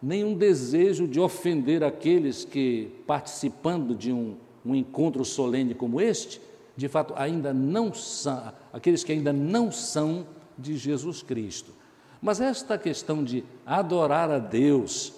nenhum 0.03 0.35
desejo 0.35 1.07
de 1.07 1.21
ofender 1.21 1.85
aqueles 1.85 2.45
que, 2.45 2.91
participando 3.07 3.95
de 3.95 4.13
um, 4.13 4.37
um 4.67 4.75
encontro 4.75 5.25
solene 5.25 5.75
como 5.75 6.01
este, 6.01 6.41
de 6.77 6.89
fato 6.89 7.15
ainda 7.17 7.55
não 7.55 7.95
são, 7.95 8.53
aqueles 8.73 9.05
que 9.05 9.13
ainda 9.13 9.33
não 9.33 9.71
são 9.71 10.27
de 10.59 10.77
Jesus 10.77 11.23
Cristo. 11.23 11.73
Mas 12.21 12.41
esta 12.41 12.77
questão 12.77 13.23
de 13.23 13.45
adorar 13.65 14.29
a 14.29 14.41
Deus, 14.41 15.13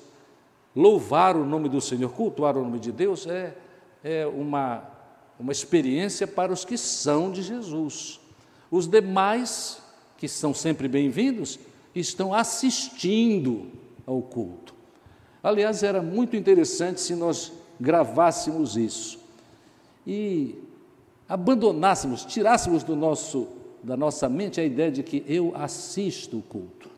louvar 0.76 1.34
o 1.34 1.46
nome 1.46 1.70
do 1.70 1.80
Senhor, 1.80 2.10
cultuar 2.12 2.58
o 2.58 2.62
nome 2.62 2.78
de 2.78 2.92
Deus, 2.92 3.26
é, 3.26 3.56
é 4.04 4.26
uma, 4.26 4.84
uma 5.38 5.50
experiência 5.50 6.26
para 6.26 6.52
os 6.52 6.62
que 6.62 6.76
são 6.76 7.32
de 7.32 7.40
Jesus. 7.40 8.20
Os 8.70 8.86
demais 8.86 9.82
que 10.20 10.28
são 10.28 10.52
sempre 10.52 10.86
bem-vindos, 10.86 11.58
estão 11.94 12.34
assistindo 12.34 13.68
ao 14.06 14.20
culto. 14.20 14.74
Aliás, 15.42 15.82
era 15.82 16.02
muito 16.02 16.36
interessante 16.36 17.00
se 17.00 17.14
nós 17.14 17.50
gravássemos 17.80 18.76
isso 18.76 19.18
e 20.06 20.56
abandonássemos, 21.26 22.26
tirássemos 22.26 22.82
do 22.84 22.94
nosso, 22.94 23.48
da 23.82 23.96
nossa 23.96 24.28
mente 24.28 24.60
a 24.60 24.64
ideia 24.64 24.90
de 24.90 25.02
que 25.02 25.24
eu 25.26 25.54
assisto 25.56 26.36
o 26.36 26.42
culto. 26.42 26.90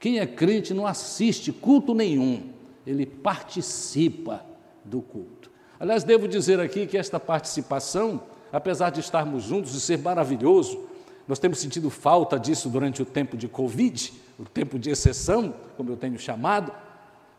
Quem 0.00 0.18
é 0.18 0.26
crente 0.26 0.74
não 0.74 0.84
assiste 0.84 1.52
culto 1.52 1.94
nenhum, 1.94 2.42
ele 2.84 3.06
participa 3.06 4.44
do 4.84 5.00
culto. 5.00 5.48
Aliás, 5.78 6.02
devo 6.02 6.26
dizer 6.26 6.58
aqui 6.58 6.88
que 6.88 6.98
esta 6.98 7.20
participação, 7.20 8.20
apesar 8.52 8.90
de 8.90 8.98
estarmos 8.98 9.44
juntos 9.44 9.76
e 9.76 9.80
ser 9.80 9.98
maravilhoso, 10.00 10.90
nós 11.32 11.38
temos 11.38 11.60
sentido 11.60 11.88
falta 11.88 12.38
disso 12.38 12.68
durante 12.68 13.00
o 13.00 13.06
tempo 13.06 13.38
de 13.38 13.48
Covid, 13.48 14.12
o 14.38 14.44
tempo 14.44 14.78
de 14.78 14.90
exceção, 14.90 15.54
como 15.78 15.88
eu 15.88 15.96
tenho 15.96 16.18
chamado. 16.18 16.70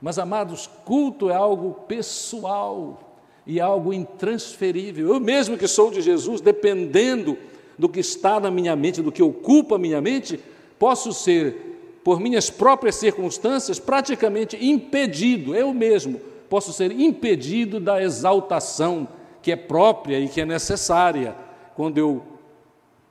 Mas, 0.01 0.17
amados, 0.17 0.67
culto 0.83 1.29
é 1.29 1.35
algo 1.35 1.75
pessoal 1.87 3.15
e 3.45 3.61
algo 3.61 3.93
intransferível. 3.93 5.09
Eu 5.09 5.19
mesmo 5.19 5.59
que 5.59 5.67
sou 5.67 5.91
de 5.91 6.01
Jesus, 6.01 6.41
dependendo 6.41 7.37
do 7.77 7.87
que 7.87 7.99
está 7.99 8.39
na 8.39 8.49
minha 8.49 8.75
mente, 8.75 8.99
do 8.99 9.11
que 9.11 9.21
ocupa 9.21 9.75
a 9.75 9.77
minha 9.77 10.01
mente, 10.01 10.39
posso 10.79 11.13
ser, 11.13 11.99
por 12.03 12.19
minhas 12.19 12.49
próprias 12.49 12.95
circunstâncias, 12.95 13.77
praticamente 13.77 14.57
impedido, 14.59 15.53
eu 15.53 15.71
mesmo 15.71 16.19
posso 16.49 16.73
ser 16.73 16.91
impedido 16.91 17.79
da 17.79 18.01
exaltação 18.01 19.07
que 19.39 19.51
é 19.51 19.55
própria 19.55 20.19
e 20.19 20.27
que 20.27 20.41
é 20.41 20.45
necessária 20.45 21.35
quando 21.75 21.99
eu 21.99 22.32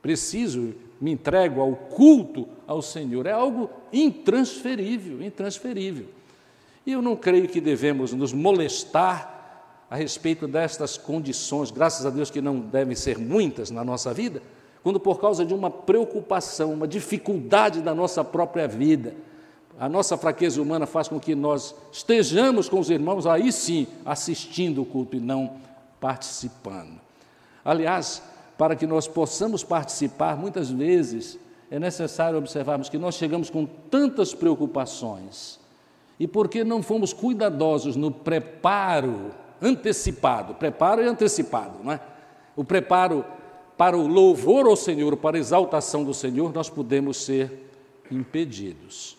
preciso, 0.02 0.74
me 1.00 1.12
entrego 1.12 1.60
ao 1.60 1.74
culto 1.74 2.48
ao 2.66 2.82
Senhor. 2.82 3.26
É 3.26 3.32
algo 3.32 3.70
intransferível, 3.92 5.22
intransferível. 5.22 6.06
E 6.84 6.92
eu 6.92 7.00
não 7.00 7.14
creio 7.16 7.48
que 7.48 7.60
devemos 7.60 8.12
nos 8.12 8.32
molestar 8.32 9.32
a 9.88 9.96
respeito 9.96 10.48
destas 10.48 10.96
condições, 10.96 11.70
graças 11.70 12.04
a 12.04 12.10
Deus 12.10 12.30
que 12.30 12.40
não 12.40 12.58
devem 12.58 12.96
ser 12.96 13.18
muitas 13.18 13.70
na 13.70 13.84
nossa 13.84 14.12
vida, 14.12 14.42
quando 14.82 14.98
por 14.98 15.20
causa 15.20 15.44
de 15.44 15.54
uma 15.54 15.70
preocupação, 15.70 16.72
uma 16.72 16.88
dificuldade 16.88 17.80
da 17.82 17.94
nossa 17.94 18.24
própria 18.24 18.66
vida, 18.66 19.14
a 19.78 19.88
nossa 19.88 20.16
fraqueza 20.16 20.60
humana 20.60 20.86
faz 20.86 21.08
com 21.08 21.20
que 21.20 21.34
nós 21.34 21.74
estejamos 21.92 22.68
com 22.68 22.80
os 22.80 22.90
irmãos, 22.90 23.26
aí 23.26 23.52
sim, 23.52 23.86
assistindo 24.04 24.82
o 24.82 24.86
culto 24.86 25.16
e 25.16 25.20
não 25.20 25.56
participando. 26.00 27.00
Aliás, 27.64 28.22
para 28.56 28.76
que 28.76 28.86
nós 28.86 29.08
possamos 29.08 29.64
participar, 29.64 30.36
muitas 30.36 30.70
vezes 30.70 31.38
é 31.70 31.78
necessário 31.78 32.38
observarmos 32.38 32.88
que 32.88 32.98
nós 32.98 33.14
chegamos 33.14 33.48
com 33.48 33.64
tantas 33.64 34.34
preocupações 34.34 35.58
e 36.20 36.28
porque 36.28 36.62
não 36.62 36.82
fomos 36.82 37.12
cuidadosos 37.12 37.96
no 37.96 38.10
preparo 38.10 39.30
antecipado, 39.60 40.54
preparo 40.54 41.02
e 41.02 41.06
antecipado, 41.06 41.82
não 41.82 41.92
é? 41.92 42.00
O 42.54 42.62
preparo 42.62 43.24
para 43.76 43.96
o 43.96 44.06
louvor 44.06 44.66
ao 44.66 44.76
Senhor, 44.76 45.16
para 45.16 45.36
a 45.36 45.40
exaltação 45.40 46.04
do 46.04 46.12
Senhor, 46.12 46.52
nós 46.52 46.68
podemos 46.68 47.16
ser 47.24 47.70
impedidos. 48.10 49.16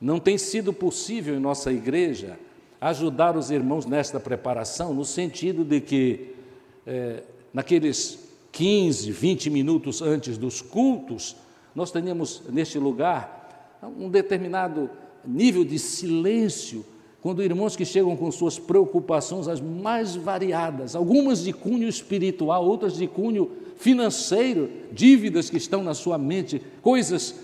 Não 0.00 0.18
tem 0.18 0.36
sido 0.36 0.72
possível 0.72 1.36
em 1.36 1.40
nossa 1.40 1.72
igreja 1.72 2.38
ajudar 2.80 3.36
os 3.36 3.50
irmãos 3.50 3.86
nesta 3.86 4.18
preparação, 4.18 4.92
no 4.92 5.04
sentido 5.04 5.64
de 5.64 5.80
que, 5.80 6.34
é, 6.86 7.22
naqueles 7.52 8.23
15, 8.54 9.10
20 9.10 9.50
minutos 9.50 10.00
antes 10.00 10.38
dos 10.38 10.62
cultos, 10.62 11.34
nós 11.74 11.90
teníamos 11.90 12.40
neste 12.48 12.78
lugar 12.78 13.76
um 13.98 14.08
determinado 14.08 14.88
nível 15.26 15.64
de 15.64 15.76
silêncio, 15.76 16.86
quando 17.20 17.42
irmãos 17.42 17.74
que 17.74 17.84
chegam 17.84 18.16
com 18.16 18.30
suas 18.30 18.56
preocupações 18.56 19.48
as 19.48 19.60
mais 19.60 20.14
variadas, 20.14 20.94
algumas 20.94 21.42
de 21.42 21.52
cunho 21.52 21.88
espiritual, 21.88 22.64
outras 22.64 22.94
de 22.94 23.08
cunho 23.08 23.50
financeiro, 23.76 24.70
dívidas 24.92 25.50
que 25.50 25.56
estão 25.56 25.82
na 25.82 25.92
sua 25.92 26.16
mente, 26.16 26.62
coisas 26.80 27.34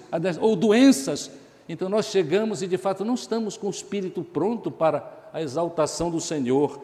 ou 0.40 0.54
doenças. 0.54 1.28
Então 1.68 1.88
nós 1.88 2.06
chegamos 2.06 2.62
e 2.62 2.68
de 2.68 2.78
fato 2.78 3.04
não 3.04 3.14
estamos 3.14 3.56
com 3.56 3.66
o 3.66 3.70
espírito 3.70 4.22
pronto 4.22 4.70
para 4.70 5.28
a 5.32 5.42
exaltação 5.42 6.08
do 6.08 6.20
Senhor. 6.20 6.80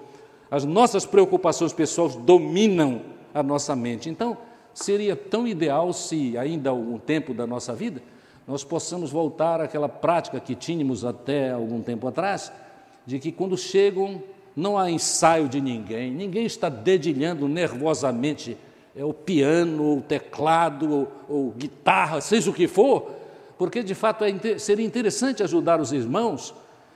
As 0.51 0.65
nossas 0.65 1.07
preocupações 1.07 1.73
pessoais 1.73 2.17
dominam 2.17 3.15
a 3.39 3.43
nossa 3.43 3.77
mente. 3.77 4.09
Então, 4.09 4.37
seria 4.73 5.15
tão 5.15 5.47
ideal 5.47 5.93
se 5.93 6.37
ainda 6.37 6.71
algum 6.71 6.99
tempo 6.99 7.35
da 7.35 7.47
nossa 7.47 7.75
vida 7.75 8.03
nós 8.47 8.63
possamos 8.63 9.11
voltar 9.11 9.61
àquela 9.61 9.89
prática 9.89 10.39
que 10.39 10.55
tínhamos 10.55 11.05
até 11.05 11.51
algum 11.51 11.83
tempo 11.83 12.07
atrás, 12.07 12.53
de 13.05 13.19
que 13.19 13.33
quando 13.33 13.59
chegam 13.59 14.23
não 14.55 14.79
há 14.79 14.89
ensaio 14.91 15.49
de 15.49 15.61
ninguém, 15.61 16.13
ninguém 16.13 16.47
está 16.47 16.69
dedilhando 16.69 17.49
nervosamente 17.49 18.57
é 18.95 19.05
o 19.05 19.13
piano, 19.13 19.99
o 19.99 20.01
teclado, 20.01 20.91
ou, 20.91 21.13
ou 21.29 21.51
guitarra, 21.51 22.21
seja 22.23 22.51
o 22.51 22.55
que 22.55 22.67
for, 22.67 23.11
porque 23.59 23.83
de 23.83 23.95
fato 23.95 24.25
é, 24.25 24.59
seria 24.59 24.87
interessante 24.87 25.43
ajudar 25.43 25.81
os 25.81 25.93
irmãos 25.93 26.55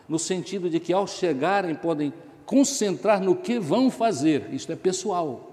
no 0.09 0.18
sentido 0.18 0.70
de 0.70 0.81
que 0.81 0.94
ao 0.94 1.07
chegarem 1.07 1.74
podem 1.74 2.12
concentrar 2.46 3.20
no 3.20 3.37
que 3.37 3.59
vão 3.59 3.90
fazer, 3.90 4.48
isto 4.50 4.72
é 4.72 4.76
pessoal, 4.76 5.50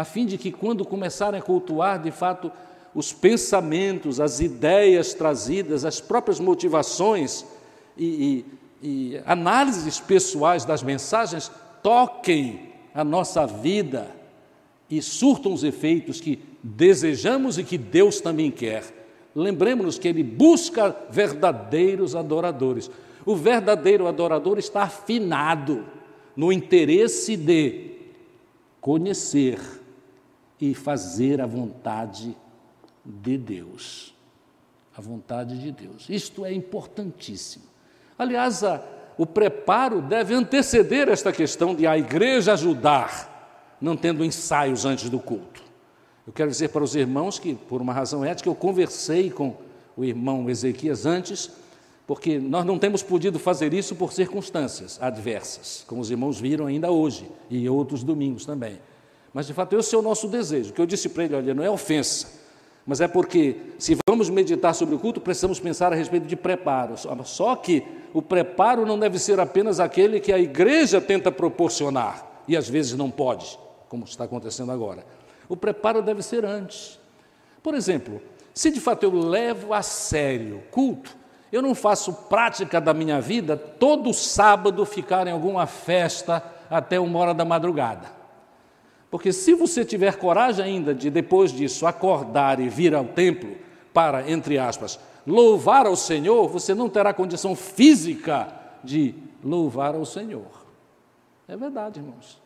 a 0.00 0.04
fim 0.04 0.24
de 0.24 0.38
que 0.38 0.50
quando 0.50 0.82
começarem 0.82 1.38
a 1.38 1.42
cultuar, 1.42 2.00
de 2.00 2.10
fato, 2.10 2.50
os 2.94 3.12
pensamentos, 3.12 4.18
as 4.18 4.40
ideias 4.40 5.12
trazidas, 5.12 5.84
as 5.84 6.00
próprias 6.00 6.40
motivações 6.40 7.44
e, 7.98 8.44
e, 8.82 9.12
e 9.12 9.20
análises 9.26 10.00
pessoais 10.00 10.64
das 10.64 10.82
mensagens 10.82 11.52
toquem 11.82 12.70
a 12.94 13.04
nossa 13.04 13.46
vida 13.46 14.10
e 14.88 15.02
surtam 15.02 15.52
os 15.52 15.62
efeitos 15.62 16.18
que 16.18 16.42
desejamos 16.62 17.58
e 17.58 17.62
que 17.62 17.76
Deus 17.76 18.22
também 18.22 18.50
quer. 18.50 18.84
Lembremos-nos 19.34 19.98
que 19.98 20.08
Ele 20.08 20.22
busca 20.22 20.96
verdadeiros 21.10 22.16
adoradores. 22.16 22.90
O 23.26 23.36
verdadeiro 23.36 24.06
adorador 24.06 24.58
está 24.58 24.84
afinado 24.84 25.84
no 26.34 26.50
interesse 26.50 27.36
de 27.36 27.90
conhecer 28.80 29.79
e 30.60 30.74
fazer 30.74 31.40
a 31.40 31.46
vontade 31.46 32.36
de 33.04 33.38
Deus. 33.38 34.14
A 34.96 35.00
vontade 35.00 35.58
de 35.58 35.72
Deus. 35.72 36.06
Isto 36.08 36.44
é 36.44 36.52
importantíssimo. 36.52 37.64
Aliás, 38.18 38.62
a, 38.62 38.82
o 39.16 39.24
preparo 39.24 40.02
deve 40.02 40.34
anteceder 40.34 41.08
esta 41.08 41.32
questão 41.32 41.74
de 41.74 41.86
a 41.86 41.96
igreja 41.96 42.52
ajudar 42.52 43.30
não 43.80 43.96
tendo 43.96 44.24
ensaios 44.24 44.84
antes 44.84 45.08
do 45.08 45.18
culto. 45.18 45.62
Eu 46.26 46.32
quero 46.32 46.50
dizer 46.50 46.68
para 46.68 46.84
os 46.84 46.94
irmãos 46.94 47.38
que, 47.38 47.54
por 47.54 47.80
uma 47.80 47.92
razão 47.92 48.24
ética, 48.24 48.48
eu 48.48 48.54
conversei 48.54 49.30
com 49.30 49.56
o 49.96 50.04
irmão 50.04 50.48
Ezequias 50.50 51.06
antes, 51.06 51.50
porque 52.06 52.38
nós 52.38 52.64
não 52.64 52.78
temos 52.78 53.02
podido 53.02 53.38
fazer 53.38 53.72
isso 53.72 53.94
por 53.94 54.12
circunstâncias 54.12 54.98
adversas, 55.00 55.84
como 55.86 56.00
os 56.00 56.10
irmãos 56.10 56.38
viram 56.38 56.66
ainda 56.66 56.90
hoje 56.90 57.28
e 57.48 57.68
outros 57.68 58.04
domingos 58.04 58.44
também. 58.44 58.78
Mas, 59.32 59.46
de 59.46 59.54
fato, 59.54 59.78
esse 59.78 59.94
é 59.94 59.98
o 59.98 60.02
nosso 60.02 60.28
desejo. 60.28 60.70
O 60.70 60.72
que 60.72 60.80
eu 60.80 60.86
disse 60.86 61.08
para 61.08 61.24
ele, 61.24 61.34
olha, 61.36 61.54
não 61.54 61.62
é 61.62 61.70
ofensa, 61.70 62.40
mas 62.84 63.00
é 63.00 63.06
porque, 63.06 63.56
se 63.78 63.96
vamos 64.08 64.28
meditar 64.28 64.74
sobre 64.74 64.94
o 64.94 64.98
culto, 64.98 65.20
precisamos 65.20 65.60
pensar 65.60 65.92
a 65.92 65.96
respeito 65.96 66.26
de 66.26 66.34
preparo. 66.34 66.94
Só 67.24 67.54
que 67.54 67.86
o 68.12 68.20
preparo 68.20 68.84
não 68.84 68.98
deve 68.98 69.18
ser 69.18 69.38
apenas 69.38 69.78
aquele 69.78 70.18
que 70.18 70.32
a 70.32 70.38
igreja 70.38 71.00
tenta 71.00 71.30
proporcionar, 71.30 72.42
e 72.48 72.56
às 72.56 72.68
vezes 72.68 72.94
não 72.94 73.10
pode 73.10 73.58
como 73.88 74.04
está 74.04 74.22
acontecendo 74.24 74.70
agora. 74.70 75.04
O 75.48 75.56
preparo 75.56 76.00
deve 76.00 76.22
ser 76.22 76.44
antes. 76.44 76.98
Por 77.60 77.74
exemplo, 77.74 78.22
se 78.54 78.70
de 78.70 78.80
fato 78.80 79.02
eu 79.02 79.12
levo 79.12 79.74
a 79.74 79.82
sério 79.82 80.62
culto, 80.70 81.16
eu 81.52 81.60
não 81.60 81.74
faço 81.74 82.12
prática 82.12 82.80
da 82.80 82.94
minha 82.94 83.20
vida 83.20 83.56
todo 83.56 84.14
sábado 84.14 84.86
ficar 84.86 85.26
em 85.26 85.32
alguma 85.32 85.66
festa 85.66 86.40
até 86.70 87.00
uma 87.00 87.18
hora 87.18 87.34
da 87.34 87.44
madrugada. 87.44 88.19
Porque 89.10 89.32
se 89.32 89.54
você 89.54 89.84
tiver 89.84 90.16
coragem 90.16 90.64
ainda 90.64 90.94
de 90.94 91.10
depois 91.10 91.50
disso 91.52 91.86
acordar 91.86 92.60
e 92.60 92.68
vir 92.68 92.94
ao 92.94 93.04
templo 93.04 93.56
para, 93.92 94.30
entre 94.30 94.56
aspas, 94.56 95.00
louvar 95.26 95.86
ao 95.86 95.96
Senhor, 95.96 96.48
você 96.48 96.74
não 96.74 96.88
terá 96.88 97.12
condição 97.12 97.56
física 97.56 98.54
de 98.84 99.14
louvar 99.42 99.94
ao 99.94 100.04
Senhor. 100.04 100.64
É 101.48 101.56
verdade, 101.56 101.98
irmãos. 101.98 102.40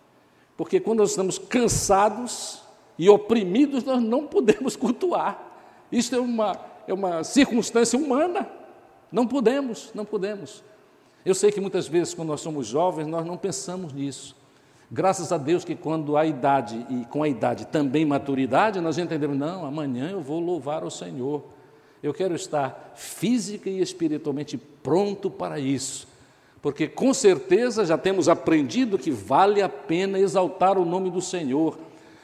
Porque 0.56 0.80
quando 0.80 1.00
nós 1.00 1.10
estamos 1.10 1.38
cansados 1.38 2.62
e 2.98 3.08
oprimidos, 3.10 3.84
nós 3.84 4.02
não 4.02 4.26
podemos 4.26 4.74
cultuar. 4.76 5.52
Isso 5.92 6.14
é 6.14 6.20
uma, 6.20 6.58
é 6.86 6.94
uma 6.94 7.22
circunstância 7.24 7.98
humana. 7.98 8.48
Não 9.12 9.26
podemos, 9.26 9.90
não 9.94 10.04
podemos. 10.04 10.64
Eu 11.24 11.34
sei 11.34 11.52
que 11.52 11.60
muitas 11.60 11.86
vezes, 11.86 12.14
quando 12.14 12.28
nós 12.28 12.40
somos 12.40 12.66
jovens, 12.66 13.06
nós 13.06 13.24
não 13.26 13.36
pensamos 13.36 13.92
nisso. 13.92 14.34
Graças 14.94 15.32
a 15.32 15.36
Deus 15.36 15.64
que 15.64 15.74
quando 15.74 16.16
a 16.16 16.24
idade, 16.24 16.86
e 16.88 17.04
com 17.06 17.22
a 17.22 17.28
idade 17.28 17.66
também 17.66 18.06
maturidade, 18.06 18.80
nós 18.80 18.96
entendemos, 18.96 19.36
não, 19.36 19.66
amanhã 19.66 20.10
eu 20.10 20.20
vou 20.20 20.38
louvar 20.38 20.84
o 20.84 20.90
Senhor. 20.90 21.44
Eu 22.00 22.14
quero 22.14 22.34
estar 22.34 22.92
física 22.94 23.68
e 23.68 23.80
espiritualmente 23.80 24.56
pronto 24.56 25.28
para 25.28 25.58
isso 25.58 26.14
porque 26.64 26.88
com 26.88 27.12
certeza 27.12 27.84
já 27.84 27.98
temos 27.98 28.26
aprendido 28.26 28.96
que 28.96 29.10
vale 29.10 29.60
a 29.60 29.68
pena 29.68 30.18
exaltar 30.18 30.78
o 30.78 30.84
nome 30.86 31.10
do 31.10 31.20
Senhor. 31.20 31.78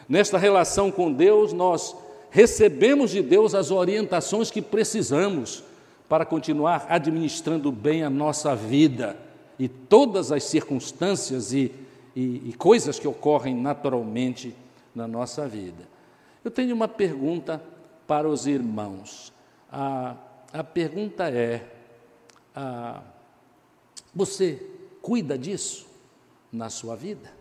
Nesta 0.09 0.39
relação 0.39 0.91
com 0.91 1.13
Deus, 1.13 1.53
nós 1.53 1.95
recebemos 2.31 3.11
de 3.11 3.21
Deus 3.21 3.55
as 3.55 3.71
orientações 3.71 4.51
que 4.51 4.63
precisamos 4.63 5.63
para 6.09 6.25
continuar 6.25 6.87
administrando 6.89 7.71
bem 7.71 8.03
a 8.03 8.09
nossa 8.09 8.57
vida 8.57 9.15
e 9.59 9.69
todas 9.69 10.33
as 10.33 10.43
circunstâncias 10.45 11.53
e, 11.53 11.71
e, 12.15 12.49
e 12.51 12.53
coisas 12.53 12.99
que 12.99 13.09
ocorrem 13.09 13.55
naturalmente 13.55 14.55
na 14.95 15.07
nossa 15.07 15.47
vida. 15.47 15.89
Eu 16.45 16.51
tenho 16.51 16.75
uma 16.75 16.89
pergunta 16.89 17.63
para 18.07 18.29
os 18.29 18.47
irmãos. 18.47 19.33
A, 19.71 20.17
a 20.53 20.65
pergunta 20.65 21.31
é: 21.31 21.71
a, 22.55 23.03
você 24.15 24.63
cuida 25.01 25.39
disso 25.39 25.87
na 26.53 26.69
sua 26.69 26.97
vida? 26.97 27.41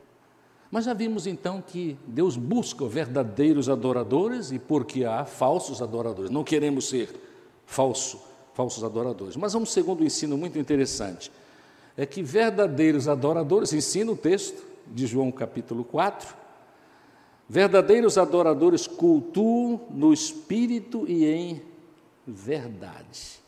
Mas 0.72 0.86
já 0.86 0.94
vimos 0.94 1.26
então 1.26 1.64
que 1.66 1.98
Deus 2.06 2.38
busca 2.38 2.86
verdadeiros 2.86 3.70
adoradores 3.70 4.52
e 4.52 4.60
porque 4.60 5.04
há 5.04 5.26
falsos 5.26 5.82
adoradores. 5.82 6.30
Não 6.30 6.44
queremos 6.44 6.88
ser 6.88 7.10
falso, 7.66 8.22
falsos 8.54 8.84
adoradores. 8.84 9.36
Mas 9.36 9.56
há 9.56 9.58
um 9.58 9.66
segundo 9.66 10.04
ensino 10.04 10.38
muito 10.38 10.60
interessante. 10.60 11.32
É 12.00 12.06
que 12.06 12.24
verdadeiros 12.24 13.10
adoradores, 13.10 13.74
ensina 13.74 14.10
o 14.10 14.16
texto 14.16 14.64
de 14.88 15.06
João 15.06 15.30
capítulo 15.34 15.84
4, 15.84 16.34
verdadeiros 17.50 18.18
adoradores 18.18 18.88
cultuam 18.88 19.82
no 19.90 20.14
espírito 20.14 21.06
e 21.06 21.26
em 21.26 21.62
verdade. 22.26 23.42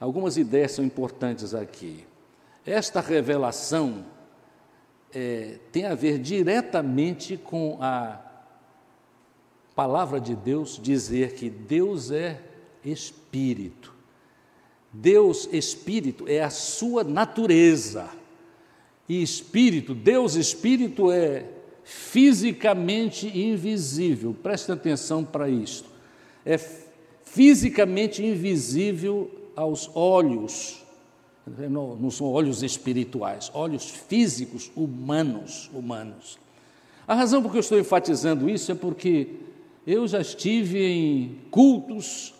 Algumas 0.00 0.38
ideias 0.38 0.72
são 0.72 0.82
importantes 0.82 1.52
aqui. 1.52 2.06
Esta 2.64 3.02
revelação 3.02 4.02
é, 5.12 5.58
tem 5.70 5.84
a 5.84 5.94
ver 5.94 6.18
diretamente 6.18 7.36
com 7.36 7.76
a 7.82 8.18
palavra 9.76 10.18
de 10.18 10.34
Deus 10.34 10.80
dizer 10.82 11.34
que 11.34 11.50
Deus 11.50 12.10
é 12.10 12.40
espírito. 12.82 13.97
Deus 14.92 15.48
espírito 15.52 16.24
é 16.26 16.42
a 16.42 16.50
sua 16.50 17.04
natureza. 17.04 18.08
E 19.08 19.22
espírito, 19.22 19.94
Deus 19.94 20.34
espírito 20.34 21.10
é 21.10 21.44
fisicamente 21.84 23.26
invisível. 23.26 24.34
Preste 24.42 24.70
atenção 24.70 25.24
para 25.24 25.48
isto. 25.48 25.88
É 26.44 26.58
fisicamente 27.24 28.24
invisível 28.24 29.30
aos 29.56 29.90
olhos. 29.94 30.84
Não, 31.46 31.96
não 31.96 32.10
são 32.10 32.26
olhos 32.26 32.62
espirituais, 32.62 33.50
olhos 33.54 33.88
físicos 33.88 34.70
humanos, 34.76 35.70
humanos. 35.72 36.38
A 37.06 37.14
razão 37.14 37.42
por 37.42 37.50
que 37.50 37.56
eu 37.56 37.60
estou 37.60 37.78
enfatizando 37.78 38.50
isso 38.50 38.70
é 38.70 38.74
porque 38.74 39.28
eu 39.86 40.06
já 40.06 40.20
estive 40.20 40.84
em 40.84 41.38
cultos 41.50 42.34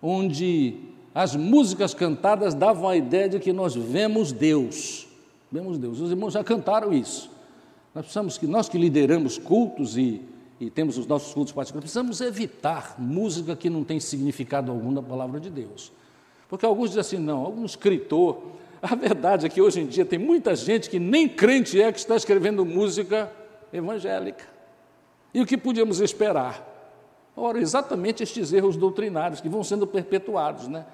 onde 0.00 0.76
as 1.14 1.36
músicas 1.36 1.92
cantadas 1.92 2.54
davam 2.54 2.88
a 2.88 2.96
ideia 2.96 3.28
de 3.28 3.38
que 3.38 3.52
nós 3.52 3.74
vemos 3.74 4.32
Deus. 4.32 5.06
Vemos 5.50 5.76
Deus. 5.76 6.00
Os 6.00 6.10
irmãos 6.10 6.32
já 6.32 6.42
cantaram 6.42 6.92
isso. 6.92 7.30
Nós 7.94 8.04
precisamos 8.04 8.38
que 8.38 8.46
nós 8.46 8.68
que 8.68 8.78
lideramos 8.78 9.36
cultos 9.36 9.98
e, 9.98 10.22
e 10.58 10.70
temos 10.70 10.96
os 10.96 11.06
nossos 11.06 11.34
cultos 11.34 11.52
particulares, 11.52 11.92
precisamos 11.92 12.20
evitar 12.22 12.94
música 12.98 13.54
que 13.54 13.68
não 13.68 13.84
tem 13.84 14.00
significado 14.00 14.72
algum 14.72 14.94
da 14.94 15.02
palavra 15.02 15.38
de 15.38 15.50
Deus. 15.50 15.92
Porque 16.48 16.64
alguns 16.64 16.90
dizem 16.90 17.00
assim, 17.00 17.18
não, 17.18 17.44
algum 17.44 17.64
escritor. 17.64 18.42
A 18.80 18.94
verdade 18.94 19.46
é 19.46 19.48
que 19.48 19.60
hoje 19.60 19.80
em 19.80 19.86
dia 19.86 20.04
tem 20.04 20.18
muita 20.18 20.56
gente 20.56 20.88
que 20.88 20.98
nem 20.98 21.28
crente 21.28 21.80
é 21.80 21.92
que 21.92 21.98
está 21.98 22.16
escrevendo 22.16 22.64
música 22.64 23.30
evangélica. 23.72 24.44
E 25.34 25.40
o 25.40 25.46
que 25.46 25.56
podíamos 25.56 26.00
esperar? 26.00 26.68
Ora, 27.36 27.58
exatamente 27.58 28.22
estes 28.22 28.52
erros 28.52 28.76
doutrinários 28.76 29.40
que 29.40 29.48
vão 29.48 29.62
sendo 29.62 29.86
perpetuados, 29.86 30.68
né? 30.68 30.84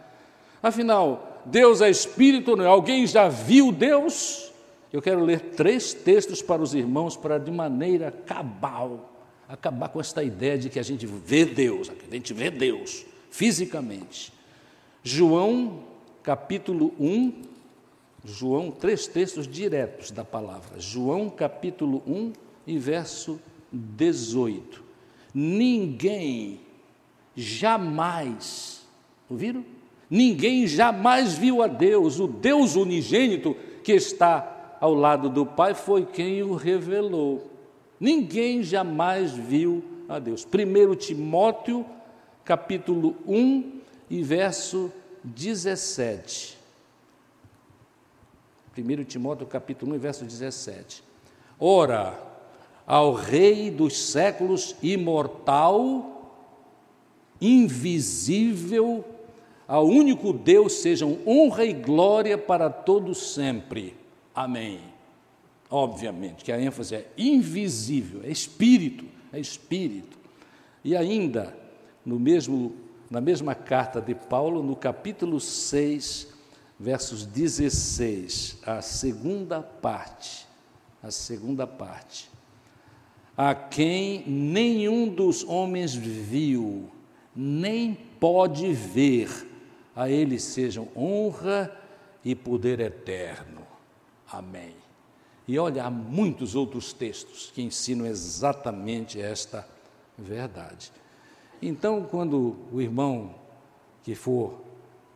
Afinal, 0.63 1.43
Deus 1.45 1.81
é 1.81 1.89
espírito, 1.89 2.57
não 2.57 2.65
é? 2.65 2.69
Alguém 2.69 3.07
já 3.07 3.29
viu 3.29 3.73
Deus? 3.73 4.53
Eu 4.93 5.03
quero 5.03 5.23
ler 5.23 5.41
três 5.41 5.93
textos 5.93 6.41
para 6.41 6.63
os 6.63 6.75
irmãos 6.75 7.17
para, 7.17 7.39
de 7.39 7.51
maneira 7.51 8.11
cabal, 8.11 9.13
acabar 9.49 9.89
com 9.89 10.01
esta 10.01 10.23
ideia 10.23 10.59
de 10.59 10.71
que 10.71 10.79
a 10.79 10.83
gente 10.83 11.07
vê 11.07 11.45
Deus, 11.45 11.91
a 11.91 12.15
gente 12.15 12.33
vê 12.33 12.51
Deus 12.51 13.05
fisicamente. 13.31 14.33
João, 15.03 15.85
capítulo 16.23 16.95
1, 16.99 17.43
João, 18.25 18.71
três 18.71 19.07
textos 19.07 19.47
diretos 19.47 20.11
da 20.11 20.25
palavra. 20.25 20.81
João, 20.81 21.31
capítulo 21.31 22.03
1 22.07 22.33
e 22.67 22.79
verso 22.79 23.41
18. 23.73 24.83
Ninguém 25.33 26.61
jamais, 27.37 28.83
ouviram? 29.31 29.65
Ninguém 30.11 30.67
jamais 30.67 31.35
viu 31.37 31.63
a 31.63 31.67
Deus, 31.67 32.19
o 32.19 32.27
Deus 32.27 32.77
unigênito 32.77 33.55
que 33.83 33.93
está 33.93 34.77
ao 34.81 34.95
lado 34.95 35.29
do 35.29 35.45
Pai 35.45 35.75
foi 35.75 36.07
quem 36.07 36.43
o 36.43 36.55
revelou. 36.55 37.51
Ninguém 38.01 38.63
jamais 38.63 39.33
viu 39.33 39.83
a 40.09 40.19
Deus. 40.19 40.47
1 40.47 40.95
Timóteo, 40.97 41.85
capítulo 42.45 43.17
1 43.27 43.81
e 44.09 44.23
verso 44.23 44.91
17. 45.23 46.57
1 48.77 49.05
Timóteo, 49.05 49.47
capítulo 49.47 49.95
1, 49.95 49.99
verso 49.99 50.25
17. 50.25 51.03
Ora, 51.59 52.19
ao 52.87 53.13
Rei 53.13 53.71
dos 53.71 53.99
séculos, 53.99 54.77
imortal, 54.83 56.33
invisível, 57.41 59.05
ao 59.69 59.87
único 59.87 60.33
Deus 60.33 60.73
sejam 60.81 61.19
honra 61.25 61.65
e 61.65 61.73
glória 61.73 62.37
para 62.37 62.69
todos 62.69 63.35
sempre. 63.35 63.95
Amém. 64.35 64.81
Obviamente 65.71 66.43
que 66.43 66.51
a 66.51 66.61
ênfase 66.61 66.95
é 66.97 67.09
invisível, 67.17 68.23
é 68.25 68.31
espírito, 68.31 69.05
é 69.33 69.39
espírito. 69.39 70.19
E 70.83 70.97
ainda, 70.97 71.55
no 72.05 72.19
mesmo, 72.19 72.75
na 73.11 73.21
mesma 73.21 73.55
carta 73.55 74.01
de 74.01 74.15
Paulo, 74.15 74.63
no 74.63 74.75
capítulo 74.75 75.39
6, 75.39 76.29
versos 76.81 77.27
16, 77.27 78.59
a 78.65 78.81
segunda 78.81 79.61
parte, 79.61 80.47
a 81.03 81.11
segunda 81.11 81.67
parte 81.67 82.31
a 83.39 83.55
quem 83.55 84.25
nenhum 84.27 85.09
dos 85.09 85.45
homens 85.45 85.95
viu, 85.95 86.91
nem 87.37 87.97
pode 88.19 88.73
ver, 88.73 89.48
a 89.99 90.09
ele 90.09 90.39
sejam 90.39 90.89
honra 90.97 91.77
e 92.25 92.35
poder 92.35 92.79
eterno. 92.79 93.63
Amém. 94.31 94.75
E 95.47 95.59
olha, 95.59 95.85
há 95.85 95.91
muitos 95.91 96.55
outros 96.55 96.93
textos 96.93 97.51
que 97.53 97.63
ensinam 97.63 98.07
exatamente 98.07 99.21
esta 99.21 99.67
verdade. 100.17 100.93
Então, 101.61 102.07
quando 102.09 102.57
o 102.71 102.81
irmão 102.81 103.35
que 104.05 104.15
for 104.15 104.61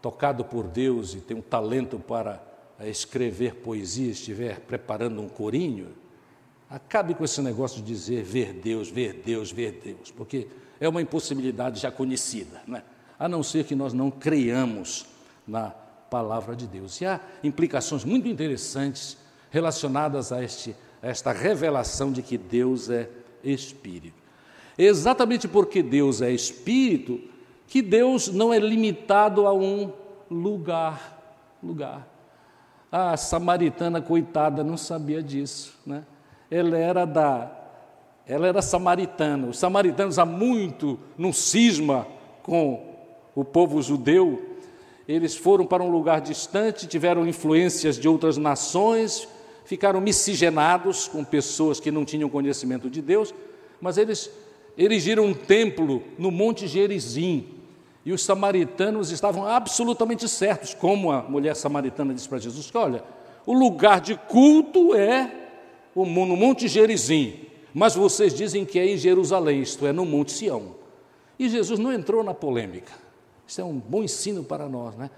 tocado 0.01 0.45
por 0.45 0.67
Deus 0.67 1.15
e 1.15 1.21
tem 1.21 1.37
um 1.37 1.43
talento 1.43 1.99
para 1.99 2.43
escrever 2.81 3.57
poesia, 3.57 4.11
estiver 4.11 4.59
preparando 4.61 5.21
um 5.21 5.29
corinho, 5.29 5.95
Acabe 6.73 7.15
com 7.15 7.23
esse 7.23 7.43
negócio 7.43 7.83
de 7.83 7.87
dizer 7.87 8.23
ver 8.23 8.55
Deus, 8.55 8.89
ver 8.89 9.21
Deus, 9.23 9.53
ver 9.53 9.73
Deus, 9.85 10.11
porque 10.11 10.49
é 10.81 10.89
uma 10.89 11.03
impossibilidade 11.03 11.79
já 11.79 11.93
conhecida, 11.93 12.63
né? 12.67 12.83
A 13.19 13.29
não 13.29 13.43
ser 13.43 13.65
que 13.65 13.75
nós 13.75 13.93
não 13.93 14.11
creiamos 14.11 15.07
na 15.47 15.71
palavra 16.11 16.55
de 16.55 16.67
Deus. 16.67 17.01
E 17.01 17.07
há 17.07 17.21
implicações 17.43 18.05
muito 18.05 18.29
interessantes 18.29 19.17
relacionadas 19.51 20.33
a, 20.33 20.43
este, 20.43 20.77
a 21.03 21.09
esta 21.09 21.33
revelação 21.33 22.13
de 22.13 22.23
que 22.23 22.37
Deus 22.37 22.91
é 22.91 23.09
Espírito. 23.43 24.23
Exatamente 24.77 25.47
porque 25.47 25.83
Deus 25.83 26.23
é 26.23 26.31
Espírito, 26.31 27.21
que 27.67 27.83
Deus 27.83 28.29
não 28.29 28.53
é 28.53 28.59
limitado 28.59 29.47
a 29.47 29.53
um 29.53 29.93
lugar. 30.31 31.21
Lugar. 31.63 32.09
A 32.91 33.17
samaritana, 33.17 34.03
coitada, 34.03 34.63
não 34.63 34.77
sabia 34.77 35.23
disso, 35.23 35.79
né? 35.87 36.05
ela 36.51 36.77
era 36.77 37.07
da 37.07 37.59
ela 38.27 38.47
era 38.47 38.63
samaritana. 38.63 39.49
Os 39.49 39.59
samaritanos 39.59 40.19
há 40.19 40.25
muito 40.25 40.99
num 41.19 41.33
cisma 41.33 42.07
com 42.43 42.92
o 43.35 43.45
povo 43.45 43.81
judeu. 43.83 44.43
Eles 45.09 45.35
foram 45.35 45.67
para 45.67 45.83
um 45.83 45.91
lugar 45.91 46.21
distante, 46.21 46.87
tiveram 46.87 47.27
influências 47.27 47.99
de 47.99 48.09
outras 48.09 48.37
nações, 48.37 49.27
ficaram 49.65 50.01
miscigenados 50.01 51.09
com 51.09 51.25
pessoas 51.25 51.81
que 51.81 51.91
não 51.91 52.05
tinham 52.05 52.29
conhecimento 52.29 52.89
de 52.89 53.03
Deus, 53.03 53.35
mas 53.81 53.99
eles 53.99 54.31
erigiram 54.77 55.25
um 55.27 55.35
templo 55.35 56.03
no 56.19 56.31
Monte 56.31 56.67
Gerizim. 56.67 57.47
E 58.05 58.13
os 58.13 58.25
samaritanos 58.25 59.11
estavam 59.11 59.47
absolutamente 59.47 60.29
certos, 60.29 60.75
como 60.75 61.13
a 61.13 61.23
mulher 61.23 61.55
samaritana 61.55 62.13
disse 62.13 62.29
para 62.29 62.39
Jesus: 62.39 62.71
olha, 62.75 63.05
o 63.47 63.53
lugar 63.53 64.01
de 64.01 64.17
culto 64.17 64.95
é 64.95 65.31
no 65.95 66.05
Monte 66.05 66.67
Gerizim, 66.67 67.35
mas 67.73 67.95
vocês 67.95 68.35
dizem 68.35 68.65
que 68.65 68.79
é 68.79 68.87
em 68.87 68.97
Jerusalém, 68.97 69.63
isto 69.63 69.87
é, 69.87 69.93
no 69.93 70.05
Monte 70.05 70.33
Sião. 70.33 70.75
E 71.39 71.49
Jesus 71.49 71.79
não 71.79 71.93
entrou 71.93 72.23
na 72.23 72.35
polêmica. 72.35 72.93
Isso 73.53 73.61
é 73.61 73.65
um 73.65 73.79
bom 73.79 74.03
ensino 74.03 74.43
para 74.43 74.67
nós, 74.67 74.97
né? 74.97 75.11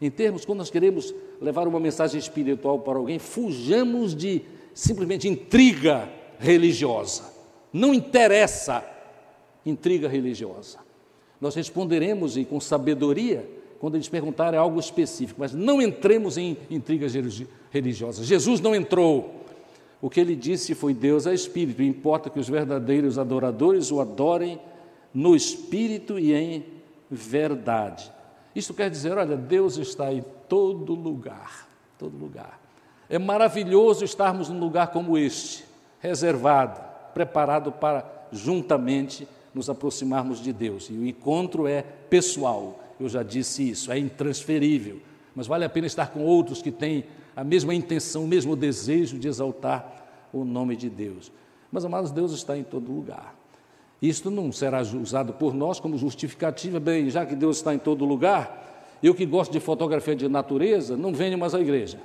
Em 0.00 0.10
termos, 0.10 0.46
quando 0.46 0.60
nós 0.60 0.70
queremos 0.70 1.14
levar 1.38 1.68
uma 1.68 1.78
mensagem 1.78 2.18
espiritual 2.18 2.78
para 2.78 2.96
alguém, 2.96 3.18
fujamos 3.18 4.16
de 4.16 4.40
simplesmente 4.72 5.28
intriga 5.28 6.08
religiosa. 6.38 7.24
Não 7.70 7.92
interessa 7.92 8.82
intriga 9.66 10.08
religiosa. 10.08 10.78
Nós 11.38 11.54
responderemos 11.54 12.38
e 12.38 12.46
com 12.46 12.58
sabedoria 12.58 13.46
quando 13.78 13.96
eles 13.96 14.08
perguntarem 14.08 14.58
algo 14.58 14.80
específico, 14.80 15.38
mas 15.38 15.52
não 15.52 15.82
entremos 15.82 16.38
em 16.38 16.56
intrigas 16.70 17.12
religiosas. 17.70 18.24
Jesus 18.26 18.58
não 18.58 18.74
entrou. 18.74 19.44
O 20.00 20.08
que 20.08 20.18
ele 20.18 20.34
disse 20.34 20.74
foi: 20.74 20.94
Deus 20.94 21.26
é 21.26 21.34
espírito, 21.34 21.82
importa 21.82 22.30
que 22.30 22.40
os 22.40 22.48
verdadeiros 22.48 23.18
adoradores 23.18 23.92
o 23.92 24.00
adorem 24.00 24.58
no 25.12 25.36
espírito 25.36 26.18
e 26.18 26.32
em 26.32 26.81
verdade. 27.14 28.10
Isso 28.54 28.74
quer 28.74 28.90
dizer, 28.90 29.16
olha, 29.16 29.36
Deus 29.36 29.76
está 29.76 30.12
em 30.12 30.24
todo 30.48 30.94
lugar, 30.94 31.68
todo 31.98 32.16
lugar. 32.16 32.58
É 33.08 33.18
maravilhoso 33.18 34.04
estarmos 34.04 34.48
num 34.48 34.58
lugar 34.58 34.88
como 34.88 35.18
este, 35.18 35.64
reservado, 36.00 36.80
preparado 37.12 37.70
para 37.70 38.04
juntamente 38.32 39.28
nos 39.54 39.68
aproximarmos 39.68 40.42
de 40.42 40.52
Deus. 40.52 40.88
E 40.88 40.94
o 40.94 41.06
encontro 41.06 41.66
é 41.66 41.82
pessoal. 41.82 42.80
Eu 42.98 43.08
já 43.08 43.22
disse 43.22 43.68
isso, 43.68 43.92
é 43.92 43.98
intransferível. 43.98 45.00
Mas 45.34 45.46
vale 45.46 45.64
a 45.64 45.68
pena 45.68 45.86
estar 45.86 46.08
com 46.10 46.20
outros 46.24 46.62
que 46.62 46.70
têm 46.70 47.04
a 47.36 47.44
mesma 47.44 47.74
intenção, 47.74 48.24
o 48.24 48.28
mesmo 48.28 48.56
desejo 48.56 49.18
de 49.18 49.28
exaltar 49.28 50.28
o 50.32 50.44
nome 50.44 50.76
de 50.76 50.88
Deus. 50.88 51.30
Mas, 51.70 51.84
amados, 51.84 52.10
Deus 52.10 52.32
está 52.32 52.56
em 52.56 52.62
todo 52.62 52.92
lugar. 52.92 53.34
Isto 54.02 54.32
não 54.32 54.50
será 54.50 54.82
usado 54.82 55.32
por 55.32 55.54
nós 55.54 55.78
como 55.78 55.96
justificativa, 55.96 56.80
bem, 56.80 57.08
já 57.08 57.24
que 57.24 57.36
Deus 57.36 57.58
está 57.58 57.72
em 57.72 57.78
todo 57.78 58.04
lugar, 58.04 58.98
eu 59.00 59.14
que 59.14 59.24
gosto 59.24 59.52
de 59.52 59.60
fotografia 59.60 60.16
de 60.16 60.28
natureza, 60.28 60.96
não 60.96 61.14
venho 61.14 61.38
mais 61.38 61.54
à 61.54 61.60
igreja. 61.60 62.00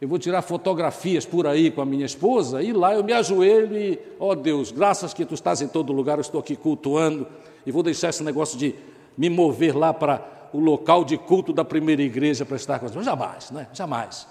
Eu 0.00 0.06
vou 0.06 0.18
tirar 0.18 0.42
fotografias 0.42 1.26
por 1.26 1.46
aí 1.46 1.72
com 1.72 1.80
a 1.80 1.84
minha 1.84 2.06
esposa 2.06 2.62
e 2.62 2.72
lá 2.72 2.94
eu 2.94 3.02
me 3.02 3.12
ajoelho 3.12 3.76
e, 3.76 3.98
ó 4.20 4.30
oh 4.30 4.34
Deus, 4.36 4.70
graças 4.70 5.12
que 5.12 5.24
tu 5.24 5.34
estás 5.34 5.60
em 5.60 5.66
todo 5.66 5.92
lugar, 5.92 6.18
eu 6.18 6.22
estou 6.22 6.40
aqui 6.40 6.54
cultuando 6.54 7.26
e 7.66 7.72
vou 7.72 7.82
deixar 7.82 8.10
esse 8.10 8.22
negócio 8.22 8.56
de 8.56 8.74
me 9.16 9.28
mover 9.28 9.76
lá 9.76 9.92
para 9.92 10.48
o 10.52 10.60
local 10.60 11.04
de 11.04 11.18
culto 11.18 11.52
da 11.52 11.64
primeira 11.64 12.02
igreja 12.02 12.44
para 12.44 12.56
estar 12.56 12.78
com 12.78 12.86
as 12.86 12.92
Jamais, 12.92 13.50
né? 13.50 13.66
Jamais. 13.72 14.28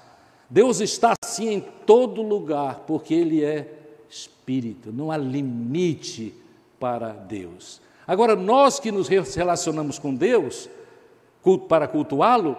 Deus 0.50 0.80
está 0.80 1.14
assim 1.24 1.54
em 1.54 1.60
todo 1.86 2.22
lugar, 2.22 2.84
porque 2.88 3.14
Ele 3.14 3.44
é 3.44 3.80
Espírito, 4.10 4.92
não 4.94 5.10
há 5.10 5.18
limite 5.18 6.34
para 6.84 7.14
Deus. 7.14 7.80
Agora, 8.06 8.36
nós 8.36 8.78
que 8.78 8.92
nos 8.92 9.08
relacionamos 9.08 9.98
com 9.98 10.14
Deus, 10.14 10.68
para 11.70 11.88
cultuá-lo, 11.88 12.58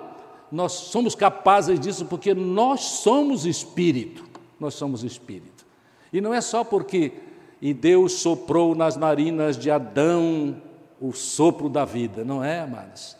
nós 0.51 0.72
somos 0.72 1.14
capazes 1.14 1.79
disso 1.79 2.07
porque 2.07 2.33
nós 2.33 2.81
somos 2.81 3.45
Espírito. 3.45 4.25
Nós 4.59 4.72
somos 4.72 5.05
Espírito. 5.05 5.66
E 6.11 6.22
não 6.22 6.33
é 6.33 6.41
só 6.41 6.64
porque 6.64 7.12
e 7.61 7.75
Deus 7.75 8.14
soprou 8.14 8.75
nas 8.75 8.97
narinas 8.97 9.59
de 9.59 9.70
Adão 9.70 10.57
o 10.99 11.12
sopro 11.12 11.68
da 11.68 11.85
vida, 11.85 12.25
não 12.25 12.43
é, 12.43 12.61
amados? 12.61 13.18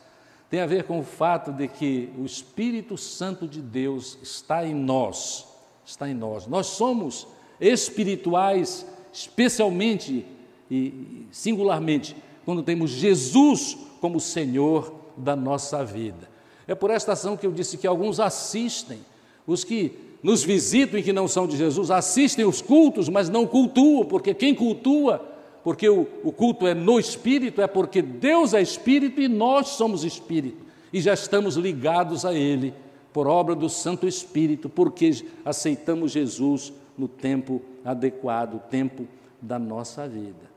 Tem 0.49 0.63
a 0.63 0.67
ver 0.67 0.85
com 0.85 1.01
o 1.01 1.05
fato 1.05 1.53
de 1.53 1.69
que 1.69 2.09
o 2.19 2.25
Espírito 2.25 2.97
Santo 2.97 3.47
de 3.47 3.61
Deus 3.61 4.17
está 4.23 4.65
em 4.65 4.75
nós, 4.75 5.47
está 5.85 6.09
em 6.09 6.15
nós. 6.15 6.47
Nós 6.47 6.69
somos 6.69 7.27
espirituais, 7.61 8.87
especialmente 9.13 10.33
e 10.75 11.27
singularmente 11.31 12.17
quando 12.45 12.63
temos 12.63 12.91
Jesus 12.91 13.77
como 14.01 14.21
Senhor 14.21 14.93
da 15.17 15.35
nossa 15.35 15.85
vida. 15.85 16.29
É 16.67 16.75
por 16.75 16.91
esta 16.91 17.13
ação 17.13 17.37
que 17.37 17.47
eu 17.47 17.53
disse 17.53 17.77
que 17.77 17.87
alguns 17.87 18.21
assistem, 18.21 18.99
os 19.47 19.65
que 19.65 19.93
nos 20.23 20.43
visitam 20.43 20.99
e 20.99 21.03
que 21.03 21.13
não 21.13 21.29
são 21.29 21.47
de 21.47 21.57
Jesus, 21.57 21.91
assistem 21.91 22.45
os 22.45 22.63
cultos, 22.63 23.09
mas 23.09 23.29
não 23.29 23.47
cultuam, 23.47 24.05
porque 24.05 24.33
quem 24.35 24.55
cultua 24.55 25.35
porque 25.65 25.89
o, 25.89 26.07
o 26.23 26.31
culto 26.31 26.67
é 26.67 26.75
no 26.75 27.01
Espírito, 27.01 27.63
é 27.63 27.67
porque 27.67 28.03
Deus 28.03 28.53
é 28.53 28.61
Espírito 28.61 29.19
e 29.19 29.27
nós 29.27 29.69
somos 29.69 30.05
Espírito, 30.05 30.63
e 30.93 31.01
já 31.01 31.15
estamos 31.15 31.57
ligados 31.57 32.27
a 32.27 32.35
Ele 32.35 32.75
por 33.15 33.27
obra 33.27 33.55
do 33.55 33.71
Santo 33.71 34.07
Espírito, 34.07 34.69
porque 34.69 35.25
aceitamos 35.43 36.13
Jesus 36.13 36.71
no 36.99 37.09
tempo 37.09 37.63
adequado, 37.83 38.57
o 38.57 38.59
tempo 38.59 39.09
da 39.41 39.59
nossa 39.59 40.07
vida. 40.07 40.54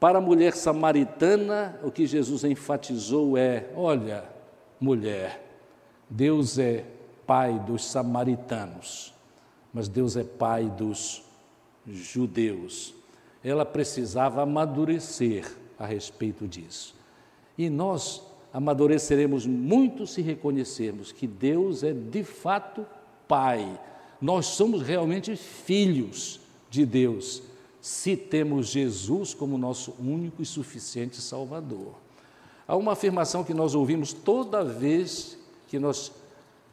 Para 0.00 0.18
a 0.18 0.20
mulher 0.20 0.56
samaritana, 0.56 1.78
o 1.84 1.90
que 1.90 2.06
Jesus 2.06 2.42
enfatizou 2.42 3.36
é: 3.36 3.70
olha, 3.76 4.24
mulher, 4.80 5.46
Deus 6.08 6.58
é 6.58 6.84
pai 7.26 7.58
dos 7.60 7.84
samaritanos, 7.84 9.14
mas 9.72 9.86
Deus 9.86 10.16
é 10.16 10.24
pai 10.24 10.64
dos 10.64 11.22
judeus 11.86 12.94
ela 13.42 13.64
precisava 13.64 14.42
amadurecer 14.42 15.50
a 15.78 15.86
respeito 15.86 16.46
disso. 16.46 16.94
E 17.56 17.70
nós 17.70 18.22
amadureceremos 18.52 19.46
muito 19.46 20.06
se 20.06 20.20
reconhecermos 20.20 21.12
que 21.12 21.26
Deus 21.26 21.82
é 21.82 21.92
de 21.92 22.22
fato 22.22 22.86
Pai. 23.26 23.80
Nós 24.20 24.46
somos 24.46 24.82
realmente 24.82 25.36
filhos 25.36 26.40
de 26.68 26.84
Deus, 26.84 27.42
se 27.80 28.16
temos 28.16 28.68
Jesus 28.68 29.32
como 29.32 29.56
nosso 29.56 29.94
único 29.98 30.42
e 30.42 30.46
suficiente 30.46 31.20
Salvador. 31.20 31.94
Há 32.66 32.76
uma 32.76 32.92
afirmação 32.92 33.42
que 33.42 33.54
nós 33.54 33.74
ouvimos 33.74 34.12
toda 34.12 34.64
vez 34.64 35.38
que 35.66 35.78
nós 35.78 36.12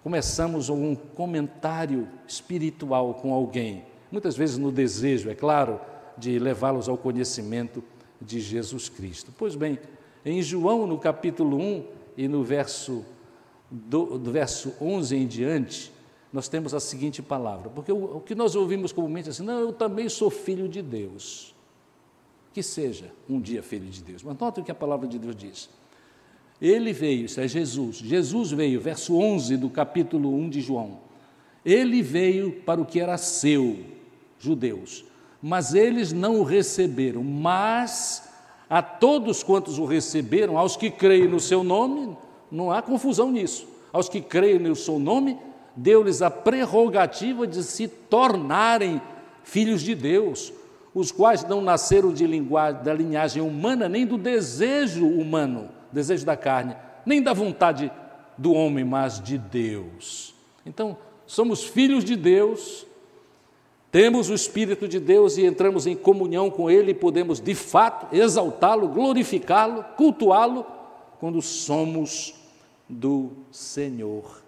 começamos 0.04 0.70
um 0.70 0.96
comentário 0.96 2.08
espiritual 2.28 3.16
com 3.16 3.34
alguém, 3.34 3.84
muitas 4.12 4.36
vezes 4.36 4.58
no 4.58 4.72
desejo, 4.72 5.30
é 5.30 5.36
claro, 5.36 5.80
de 6.18 6.40
levá-los 6.40 6.90
ao 6.90 6.98
conhecimento 6.98 7.84
de 8.22 8.40
Jesus 8.40 8.90
Cristo. 8.90 9.32
Pois 9.38 9.56
bem, 9.56 9.78
em 10.26 10.42
João, 10.42 10.88
no 10.88 10.98
capítulo 10.98 11.58
1 11.58 11.86
e 12.18 12.28
no 12.28 12.44
verso, 12.44 13.06
do, 13.70 14.18
do 14.18 14.32
verso 14.32 14.74
11 14.82 15.16
em 15.16 15.28
diante, 15.28 15.92
nós 16.32 16.48
temos 16.48 16.74
a 16.74 16.80
seguinte 16.80 17.22
palavra, 17.22 17.70
porque 17.70 17.92
o, 17.92 18.18
o 18.18 18.22
que 18.22 18.36
nós 18.36 18.56
ouvimos 18.56 18.92
comumente 18.92 19.30
é 19.30 19.32
assim, 19.32 19.44
não, 19.44 19.60
eu 19.60 19.74
também 19.74 20.10
sou 20.10 20.30
filho 20.30 20.68
de 20.68 20.82
Deus. 20.82 21.56
Que 22.54 22.62
seja 22.64 23.12
um 23.30 23.40
dia 23.40 23.62
filho 23.62 23.86
de 23.86 24.02
Deus. 24.02 24.24
Mas 24.24 24.38
note 24.38 24.60
o 24.60 24.64
que 24.64 24.72
a 24.72 24.76
palavra 24.76 25.08
de 25.08 25.20
Deus 25.20 25.36
diz. 25.36 25.70
Ele 26.62 26.92
veio, 26.92 27.26
isso 27.26 27.40
é 27.40 27.48
Jesus. 27.48 27.98
Jesus 27.98 28.52
veio, 28.52 28.82
verso 28.82 29.16
11 29.16 29.58
do 29.58 29.70
capítulo 29.70 30.34
1 30.36 30.50
de 30.50 30.62
João. 30.62 31.00
Ele 31.64 32.02
veio 32.02 32.52
para 32.52 32.82
o 32.82 32.86
que 32.86 33.00
era 33.00 33.18
seu, 33.18 33.86
judeus, 34.40 35.06
mas 35.42 35.74
eles 35.74 36.12
não 36.12 36.40
o 36.40 36.44
receberam. 36.44 37.24
Mas 37.24 38.28
a 38.70 38.82
todos 38.82 39.44
quantos 39.44 39.78
o 39.78 39.86
receberam, 39.86 40.58
aos 40.58 40.76
que 40.76 40.90
creem 40.90 41.28
no 41.28 41.40
seu 41.40 41.64
nome, 41.64 42.18
não 42.52 42.72
há 42.72 42.82
confusão 42.82 43.32
nisso. 43.32 43.68
Aos 43.94 44.10
que 44.10 44.20
creem 44.20 44.60
no 44.60 44.76
seu 44.76 45.00
nome, 45.00 45.38
deu-lhes 45.78 46.24
a 46.24 46.30
prerrogativa 46.32 47.46
de 47.46 47.64
se 47.64 47.88
tornarem 47.88 49.00
filhos 49.44 49.82
de 49.82 49.94
Deus, 49.94 50.52
os 50.94 51.12
quais 51.12 51.48
não 51.48 51.62
nasceram 51.62 52.12
de 52.12 52.26
linguagem, 52.26 52.84
da 52.84 52.94
linhagem 52.94 53.42
humana, 53.42 53.88
nem 53.88 54.06
do 54.06 54.18
desejo 54.18 55.08
humano, 55.08 55.70
desejo 55.92 56.26
da 56.26 56.36
carne, 56.36 56.76
nem 57.06 57.22
da 57.22 57.32
vontade 57.32 57.92
do 58.36 58.52
homem, 58.54 58.84
mas 58.84 59.22
de 59.22 59.38
Deus. 59.38 60.34
Então, 60.66 60.98
somos 61.28 61.64
filhos 61.64 62.04
de 62.04 62.16
Deus, 62.16 62.86
temos 63.92 64.30
o 64.30 64.34
Espírito 64.34 64.88
de 64.88 65.00
Deus 65.00 65.38
e 65.38 65.46
entramos 65.46 65.86
em 65.86 65.96
comunhão 65.96 66.50
com 66.50 66.70
Ele 66.70 66.92
e 66.92 66.96
podemos, 66.96 67.40
de 67.40 67.54
fato, 67.54 68.14
exaltá-lo, 68.14 68.88
glorificá-lo, 68.88 69.84
cultuá-lo, 69.96 70.66
quando 71.20 71.42
somos 71.42 72.34
do 72.90 73.32
Senhor, 73.52 74.42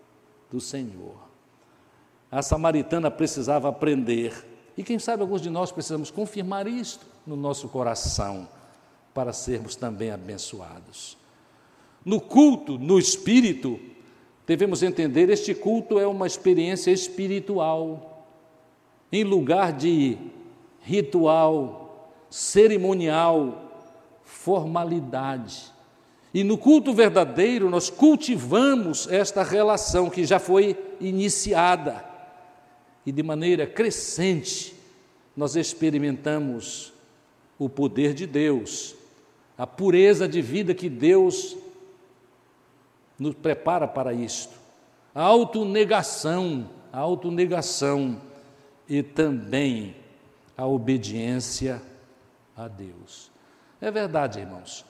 do 0.52 0.60
Senhor. 0.60 1.16
A 2.32 2.42
samaritana 2.42 3.10
precisava 3.10 3.70
aprender, 3.70 4.46
e 4.78 4.84
quem 4.84 5.00
sabe 5.00 5.22
alguns 5.22 5.42
de 5.42 5.50
nós 5.50 5.72
precisamos 5.72 6.12
confirmar 6.12 6.68
isto 6.68 7.06
no 7.26 7.36
nosso 7.36 7.68
coração, 7.70 8.48
para 9.14 9.34
sermos 9.34 9.76
também 9.76 10.12
abençoados. 10.12 11.18
No 12.06 12.22
culto, 12.22 12.78
no 12.78 12.98
espírito, 12.98 13.80
devemos 14.48 14.82
entender: 14.84 15.30
este 15.30 15.54
culto 15.54 16.00
é 16.00 16.08
uma 16.08 16.28
experiência 16.28 16.92
espiritual 16.92 18.28
em 19.12 19.24
lugar 19.24 19.74
de 19.74 20.18
ritual, 20.82 22.14
cerimonial, 22.30 23.72
formalidade. 24.24 25.72
E 26.34 26.44
no 26.44 26.58
culto 26.58 26.94
verdadeiro, 26.94 27.70
nós 27.70 27.90
cultivamos 27.90 29.08
esta 29.08 29.42
relação 29.44 30.10
que 30.10 30.26
já 30.26 30.40
foi 30.40 30.78
iniciada. 31.00 32.06
E 33.06 33.12
de 33.12 33.24
maneira 33.24 33.66
crescente, 33.66 34.76
nós 35.36 35.56
experimentamos 35.56 36.94
o 37.58 37.68
poder 37.68 38.14
de 38.14 38.28
Deus, 38.28 38.96
a 39.58 39.66
pureza 39.66 40.28
de 40.28 40.42
vida 40.42 40.74
que 40.74 40.90
Deus 40.90 41.58
nos 43.18 43.36
prepara 43.36 43.88
para 43.88 44.14
isto. 44.14 44.54
A 45.14 45.24
autonegação, 45.24 46.70
a 46.94 47.00
autonegação 47.00 48.22
e 48.88 49.02
também 49.02 49.96
a 50.56 50.66
obediência 50.66 51.82
a 52.56 52.68
Deus. 52.68 53.32
É 53.82 53.90
verdade, 53.90 54.40
irmãos. 54.40 54.89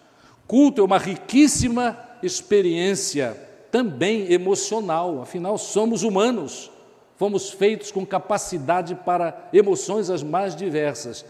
Culto 0.50 0.82
é 0.82 0.84
uma 0.84 0.98
riquíssima 0.98 1.96
experiência 2.24 3.40
também 3.70 4.34
emocional, 4.34 5.22
afinal, 5.22 5.60
somos 5.60 6.02
humanos, 6.02 6.72
fomos 7.18 7.52
feitos 7.52 7.92
com 7.92 8.04
capacidade 8.04 8.96
para 8.96 9.48
emoções 9.54 10.10
as 10.10 10.24
mais 10.24 10.56
diversas, 10.56 11.24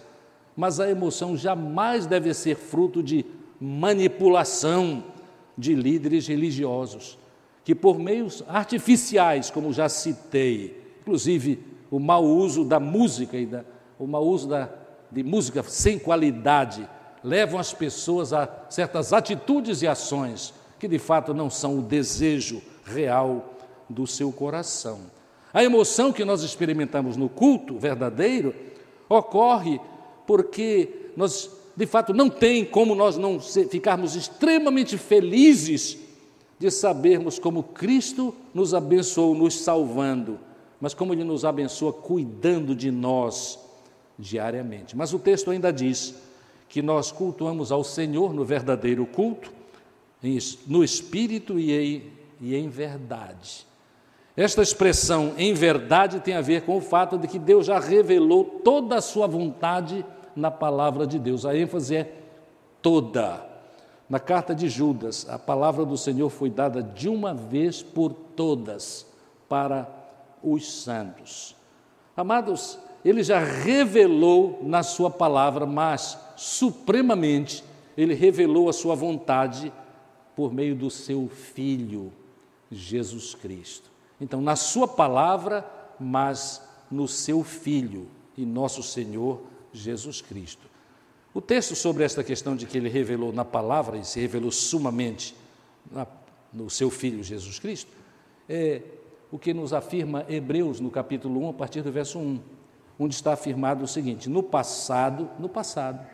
mas 0.55 0.79
a 0.79 0.89
emoção 0.89 1.35
jamais 1.35 2.05
deve 2.05 2.33
ser 2.33 2.55
fruto 2.55 3.03
de 3.03 3.25
manipulação 3.59 5.03
de 5.57 5.75
líderes 5.75 6.25
religiosos, 6.25 7.19
que 7.65 7.75
por 7.75 7.99
meios 7.99 8.41
artificiais, 8.47 9.51
como 9.51 9.73
já 9.73 9.89
citei, 9.89 10.81
inclusive 11.01 11.59
o 11.91 11.99
mau 11.99 12.23
uso 12.23 12.63
da 12.63 12.79
música 12.79 13.35
e 13.35 13.45
da, 13.45 13.65
o 13.99 14.07
mau 14.07 14.25
uso 14.25 14.47
da, 14.47 14.69
de 15.11 15.23
música 15.23 15.61
sem 15.63 15.99
qualidade 15.99 16.87
levam 17.23 17.59
as 17.59 17.73
pessoas 17.73 18.33
a 18.33 18.47
certas 18.69 19.13
atitudes 19.13 19.81
e 19.81 19.87
ações 19.87 20.53
que 20.79 20.87
de 20.87 20.99
fato 20.99 21.33
não 21.33 21.49
são 21.49 21.79
o 21.79 21.81
desejo 21.81 22.61
real 22.85 23.53
do 23.89 24.07
seu 24.07 24.31
coração. 24.31 25.01
A 25.53 25.63
emoção 25.63 26.13
que 26.13 26.23
nós 26.23 26.41
experimentamos 26.41 27.17
no 27.17 27.27
culto 27.27 27.77
verdadeiro 27.77 28.53
Ocorre 29.09 29.81
porque 30.27 31.11
nós, 31.17 31.49
de 31.75 31.87
fato, 31.87 32.13
não 32.13 32.29
tem 32.29 32.63
como 32.63 32.93
nós 32.93 33.17
não 33.17 33.39
ficarmos 33.39 34.15
extremamente 34.15 34.95
felizes 34.97 35.97
de 36.59 36.69
sabermos 36.69 37.39
como 37.39 37.63
Cristo 37.63 38.35
nos 38.53 38.75
abençoou, 38.75 39.33
nos 39.33 39.59
salvando, 39.59 40.39
mas 40.79 40.93
como 40.93 41.13
Ele 41.13 41.23
nos 41.23 41.43
abençoa 41.43 41.91
cuidando 41.91 42.75
de 42.75 42.91
nós 42.91 43.57
diariamente. 44.19 44.95
Mas 44.95 45.11
o 45.11 45.17
texto 45.17 45.49
ainda 45.49 45.73
diz 45.73 46.13
que 46.69 46.81
nós 46.81 47.11
cultuamos 47.11 47.71
ao 47.71 47.83
Senhor 47.83 48.33
no 48.33 48.45
verdadeiro 48.45 49.05
culto, 49.05 49.51
no 50.67 50.83
espírito 50.83 51.59
e 51.59 51.73
em, 51.73 52.13
e 52.39 52.55
em 52.55 52.69
verdade. 52.69 53.67
Esta 54.37 54.61
expressão 54.61 55.33
em 55.35 55.53
verdade 55.53 56.19
tem 56.19 56.35
a 56.35 56.41
ver 56.41 56.61
com 56.61 56.77
o 56.77 56.81
fato 56.81 57.17
de 57.17 57.27
que 57.27 57.39
Deus 57.39 57.65
já 57.65 57.79
revelou 57.79 58.45
toda 58.63 58.97
a 58.97 59.01
sua 59.01 59.27
vontade 59.27 60.05
na 60.35 60.51
palavra 60.51 61.05
de 61.05 61.17
Deus. 61.17 61.45
A 61.45 61.57
ênfase 61.57 61.95
é 61.95 62.13
toda. 62.81 63.45
Na 64.07 64.19
carta 64.19 64.53
de 64.55 64.69
Judas, 64.69 65.27
a 65.29 65.37
palavra 65.37 65.83
do 65.83 65.97
Senhor 65.97 66.29
foi 66.29 66.49
dada 66.49 66.81
de 66.81 67.09
uma 67.09 67.33
vez 67.33 67.81
por 67.81 68.13
todas 68.13 69.05
para 69.47 69.89
os 70.43 70.83
santos. 70.83 71.55
Amados, 72.15 72.79
ele 73.03 73.23
já 73.23 73.39
revelou 73.39 74.59
na 74.63 74.83
sua 74.83 75.09
palavra, 75.09 75.65
mas 75.65 76.17
supremamente 76.35 77.63
ele 77.97 78.13
revelou 78.13 78.69
a 78.69 78.73
sua 78.73 78.95
vontade 78.95 79.71
por 80.35 80.53
meio 80.53 80.75
do 80.75 80.89
seu 80.89 81.27
filho 81.27 82.11
Jesus 82.71 83.35
Cristo. 83.35 83.89
Então, 84.21 84.41
na 84.41 84.55
sua 84.55 84.87
palavra, 84.87 85.69
mas 85.99 86.61
no 86.89 87.07
seu 87.07 87.43
filho 87.43 88.07
e 88.37 88.45
nosso 88.45 88.81
Senhor 88.81 89.41
Jesus 89.73 90.21
Cristo. 90.21 90.69
O 91.33 91.41
texto 91.41 91.75
sobre 91.75 92.03
esta 92.03 92.23
questão 92.23 92.55
de 92.55 92.65
que 92.65 92.77
ele 92.77 92.89
revelou 92.89 93.31
na 93.31 93.45
palavra 93.45 93.97
e 93.97 94.05
se 94.05 94.19
revelou 94.19 94.51
sumamente 94.51 95.35
na, 95.91 96.07
no 96.51 96.69
seu 96.69 96.89
Filho 96.89 97.23
Jesus 97.23 97.59
Cristo, 97.59 97.91
é 98.47 98.81
o 99.31 99.37
que 99.37 99.53
nos 99.53 99.73
afirma 99.73 100.25
Hebreus 100.27 100.79
no 100.79 100.89
capítulo 100.89 101.45
1, 101.45 101.49
a 101.49 101.53
partir 101.53 101.81
do 101.81 101.91
verso 101.91 102.17
1, 102.17 102.39
onde 102.99 103.15
está 103.15 103.33
afirmado 103.33 103.83
o 103.83 103.87
seguinte: 103.87 104.29
no 104.29 104.43
passado, 104.43 105.29
no 105.39 105.47
passado, 105.47 106.05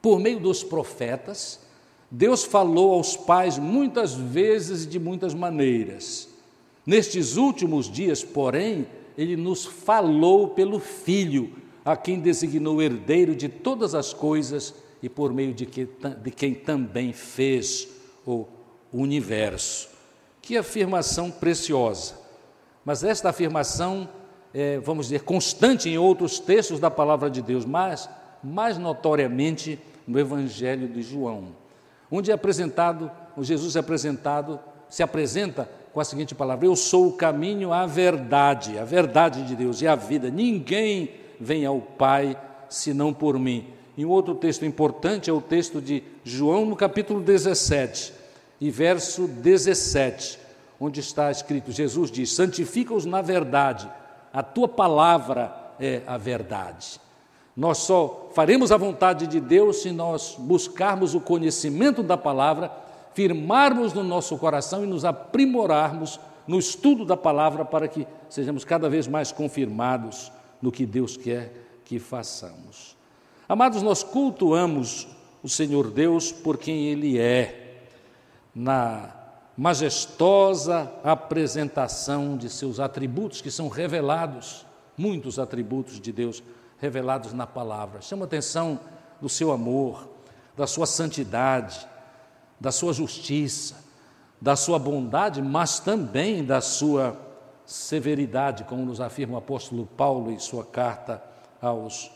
por 0.00 0.20
meio 0.20 0.38
dos 0.38 0.62
profetas, 0.62 1.60
Deus 2.10 2.44
falou 2.44 2.94
aos 2.94 3.16
pais 3.16 3.58
muitas 3.58 4.14
vezes 4.14 4.84
e 4.84 4.86
de 4.86 4.98
muitas 4.98 5.34
maneiras. 5.34 6.28
Nestes 6.86 7.36
últimos 7.36 7.90
dias, 7.90 8.24
porém, 8.24 8.86
ele 9.16 9.36
nos 9.36 9.66
falou 9.66 10.50
pelo 10.50 10.78
Filho 10.78 11.52
a 11.84 11.96
quem 11.96 12.20
designou 12.20 12.80
herdeiro 12.80 13.34
de 13.34 13.48
todas 13.48 13.94
as 13.94 14.14
coisas 14.14 14.74
e 15.02 15.08
por 15.08 15.32
meio 15.32 15.52
de, 15.52 15.66
que, 15.66 15.88
de 16.22 16.30
quem 16.30 16.54
também 16.54 17.12
fez 17.12 17.88
o 18.26 18.46
universo. 18.92 19.90
Que 20.40 20.56
afirmação 20.56 21.30
preciosa! 21.30 22.14
Mas 22.84 23.04
esta 23.04 23.28
afirmação 23.28 24.08
é, 24.58 24.80
vamos 24.80 25.06
dizer, 25.06 25.22
constante 25.22 25.88
em 25.88 25.98
outros 25.98 26.40
textos 26.40 26.80
da 26.80 26.90
palavra 26.90 27.30
de 27.30 27.40
Deus, 27.40 27.64
mas 27.64 28.10
mais 28.42 28.76
notoriamente 28.76 29.78
no 30.04 30.18
Evangelho 30.18 30.88
de 30.88 31.00
João, 31.00 31.50
onde 32.10 32.32
é 32.32 32.34
apresentado, 32.34 33.08
Jesus 33.38 33.76
é 33.76 33.78
apresentado, 33.78 34.58
se 34.90 35.00
apresenta 35.00 35.70
com 35.92 36.00
a 36.00 36.04
seguinte 36.04 36.34
palavra: 36.34 36.66
Eu 36.66 36.74
sou 36.74 37.06
o 37.06 37.12
caminho, 37.12 37.72
a 37.72 37.86
verdade, 37.86 38.76
a 38.80 38.84
verdade 38.84 39.46
de 39.46 39.54
Deus 39.54 39.80
e 39.80 39.86
a 39.86 39.94
vida. 39.94 40.28
Ninguém 40.28 41.12
vem 41.38 41.64
ao 41.64 41.80
Pai 41.80 42.36
senão 42.68 43.14
por 43.14 43.38
mim. 43.38 43.68
E 43.96 44.04
um 44.04 44.10
outro 44.10 44.34
texto 44.34 44.64
importante 44.64 45.30
é 45.30 45.32
o 45.32 45.40
texto 45.40 45.80
de 45.80 46.02
João, 46.24 46.66
no 46.66 46.74
capítulo 46.74 47.20
17, 47.20 48.12
e 48.60 48.72
verso 48.72 49.28
17, 49.28 50.36
onde 50.80 50.98
está 50.98 51.30
escrito: 51.30 51.70
Jesus 51.70 52.10
diz: 52.10 52.32
Santifica-os 52.32 53.04
na 53.04 53.22
verdade, 53.22 53.88
a 54.32 54.42
tua 54.42 54.68
palavra 54.68 55.54
é 55.80 56.02
a 56.06 56.16
verdade. 56.16 57.00
Nós 57.56 57.78
só 57.78 58.30
faremos 58.34 58.70
a 58.70 58.76
vontade 58.76 59.26
de 59.26 59.40
Deus 59.40 59.82
se 59.82 59.90
nós 59.90 60.36
buscarmos 60.38 61.14
o 61.14 61.20
conhecimento 61.20 62.02
da 62.02 62.16
palavra, 62.16 62.70
firmarmos 63.14 63.92
no 63.92 64.04
nosso 64.04 64.38
coração 64.38 64.84
e 64.84 64.86
nos 64.86 65.04
aprimorarmos 65.04 66.20
no 66.46 66.58
estudo 66.58 67.04
da 67.04 67.16
palavra 67.16 67.64
para 67.64 67.88
que 67.88 68.06
sejamos 68.28 68.64
cada 68.64 68.88
vez 68.88 69.06
mais 69.06 69.32
confirmados 69.32 70.30
no 70.62 70.70
que 70.70 70.86
Deus 70.86 71.16
quer 71.16 71.52
que 71.84 71.98
façamos. 71.98 72.96
Amados, 73.48 73.82
nós 73.82 74.02
cultuamos 74.02 75.08
o 75.42 75.48
Senhor 75.48 75.90
Deus 75.90 76.30
por 76.30 76.58
quem 76.58 76.86
Ele 76.86 77.18
é, 77.18 77.82
na 78.54 79.17
majestosa 79.58 80.88
apresentação 81.02 82.36
de 82.36 82.48
seus 82.48 82.78
atributos 82.78 83.40
que 83.40 83.50
são 83.50 83.68
revelados, 83.68 84.64
muitos 84.96 85.36
atributos 85.36 86.00
de 86.00 86.12
Deus 86.12 86.40
revelados 86.78 87.32
na 87.32 87.44
palavra. 87.44 88.00
Chama 88.00 88.24
atenção 88.24 88.78
do 89.20 89.28
seu 89.28 89.50
amor, 89.50 90.08
da 90.56 90.64
sua 90.64 90.86
santidade, 90.86 91.84
da 92.60 92.70
sua 92.70 92.92
justiça, 92.92 93.84
da 94.40 94.54
sua 94.54 94.78
bondade, 94.78 95.42
mas 95.42 95.80
também 95.80 96.44
da 96.44 96.60
sua 96.60 97.20
severidade, 97.66 98.62
como 98.62 98.84
nos 98.84 99.00
afirma 99.00 99.34
o 99.34 99.38
apóstolo 99.38 99.86
Paulo 99.86 100.30
em 100.30 100.38
sua 100.38 100.64
carta 100.64 101.20
aos 101.60 102.12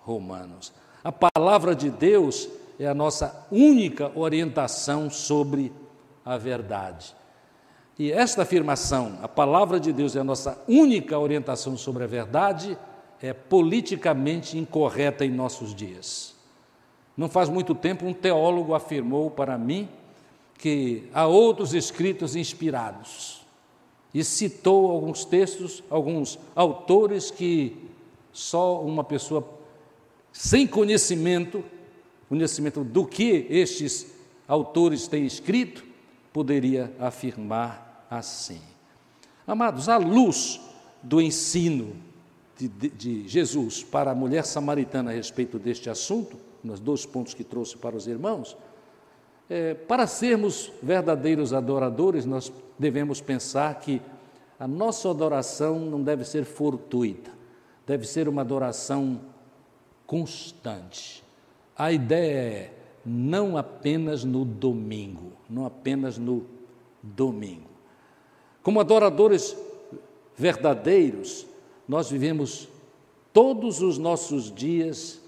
Romanos. 0.00 0.72
A 1.04 1.12
palavra 1.12 1.76
de 1.76 1.90
Deus 1.90 2.48
é 2.80 2.86
a 2.86 2.94
nossa 2.94 3.46
única 3.52 4.10
orientação 4.14 5.10
sobre 5.10 5.70
a 6.26 6.36
verdade. 6.36 7.14
E 7.96 8.10
esta 8.10 8.42
afirmação, 8.42 9.18
a 9.22 9.28
palavra 9.28 9.78
de 9.78 9.92
Deus 9.92 10.16
é 10.16 10.20
a 10.20 10.24
nossa 10.24 10.62
única 10.68 11.16
orientação 11.18 11.76
sobre 11.76 12.02
a 12.02 12.06
verdade, 12.06 12.76
é 13.22 13.32
politicamente 13.32 14.58
incorreta 14.58 15.24
em 15.24 15.30
nossos 15.30 15.74
dias. 15.74 16.34
Não 17.16 17.28
faz 17.28 17.48
muito 17.48 17.74
tempo, 17.74 18.04
um 18.04 18.12
teólogo 18.12 18.74
afirmou 18.74 19.30
para 19.30 19.56
mim 19.56 19.88
que 20.58 21.08
há 21.14 21.26
outros 21.26 21.72
escritos 21.72 22.36
inspirados 22.36 23.46
e 24.12 24.22
citou 24.24 24.90
alguns 24.90 25.24
textos, 25.24 25.82
alguns 25.88 26.38
autores 26.54 27.30
que 27.30 27.76
só 28.32 28.82
uma 28.82 29.04
pessoa 29.04 29.48
sem 30.32 30.66
conhecimento, 30.66 31.64
conhecimento 32.28 32.84
do 32.84 33.06
que 33.06 33.46
estes 33.48 34.14
autores 34.46 35.08
têm 35.08 35.24
escrito, 35.24 35.85
poderia 36.36 36.92
afirmar 37.00 38.06
assim. 38.10 38.60
Amados, 39.46 39.88
à 39.88 39.96
luz 39.96 40.60
do 41.02 41.18
ensino 41.18 41.96
de, 42.58 42.68
de, 42.68 42.88
de, 42.90 43.26
Jesus 43.26 43.82
para 43.82 44.10
a 44.10 44.14
mulher 44.14 44.44
samaritana 44.44 45.12
a 45.12 45.14
respeito 45.14 45.58
deste 45.58 45.88
assunto, 45.88 46.36
nos 46.62 46.78
dois 46.78 47.06
pontos 47.06 47.32
que 47.32 47.42
trouxe 47.42 47.78
para 47.78 47.96
os 47.96 48.06
irmãos, 48.06 48.54
é, 49.48 49.72
para 49.72 50.06
sermos 50.06 50.70
verdadeiros 50.82 51.54
adoradores, 51.54 52.26
nós 52.26 52.52
devemos 52.78 53.18
pensar 53.18 53.74
que 53.76 54.02
a 54.60 54.68
nossa 54.68 55.10
adoração 55.10 55.78
não 55.78 56.02
deve 56.02 56.22
ser 56.22 56.44
fortuita, 56.44 57.30
deve 57.86 58.06
ser 58.06 58.28
uma 58.28 58.42
adoração 58.42 59.22
constante. 60.06 61.24
A 61.74 61.90
ideia 61.90 62.40
é 62.40 62.75
não 63.06 63.56
apenas 63.56 64.24
no 64.24 64.44
domingo, 64.44 65.32
não 65.48 65.64
apenas 65.64 66.18
no 66.18 66.44
domingo. 67.00 67.70
Como 68.62 68.80
adoradores 68.80 69.56
verdadeiros, 70.36 71.46
nós 71.86 72.10
vivemos 72.10 72.68
todos 73.32 73.80
os 73.80 73.96
nossos 73.96 74.52
dias 74.52 75.20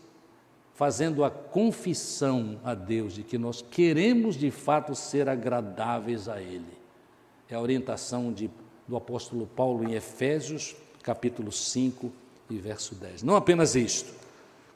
fazendo 0.75 1.25
a 1.25 1.31
confissão 1.31 2.59
a 2.65 2.75
Deus 2.75 3.15
de 3.15 3.23
que 3.23 3.39
nós 3.39 3.63
queremos 3.63 4.37
de 4.37 4.51
fato 4.51 4.95
ser 4.95 5.29
agradáveis 5.29 6.29
a 6.29 6.41
Ele. 6.41 6.79
É 7.49 7.55
a 7.55 7.61
orientação 7.61 8.33
de, 8.33 8.51
do 8.87 8.97
apóstolo 8.97 9.47
Paulo 9.47 9.89
em 9.89 9.95
Efésios, 9.95 10.77
capítulo 11.03 11.51
5 11.53 12.13
e 12.51 12.59
verso 12.59 12.95
10. 12.95 13.23
Não 13.23 13.37
apenas 13.37 13.75
isto. 13.75 14.13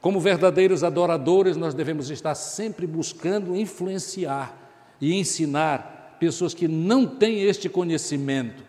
Como 0.03 0.19
verdadeiros 0.19 0.83
adoradores, 0.83 1.55
nós 1.55 1.73
devemos 1.73 2.09
estar 2.09 2.35
sempre 2.35 2.85
buscando 2.85 3.55
influenciar 3.55 4.53
e 4.99 5.13
ensinar 5.13 6.17
pessoas 6.19 6.53
que 6.53 6.67
não 6.67 7.07
têm 7.07 7.43
este 7.43 7.69
conhecimento 7.69 8.65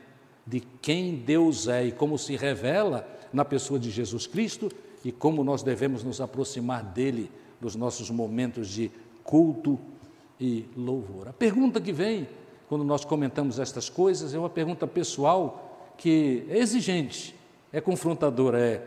de 0.46 0.60
quem 0.80 1.16
Deus 1.16 1.66
é 1.66 1.86
e 1.86 1.90
como 1.90 2.16
se 2.16 2.36
revela 2.36 3.04
na 3.32 3.44
pessoa 3.44 3.80
de 3.80 3.90
Jesus 3.90 4.28
Cristo 4.28 4.70
e 5.04 5.10
como 5.10 5.42
nós 5.42 5.64
devemos 5.64 6.04
nos 6.04 6.20
aproximar 6.20 6.84
dele 6.84 7.28
nos 7.60 7.74
nossos 7.74 8.10
momentos 8.10 8.68
de 8.68 8.88
culto 9.24 9.76
e 10.38 10.66
louvor. 10.76 11.26
A 11.26 11.32
pergunta 11.32 11.80
que 11.80 11.92
vem 11.92 12.28
quando 12.68 12.84
nós 12.84 13.04
comentamos 13.04 13.58
estas 13.58 13.88
coisas 13.88 14.34
é 14.34 14.38
uma 14.38 14.50
pergunta 14.50 14.86
pessoal 14.86 15.90
que 15.98 16.46
é 16.48 16.58
exigente, 16.58 17.34
é 17.72 17.80
confrontadora, 17.80 18.60
é 18.60 18.86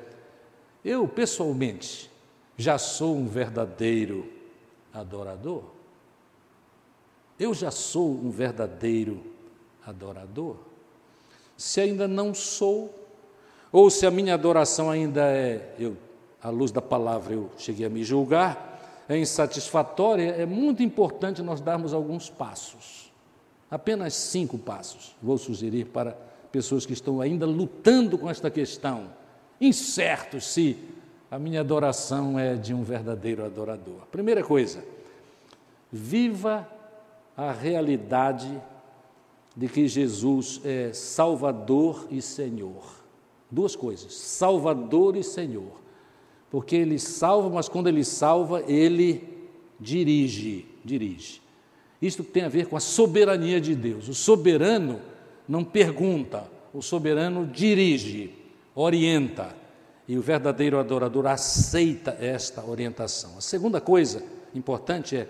Eu, 0.85 1.05
pessoalmente, 1.09 2.09
já 2.57 2.77
sou 2.77 3.15
um 3.15 3.27
verdadeiro 3.27 4.27
adorador? 4.91 5.63
Eu 7.39 7.53
já 7.53 7.69
sou 7.69 8.09
um 8.09 8.31
verdadeiro 8.31 9.23
adorador? 9.85 10.55
Se 11.55 11.79
ainda 11.79 12.07
não 12.07 12.33
sou, 12.33 12.93
ou 13.71 13.89
se 13.89 14.05
a 14.07 14.11
minha 14.11 14.33
adoração 14.33 14.89
ainda 14.89 15.21
é, 15.21 15.75
eu, 15.77 15.95
à 16.41 16.49
luz 16.49 16.71
da 16.71 16.81
palavra, 16.81 17.35
eu 17.35 17.51
cheguei 17.57 17.85
a 17.85 17.89
me 17.89 18.03
julgar, 18.03 19.05
é 19.07 19.17
insatisfatória, 19.17 20.31
é 20.31 20.45
muito 20.45 20.81
importante 20.81 21.41
nós 21.43 21.61
darmos 21.61 21.93
alguns 21.93 22.29
passos. 22.29 23.11
Apenas 23.69 24.15
cinco 24.15 24.57
passos, 24.57 25.15
vou 25.21 25.37
sugerir 25.37 25.85
para 25.85 26.11
pessoas 26.51 26.85
que 26.85 26.93
estão 26.93 27.21
ainda 27.21 27.45
lutando 27.45 28.17
com 28.17 28.29
esta 28.29 28.49
questão, 28.49 29.09
incertos 29.61 30.45
se 30.45 30.77
a 31.29 31.37
minha 31.37 31.59
adoração 31.59 32.39
é 32.39 32.55
de 32.55 32.73
um 32.73 32.83
verdadeiro 32.83 33.43
adorador. 33.43 34.05
Primeira 34.11 34.43
coisa, 34.43 34.83
viva 35.91 36.67
a 37.35 37.51
realidade 37.51 38.49
de 39.55 39.67
que 39.67 39.87
Jesus 39.87 40.61
é 40.63 40.93
Salvador 40.93 42.07
e 42.09 42.21
Senhor. 42.21 42.83
Duas 43.49 43.75
coisas, 43.75 44.13
Salvador 44.13 45.15
e 45.15 45.23
Senhor. 45.23 45.81
Porque 46.49 46.75
ele 46.75 46.97
salva, 46.97 47.49
mas 47.49 47.67
quando 47.67 47.87
ele 47.87 48.03
salva, 48.03 48.63
ele 48.67 49.27
dirige, 49.79 50.65
dirige. 50.85 51.41
Isto 52.01 52.23
tem 52.23 52.43
a 52.43 52.49
ver 52.49 52.67
com 52.67 52.77
a 52.77 52.79
soberania 52.79 53.59
de 53.59 53.75
Deus. 53.75 54.07
O 54.07 54.13
soberano 54.13 55.01
não 55.47 55.63
pergunta, 55.63 56.49
o 56.73 56.81
soberano 56.81 57.45
dirige, 57.47 58.31
orienta. 58.75 59.55
E 60.07 60.17
o 60.17 60.21
verdadeiro 60.21 60.79
adorador 60.79 61.27
aceita 61.27 62.17
esta 62.19 62.63
orientação. 62.63 63.37
A 63.37 63.41
segunda 63.41 63.81
coisa 63.81 64.23
importante 64.55 65.17
é 65.17 65.27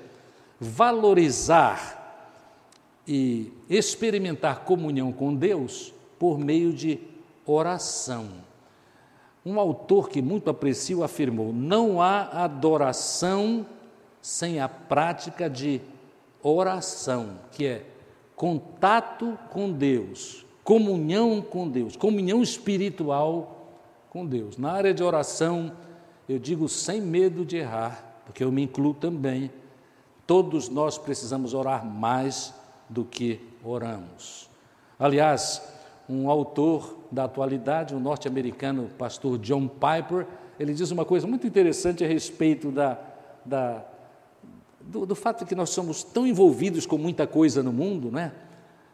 valorizar 0.60 2.04
e 3.08 3.52
experimentar 3.70 4.66
comunhão 4.66 5.12
com 5.12 5.34
Deus 5.34 5.94
por 6.20 6.38
meio 6.38 6.74
de 6.74 7.00
oração. 7.46 8.46
Um 9.46 9.60
autor 9.60 10.10
que 10.10 10.22
muito 10.22 10.50
aprecio 10.50 11.04
afirmou: 11.04 11.54
não 11.54 12.02
há 12.02 12.44
adoração 12.44 13.66
sem 14.22 14.60
a 14.60 14.68
prática 14.68 15.50
de 15.50 15.82
oração, 16.44 17.40
que 17.52 17.66
é 17.66 17.86
contato 18.36 19.40
com 19.50 19.72
Deus, 19.72 20.46
comunhão 20.64 21.42
com 21.42 21.68
Deus, 21.68 21.96
comunhão 21.96 22.44
espiritual 22.44 23.57
com 24.10 24.26
Deus. 24.26 24.58
Na 24.58 24.72
área 24.72 24.94
de 24.94 25.04
oração, 25.04 25.72
eu 26.28 26.40
digo 26.40 26.68
sem 26.68 27.02
medo 27.02 27.46
de 27.46 27.58
errar, 27.58 28.22
porque 28.26 28.44
eu 28.44 28.52
me 28.52 28.64
incluo 28.64 28.94
também. 28.94 29.52
Todos 30.26 30.70
nós 30.70 30.98
precisamos 30.98 31.54
orar 31.54 31.86
mais 31.86 32.54
do 32.90 33.06
que 33.06 33.40
oramos. 33.64 34.50
Aliás, 35.00 35.62
um 36.10 36.30
autor 36.30 36.98
da 37.12 37.26
atualidade, 37.26 37.94
o 37.94 37.98
um 37.98 38.00
norte-americano 38.00 38.90
pastor 38.98 39.38
John 39.38 39.68
Piper, 39.68 40.26
ele 40.60 40.74
diz 40.74 40.92
uma 40.92 41.06
coisa 41.06 41.28
muito 41.28 41.46
interessante 41.46 42.04
a 42.04 42.08
respeito 42.08 42.72
da, 42.72 43.00
da 43.46 43.86
do, 44.82 45.06
do, 45.06 45.16
fato 45.16 45.40
de 45.40 45.46
que 45.46 45.56
nós 45.56 45.70
somos 45.70 46.04
tão 46.04 46.26
envolvidos 46.26 46.86
com 46.86 46.98
muita 46.98 47.28
coisa 47.28 47.62
no 47.62 47.74
mundo, 47.74 48.10
né? 48.10 48.32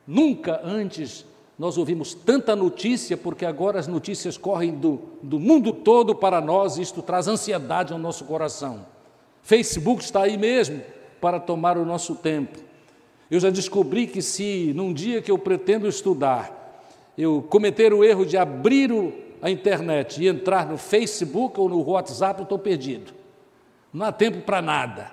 Nunca 0.05 0.59
antes 0.63 1.25
nós 1.57 1.77
ouvimos 1.77 2.13
tanta 2.13 2.55
notícia, 2.55 3.15
porque 3.15 3.45
agora 3.45 3.79
as 3.79 3.87
notícias 3.87 4.37
correm 4.37 4.71
do, 4.71 4.99
do 5.21 5.39
mundo 5.39 5.71
todo 5.71 6.15
para 6.15 6.41
nós, 6.41 6.77
e 6.77 6.81
isto 6.81 7.01
traz 7.01 7.27
ansiedade 7.27 7.93
ao 7.93 7.99
nosso 7.99 8.25
coração. 8.25 8.85
Facebook 9.43 10.03
está 10.03 10.23
aí 10.23 10.37
mesmo 10.37 10.81
para 11.21 11.39
tomar 11.39 11.77
o 11.77 11.85
nosso 11.85 12.15
tempo. 12.15 12.57
Eu 13.29 13.39
já 13.39 13.49
descobri 13.49 14.07
que 14.07 14.21
se 14.21 14.73
num 14.75 14.91
dia 14.93 15.21
que 15.21 15.29
eu 15.29 15.37
pretendo 15.37 15.87
estudar, 15.87 16.81
eu 17.17 17.45
cometer 17.49 17.93
o 17.93 18.03
erro 18.03 18.25
de 18.25 18.35
abrir 18.35 18.91
o, 18.91 19.13
a 19.41 19.49
internet 19.49 20.23
e 20.23 20.27
entrar 20.27 20.67
no 20.67 20.77
Facebook 20.77 21.59
ou 21.59 21.69
no 21.69 21.81
WhatsApp, 21.83 22.39
eu 22.39 22.43
estou 22.43 22.57
perdido. 22.57 23.13
Não 23.93 24.07
há 24.07 24.11
tempo 24.11 24.41
para 24.41 24.61
nada, 24.61 25.11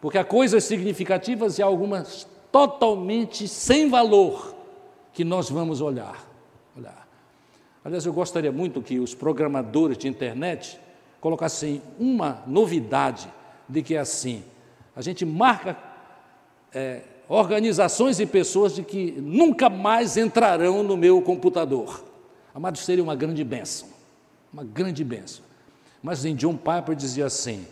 porque 0.00 0.16
há 0.16 0.24
coisas 0.24 0.64
significativas 0.64 1.58
e 1.58 1.62
algumas 1.62 2.26
totalmente 2.50 3.46
sem 3.46 3.90
valor 3.90 4.53
que 5.14 5.24
nós 5.24 5.48
vamos 5.48 5.80
olhar. 5.80 6.28
olhar. 6.76 7.08
Aliás, 7.84 8.04
eu 8.04 8.12
gostaria 8.12 8.50
muito 8.50 8.82
que 8.82 8.98
os 8.98 9.14
programadores 9.14 9.96
de 9.96 10.08
internet 10.08 10.78
colocassem 11.20 11.80
uma 11.98 12.42
novidade 12.46 13.32
de 13.68 13.82
que 13.82 13.94
é 13.94 13.98
assim, 13.98 14.44
a 14.94 15.00
gente 15.00 15.24
marca 15.24 15.78
é, 16.74 17.02
organizações 17.28 18.20
e 18.20 18.26
pessoas 18.26 18.74
de 18.74 18.82
que 18.82 19.12
nunca 19.12 19.70
mais 19.70 20.16
entrarão 20.16 20.82
no 20.82 20.96
meu 20.96 21.22
computador. 21.22 22.04
Amado, 22.54 22.76
seria 22.76 23.02
uma 23.02 23.16
grande 23.16 23.42
bênção, 23.42 23.88
uma 24.52 24.64
grande 24.64 25.02
bênção. 25.02 25.44
Mas 26.02 26.24
em 26.24 26.34
John 26.34 26.56
Piper 26.56 26.94
dizia 26.94 27.26
assim: 27.26 27.66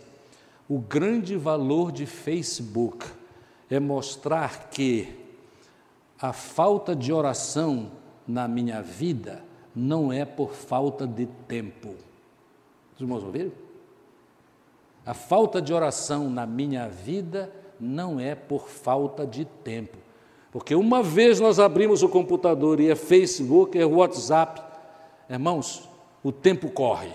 o 0.67 0.79
grande 0.79 1.35
valor 1.37 1.91
de 1.91 2.05
Facebook 2.05 3.05
é 3.69 3.79
mostrar 3.79 4.69
que 4.69 5.22
a 6.23 6.31
falta 6.31 6.95
de 6.95 7.11
oração 7.11 7.91
na 8.25 8.47
minha 8.47 8.81
vida 8.81 9.43
não 9.75 10.09
é 10.09 10.23
por 10.23 10.53
falta 10.53 11.05
de 11.05 11.25
tempo. 11.25 11.89
Os 12.95 13.01
irmãos 13.01 13.25
ouviram? 13.25 13.51
A 15.05 15.13
falta 15.13 15.61
de 15.61 15.73
oração 15.73 16.29
na 16.29 16.45
minha 16.45 16.87
vida 16.87 17.51
não 17.77 18.21
é 18.21 18.35
por 18.35 18.69
falta 18.69 19.27
de 19.27 19.43
tempo. 19.43 19.97
Porque 20.49 20.73
uma 20.73 21.03
vez 21.03 21.41
nós 21.41 21.59
abrimos 21.59 22.03
o 22.03 22.07
computador 22.07 22.79
e 22.79 22.89
é 22.89 22.95
Facebook, 22.95 23.77
é 23.77 23.85
WhatsApp, 23.85 24.61
irmãos, 25.29 25.89
o 26.23 26.31
tempo 26.31 26.71
corre. 26.71 27.11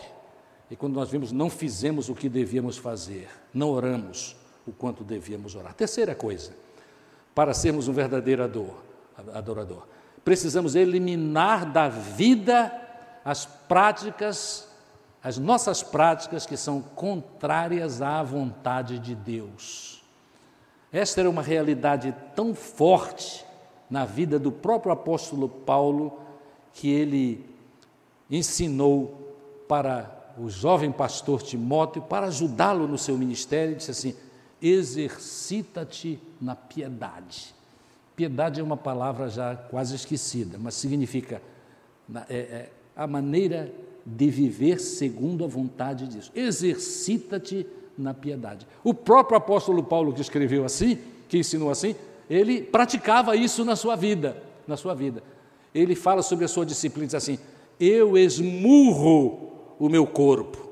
E 0.70 0.76
quando 0.76 0.96
nós 0.96 1.08
vimos, 1.08 1.32
não 1.32 1.48
fizemos 1.48 2.10
o 2.10 2.14
que 2.14 2.28
devíamos 2.28 2.76
fazer, 2.76 3.30
não 3.54 3.70
oramos 3.70 4.36
o 4.66 4.72
quanto 4.72 5.02
devíamos 5.02 5.54
orar. 5.54 5.72
Terceira 5.72 6.14
coisa, 6.14 6.52
para 7.34 7.54
sermos 7.54 7.88
um 7.88 7.92
verdadeiro 7.94 8.44
adorador, 8.44 8.87
precisamos 10.24 10.74
eliminar 10.74 11.64
da 11.64 11.88
vida 11.88 12.72
as 13.24 13.44
práticas, 13.44 14.68
as 15.22 15.38
nossas 15.38 15.82
práticas 15.82 16.46
que 16.46 16.56
são 16.56 16.80
contrárias 16.80 18.00
à 18.02 18.22
vontade 18.22 18.98
de 18.98 19.14
Deus. 19.14 20.02
Esta 20.92 21.20
era 21.20 21.30
uma 21.30 21.42
realidade 21.42 22.14
tão 22.34 22.54
forte 22.54 23.44
na 23.90 24.04
vida 24.04 24.38
do 24.38 24.50
próprio 24.50 24.92
apóstolo 24.92 25.48
Paulo 25.48 26.20
que 26.72 26.90
ele 26.90 27.44
ensinou 28.30 29.34
para 29.68 30.32
o 30.38 30.48
jovem 30.48 30.92
pastor 30.92 31.42
Timóteo, 31.42 32.02
para 32.02 32.26
ajudá-lo 32.28 32.86
no 32.86 32.96
seu 32.96 33.18
ministério, 33.18 33.76
disse 33.76 33.90
assim: 33.90 34.16
exercita-te 34.62 36.20
na 36.40 36.54
piedade. 36.54 37.54
Piedade 38.18 38.58
é 38.58 38.64
uma 38.64 38.76
palavra 38.76 39.28
já 39.28 39.54
quase 39.54 39.94
esquecida, 39.94 40.58
mas 40.58 40.74
significa 40.74 41.40
é, 42.28 42.34
é, 42.34 42.68
a 42.96 43.06
maneira 43.06 43.72
de 44.04 44.28
viver 44.28 44.80
segundo 44.80 45.44
a 45.44 45.46
vontade 45.46 46.08
de 46.08 46.14
Deus. 46.14 46.32
Exercita-te 46.34 47.64
na 47.96 48.12
piedade. 48.12 48.66
O 48.82 48.92
próprio 48.92 49.38
apóstolo 49.38 49.84
Paulo 49.84 50.12
que 50.12 50.20
escreveu 50.20 50.64
assim, 50.64 50.98
que 51.28 51.38
ensinou 51.38 51.70
assim, 51.70 51.94
ele 52.28 52.60
praticava 52.60 53.36
isso 53.36 53.64
na 53.64 53.76
sua 53.76 53.94
vida, 53.94 54.42
na 54.66 54.76
sua 54.76 54.94
vida. 54.94 55.22
Ele 55.72 55.94
fala 55.94 56.20
sobre 56.20 56.44
a 56.44 56.48
sua 56.48 56.66
disciplina, 56.66 57.06
diz 57.06 57.14
assim: 57.14 57.38
"Eu 57.78 58.18
esmurro 58.18 59.76
o 59.78 59.88
meu 59.88 60.04
corpo". 60.04 60.68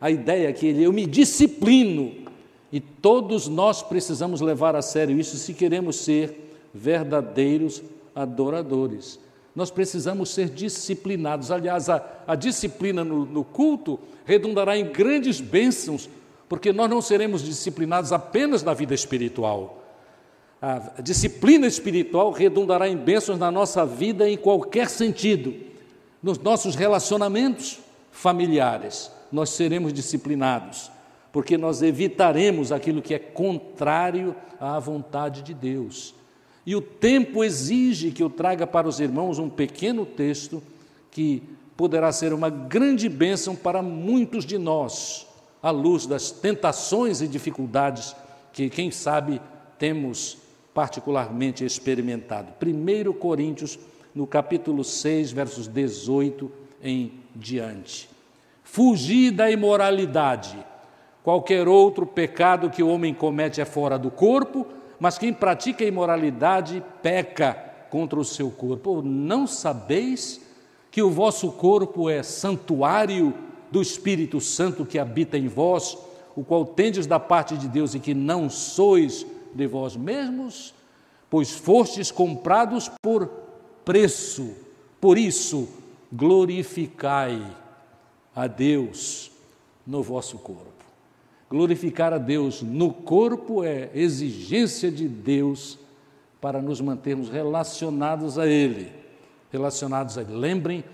A 0.00 0.10
ideia 0.10 0.48
é 0.48 0.52
que 0.52 0.66
ele, 0.66 0.82
eu 0.82 0.92
me 0.92 1.06
disciplino. 1.06 2.26
E 2.72 2.80
todos 2.80 3.46
nós 3.46 3.84
precisamos 3.84 4.40
levar 4.40 4.74
a 4.74 4.82
sério 4.82 5.16
isso 5.16 5.36
se 5.36 5.54
queremos 5.54 5.94
ser 6.00 6.47
verdadeiros 6.78 7.82
adoradores. 8.14 9.18
Nós 9.54 9.70
precisamos 9.70 10.30
ser 10.30 10.48
disciplinados. 10.48 11.50
Aliás, 11.50 11.88
a, 11.88 12.04
a 12.26 12.34
disciplina 12.34 13.02
no, 13.02 13.26
no 13.26 13.44
culto 13.44 13.98
redundará 14.24 14.76
em 14.76 14.86
grandes 14.90 15.40
bênçãos 15.40 16.08
porque 16.48 16.72
nós 16.72 16.88
não 16.88 17.02
seremos 17.02 17.42
disciplinados 17.42 18.12
apenas 18.12 18.62
na 18.62 18.72
vida 18.72 18.94
espiritual. 18.94 19.84
A 20.60 21.00
disciplina 21.02 21.66
espiritual 21.66 22.32
redundará 22.32 22.88
em 22.88 22.96
bênçãos 22.96 23.38
na 23.38 23.50
nossa 23.50 23.84
vida 23.84 24.28
em 24.28 24.36
qualquer 24.36 24.88
sentido. 24.88 25.54
Nos 26.22 26.38
nossos 26.38 26.74
relacionamentos 26.74 27.78
familiares, 28.10 29.12
nós 29.30 29.50
seremos 29.50 29.92
disciplinados, 29.92 30.90
porque 31.30 31.56
nós 31.56 31.82
evitaremos 31.82 32.72
aquilo 32.72 33.02
que 33.02 33.14
é 33.14 33.18
contrário 33.18 34.34
à 34.58 34.80
vontade 34.80 35.42
de 35.42 35.54
Deus. 35.54 36.14
E 36.68 36.76
o 36.76 36.82
tempo 36.82 37.42
exige 37.42 38.10
que 38.10 38.22
eu 38.22 38.28
traga 38.28 38.66
para 38.66 38.86
os 38.86 39.00
irmãos 39.00 39.38
um 39.38 39.48
pequeno 39.48 40.04
texto 40.04 40.62
que 41.10 41.42
poderá 41.74 42.12
ser 42.12 42.34
uma 42.34 42.50
grande 42.50 43.08
bênção 43.08 43.56
para 43.56 43.80
muitos 43.80 44.44
de 44.44 44.58
nós, 44.58 45.26
à 45.62 45.70
luz 45.70 46.04
das 46.04 46.30
tentações 46.30 47.22
e 47.22 47.26
dificuldades 47.26 48.14
que, 48.52 48.68
quem 48.68 48.90
sabe, 48.90 49.40
temos 49.78 50.36
particularmente 50.74 51.64
experimentado. 51.64 52.52
1 52.62 53.14
Coríntios, 53.14 53.78
no 54.14 54.26
capítulo 54.26 54.84
6, 54.84 55.32
versos 55.32 55.68
18 55.68 56.52
em 56.84 57.14
diante. 57.34 58.10
Fugir 58.62 59.30
da 59.30 59.50
imoralidade. 59.50 60.58
Qualquer 61.24 61.66
outro 61.66 62.04
pecado 62.04 62.68
que 62.68 62.82
o 62.82 62.88
homem 62.88 63.14
comete 63.14 63.58
é 63.58 63.64
fora 63.64 63.98
do 63.98 64.10
corpo, 64.10 64.66
mas 65.00 65.18
quem 65.18 65.32
pratica 65.32 65.84
imoralidade 65.84 66.82
peca 67.02 67.54
contra 67.90 68.18
o 68.18 68.24
seu 68.24 68.50
corpo. 68.50 69.02
Não 69.02 69.46
sabeis 69.46 70.40
que 70.90 71.02
o 71.02 71.10
vosso 71.10 71.52
corpo 71.52 72.08
é 72.08 72.22
santuário 72.22 73.34
do 73.70 73.80
Espírito 73.80 74.40
Santo 74.40 74.84
que 74.84 74.98
habita 74.98 75.36
em 75.36 75.46
vós, 75.46 75.96
o 76.34 76.42
qual 76.42 76.64
tendes 76.64 77.06
da 77.06 77.20
parte 77.20 77.56
de 77.56 77.68
Deus 77.68 77.94
e 77.94 78.00
que 78.00 78.14
não 78.14 78.48
sois 78.48 79.26
de 79.54 79.66
vós 79.66 79.96
mesmos, 79.96 80.74
pois 81.28 81.50
fostes 81.50 82.10
comprados 82.10 82.90
por 83.02 83.28
preço. 83.84 84.54
Por 85.00 85.18
isso, 85.18 85.68
glorificai 86.12 87.44
a 88.34 88.46
Deus 88.46 89.30
no 89.86 90.02
vosso 90.02 90.38
corpo. 90.38 90.77
Glorificar 91.50 92.12
a 92.12 92.18
Deus 92.18 92.60
no 92.62 92.92
corpo 92.92 93.64
é 93.64 93.88
exigência 93.94 94.90
de 94.90 95.08
Deus 95.08 95.78
para 96.40 96.60
nos 96.60 96.80
mantermos 96.80 97.30
relacionados 97.30 98.38
a 98.38 98.46
Ele. 98.46 98.92
Relacionados 99.50 100.18
a 100.18 100.22
Ele. 100.22 100.34
Lembrem 100.34 100.84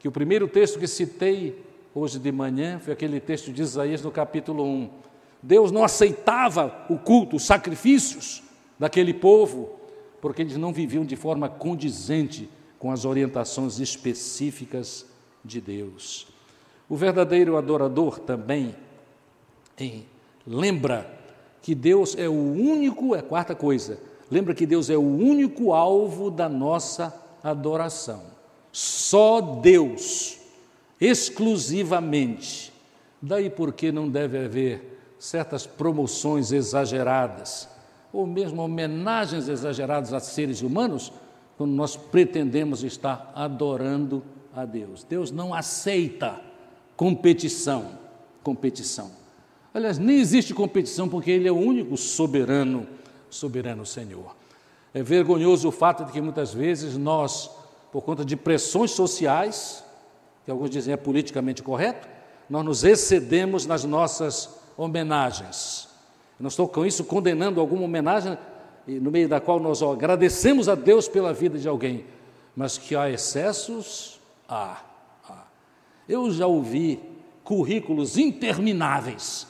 que 0.00 0.08
o 0.08 0.12
primeiro 0.12 0.48
texto 0.48 0.80
que 0.80 0.86
citei 0.88 1.64
hoje 1.94 2.18
de 2.18 2.32
manhã 2.32 2.80
foi 2.80 2.92
aquele 2.92 3.20
texto 3.20 3.52
de 3.52 3.62
Isaías 3.62 4.02
no 4.02 4.10
capítulo 4.10 4.64
1. 4.64 4.90
Deus 5.40 5.70
não 5.70 5.84
aceitava 5.84 6.86
o 6.90 6.98
culto, 6.98 7.36
os 7.36 7.44
sacrifícios 7.44 8.42
daquele 8.78 9.14
povo, 9.14 9.70
porque 10.20 10.42
eles 10.42 10.56
não 10.56 10.72
viviam 10.72 11.04
de 11.04 11.14
forma 11.14 11.48
condizente 11.48 12.48
com 12.80 12.90
as 12.90 13.04
orientações 13.04 13.78
específicas 13.78 15.06
de 15.44 15.60
Deus. 15.60 16.26
O 16.88 16.96
verdadeiro 16.96 17.56
adorador 17.56 18.18
também 18.18 18.74
em, 19.80 20.06
lembra 20.46 21.18
que 21.62 21.74
Deus 21.74 22.16
é 22.16 22.28
o 22.28 22.32
único, 22.32 23.14
é 23.14 23.18
a 23.18 23.22
quarta 23.22 23.54
coisa, 23.54 23.98
lembra 24.30 24.54
que 24.54 24.66
Deus 24.66 24.88
é 24.90 24.96
o 24.96 25.02
único 25.02 25.72
alvo 25.72 26.30
da 26.30 26.48
nossa 26.48 27.14
adoração. 27.42 28.22
Só 28.72 29.40
Deus, 29.40 30.38
exclusivamente. 31.00 32.72
Daí 33.20 33.50
porque 33.50 33.92
não 33.92 34.08
deve 34.08 34.38
haver 34.38 34.98
certas 35.18 35.66
promoções 35.66 36.52
exageradas, 36.52 37.68
ou 38.12 38.26
mesmo 38.26 38.62
homenagens 38.62 39.48
exageradas 39.48 40.12
a 40.12 40.20
seres 40.20 40.62
humanos, 40.62 41.12
quando 41.58 41.72
nós 41.72 41.94
pretendemos 41.94 42.82
estar 42.82 43.30
adorando 43.34 44.22
a 44.54 44.64
Deus. 44.64 45.04
Deus 45.04 45.30
não 45.30 45.52
aceita 45.52 46.40
competição, 46.96 47.98
competição. 48.42 49.19
Aliás, 49.72 49.98
nem 49.98 50.18
existe 50.18 50.52
competição 50.52 51.08
porque 51.08 51.30
ele 51.30 51.46
é 51.46 51.52
o 51.52 51.56
único 51.56 51.96
soberano, 51.96 52.86
soberano 53.28 53.86
Senhor. 53.86 54.34
É 54.92 55.02
vergonhoso 55.02 55.68
o 55.68 55.72
fato 55.72 56.04
de 56.04 56.12
que 56.12 56.20
muitas 56.20 56.52
vezes 56.52 56.96
nós, 56.96 57.48
por 57.92 58.02
conta 58.02 58.24
de 58.24 58.36
pressões 58.36 58.90
sociais, 58.90 59.84
que 60.44 60.50
alguns 60.50 60.70
dizem 60.70 60.92
é 60.92 60.96
politicamente 60.96 61.62
correto, 61.62 62.08
nós 62.48 62.64
nos 62.64 62.82
excedemos 62.82 63.64
nas 63.64 63.84
nossas 63.84 64.50
homenagens. 64.76 65.88
Eu 66.38 66.42
não 66.42 66.48
estou 66.48 66.66
com 66.66 66.84
isso 66.84 67.04
condenando 67.04 67.60
alguma 67.60 67.84
homenagem 67.84 68.36
no 68.88 69.10
meio 69.12 69.28
da 69.28 69.38
qual 69.38 69.60
nós 69.60 69.80
agradecemos 69.82 70.68
a 70.68 70.74
Deus 70.74 71.06
pela 71.06 71.32
vida 71.32 71.56
de 71.56 71.68
alguém, 71.68 72.04
mas 72.56 72.76
que 72.76 72.96
há 72.96 73.08
excessos, 73.08 74.18
há. 74.48 74.82
há. 75.28 75.44
Eu 76.08 76.28
já 76.32 76.48
ouvi 76.48 76.98
currículos 77.44 78.18
intermináveis 78.18 79.49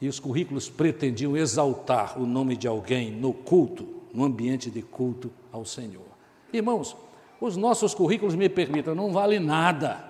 e 0.00 0.08
os 0.08 0.20
currículos 0.20 0.68
pretendiam 0.68 1.36
exaltar 1.36 2.20
o 2.20 2.26
nome 2.26 2.56
de 2.56 2.68
alguém 2.68 3.10
no 3.10 3.32
culto, 3.32 3.86
no 4.14 4.24
ambiente 4.24 4.70
de 4.70 4.82
culto 4.82 5.30
ao 5.52 5.64
Senhor. 5.64 6.06
Irmãos, 6.52 6.96
os 7.40 7.56
nossos 7.56 7.94
currículos, 7.94 8.34
me 8.34 8.48
permitam, 8.48 8.94
não 8.94 9.12
valem 9.12 9.38
nada 9.38 10.04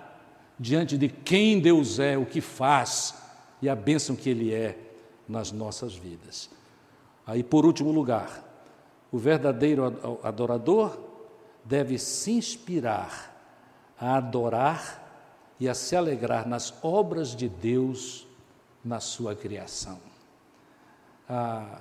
diante 0.58 0.96
de 0.96 1.08
quem 1.08 1.60
Deus 1.60 1.98
é, 1.98 2.16
o 2.16 2.26
que 2.26 2.40
faz 2.40 3.14
e 3.60 3.68
a 3.68 3.74
bênção 3.74 4.16
que 4.16 4.30
Ele 4.30 4.52
é 4.52 4.76
nas 5.28 5.52
nossas 5.52 5.94
vidas. 5.94 6.50
Aí, 7.26 7.42
por 7.42 7.66
último 7.66 7.92
lugar, 7.92 8.44
o 9.12 9.18
verdadeiro 9.18 10.18
adorador 10.22 10.98
deve 11.64 11.98
se 11.98 12.32
inspirar 12.32 13.36
a 13.98 14.16
adorar 14.16 15.04
e 15.58 15.68
a 15.68 15.74
se 15.74 15.96
alegrar 15.96 16.46
nas 16.46 16.72
obras 16.82 17.34
de 17.34 17.48
Deus 17.48 18.27
na 18.84 19.00
sua 19.00 19.34
criação. 19.34 19.98
Ah, 21.28 21.80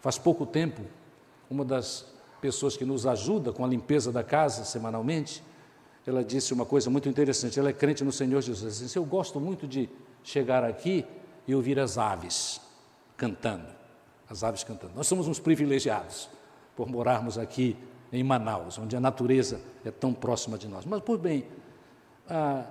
faz 0.00 0.18
pouco 0.18 0.46
tempo, 0.46 0.82
uma 1.50 1.64
das 1.64 2.06
pessoas 2.40 2.76
que 2.76 2.84
nos 2.84 3.06
ajuda 3.06 3.52
com 3.52 3.64
a 3.64 3.68
limpeza 3.68 4.10
da 4.10 4.22
casa 4.22 4.64
semanalmente, 4.64 5.42
ela 6.06 6.24
disse 6.24 6.52
uma 6.52 6.66
coisa 6.66 6.90
muito 6.90 7.08
interessante. 7.08 7.58
Ela 7.58 7.70
é 7.70 7.72
crente 7.72 8.02
no 8.02 8.12
Senhor 8.12 8.40
Jesus. 8.40 8.62
Ela 8.62 8.86
disse, 8.86 8.98
Eu 8.98 9.04
gosto 9.04 9.38
muito 9.38 9.66
de 9.66 9.88
chegar 10.24 10.64
aqui 10.64 11.06
e 11.46 11.54
ouvir 11.54 11.78
as 11.78 11.98
aves 11.98 12.60
cantando 13.16 13.82
as 14.32 14.42
aves 14.42 14.64
cantando. 14.64 14.94
Nós 14.96 15.06
somos 15.06 15.28
uns 15.28 15.38
privilegiados 15.38 16.28
por 16.74 16.88
morarmos 16.88 17.36
aqui 17.36 17.76
em 18.10 18.24
Manaus, 18.24 18.78
onde 18.78 18.96
a 18.96 19.00
natureza 19.00 19.60
é 19.84 19.90
tão 19.90 20.14
próxima 20.14 20.56
de 20.56 20.66
nós. 20.66 20.86
Mas, 20.86 21.02
por 21.02 21.18
bem, 21.18 21.46
ah, 22.28 22.64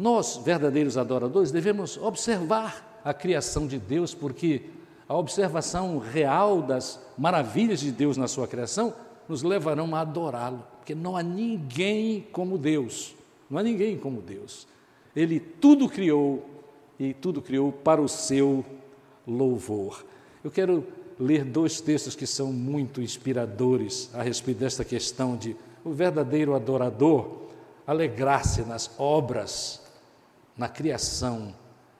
nós, 0.00 0.40
verdadeiros 0.42 0.96
adoradores, 0.96 1.52
devemos 1.52 1.98
observar 1.98 3.00
a 3.04 3.12
criação 3.12 3.66
de 3.66 3.78
Deus, 3.78 4.14
porque 4.14 4.62
a 5.06 5.14
observação 5.14 5.98
real 5.98 6.62
das 6.62 6.98
maravilhas 7.18 7.80
de 7.80 7.92
Deus 7.92 8.16
na 8.16 8.26
sua 8.26 8.48
criação 8.48 8.94
nos 9.28 9.42
levarão 9.42 9.94
a 9.94 10.00
adorá-lo, 10.00 10.64
porque 10.78 10.94
não 10.94 11.18
há 11.18 11.22
ninguém 11.22 12.26
como 12.32 12.56
Deus, 12.56 13.14
não 13.50 13.58
há 13.58 13.62
ninguém 13.62 13.98
como 13.98 14.22
Deus. 14.22 14.66
Ele 15.14 15.38
tudo 15.38 15.86
criou 15.86 16.48
e 16.98 17.12
tudo 17.12 17.42
criou 17.42 17.70
para 17.70 18.00
o 18.00 18.08
seu 18.08 18.64
louvor. 19.26 20.02
Eu 20.42 20.50
quero 20.50 20.82
ler 21.18 21.44
dois 21.44 21.78
textos 21.78 22.14
que 22.14 22.26
são 22.26 22.50
muito 22.50 23.02
inspiradores 23.02 24.08
a 24.14 24.22
respeito 24.22 24.60
desta 24.60 24.82
questão 24.82 25.36
de 25.36 25.54
o 25.84 25.90
verdadeiro 25.90 26.54
adorador 26.54 27.40
alegrar-se 27.86 28.62
nas 28.62 28.90
obras, 28.98 29.79
na 30.60 30.68
criação 30.68 31.54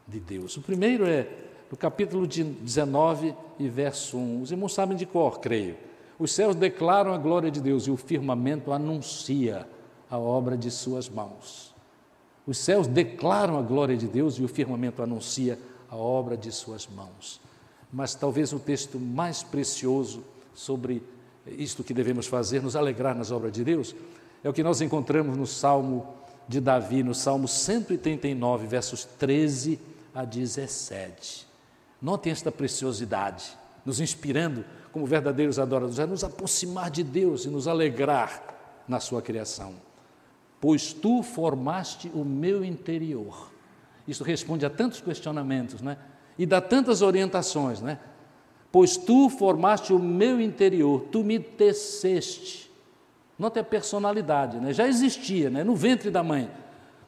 de 0.06 0.20
Deus. 0.20 0.56
O 0.56 0.62
primeiro 0.62 1.06
é 1.06 1.26
no 1.70 1.76
capítulo 1.76 2.26
19 2.26 3.34
e 3.58 3.68
verso 3.68 4.18
1. 4.18 4.42
Os 4.42 4.52
irmãos 4.52 4.74
sabem 4.74 4.96
de 4.96 5.06
cor, 5.06 5.40
creio. 5.40 5.76
Os 6.18 6.32
céus 6.32 6.54
declaram 6.54 7.14
a 7.14 7.18
glória 7.18 7.50
de 7.50 7.61
Deus 7.61 7.86
e 7.86 7.90
o 7.90 7.96
firmamento 7.96 8.70
anuncia 8.72 9.66
a 10.11 10.18
obra 10.18 10.56
de 10.56 10.70
suas 10.70 11.08
mãos. 11.08 11.74
Os 12.46 12.58
céus 12.58 12.86
declaram 12.86 13.58
a 13.58 13.62
glória 13.62 13.96
de 13.96 14.06
Deus 14.06 14.34
e 14.34 14.44
o 14.44 14.48
firmamento 14.48 15.02
anuncia 15.02 15.58
a 15.88 15.96
obra 15.96 16.36
de 16.36 16.52
suas 16.52 16.86
mãos 16.86 17.40
mas 17.92 18.14
talvez 18.14 18.52
o 18.52 18.58
texto 18.58 18.98
mais 18.98 19.42
precioso 19.42 20.22
sobre 20.54 21.02
isto 21.46 21.82
que 21.82 21.94
devemos 21.94 22.26
fazer, 22.26 22.62
nos 22.62 22.76
alegrar 22.76 23.14
nas 23.14 23.30
obras 23.30 23.52
de 23.52 23.64
Deus, 23.64 23.94
é 24.44 24.48
o 24.48 24.52
que 24.52 24.62
nós 24.62 24.80
encontramos 24.80 25.36
no 25.36 25.46
Salmo 25.46 26.14
de 26.51 26.61
Davi, 26.61 27.05
no 27.05 27.14
Salmo 27.14 27.46
139, 27.46 28.66
versos 28.66 29.05
13 29.05 29.78
a 30.12 30.24
17. 30.24 31.46
Notem 32.03 32.32
esta 32.32 32.51
preciosidade, 32.51 33.57
nos 33.86 34.01
inspirando 34.01 34.64
como 34.90 35.07
verdadeiros 35.07 35.61
adoradores, 35.61 36.01
a 36.01 36.09
nos 36.09 36.24
aproximar 36.24 36.90
de 36.90 37.05
Deus 37.05 37.44
e 37.44 37.48
nos 37.48 37.68
alegrar 37.68 38.82
na 38.88 38.98
sua 38.98 39.22
criação. 39.22 39.74
Pois 40.61 40.92
tu 40.92 41.22
formaste 41.22 42.11
o 42.12 42.24
meu 42.24 42.64
interior. 42.64 43.53
Isso 44.09 44.24
responde 44.24 44.66
a 44.66 44.70
tantos 44.70 45.01
questionamentos, 45.01 45.80
né? 45.80 45.98
e 46.36 46.44
dá 46.44 46.61
tantas 46.61 47.01
orientações, 47.01 47.80
né? 47.80 48.01
Pois 48.72 48.96
tu 48.96 49.30
formaste 49.30 49.92
o 49.92 50.01
meu 50.01 50.40
interior, 50.40 51.07
tu 51.12 51.22
me 51.22 51.38
teceste. 51.38 52.70
Note 53.41 53.59
a 53.59 53.64
personalidade, 53.64 54.59
né? 54.61 54.70
Já 54.70 54.86
existia, 54.86 55.49
né? 55.49 55.64
No 55.64 55.74
ventre 55.74 56.11
da 56.11 56.22
mãe. 56.22 56.51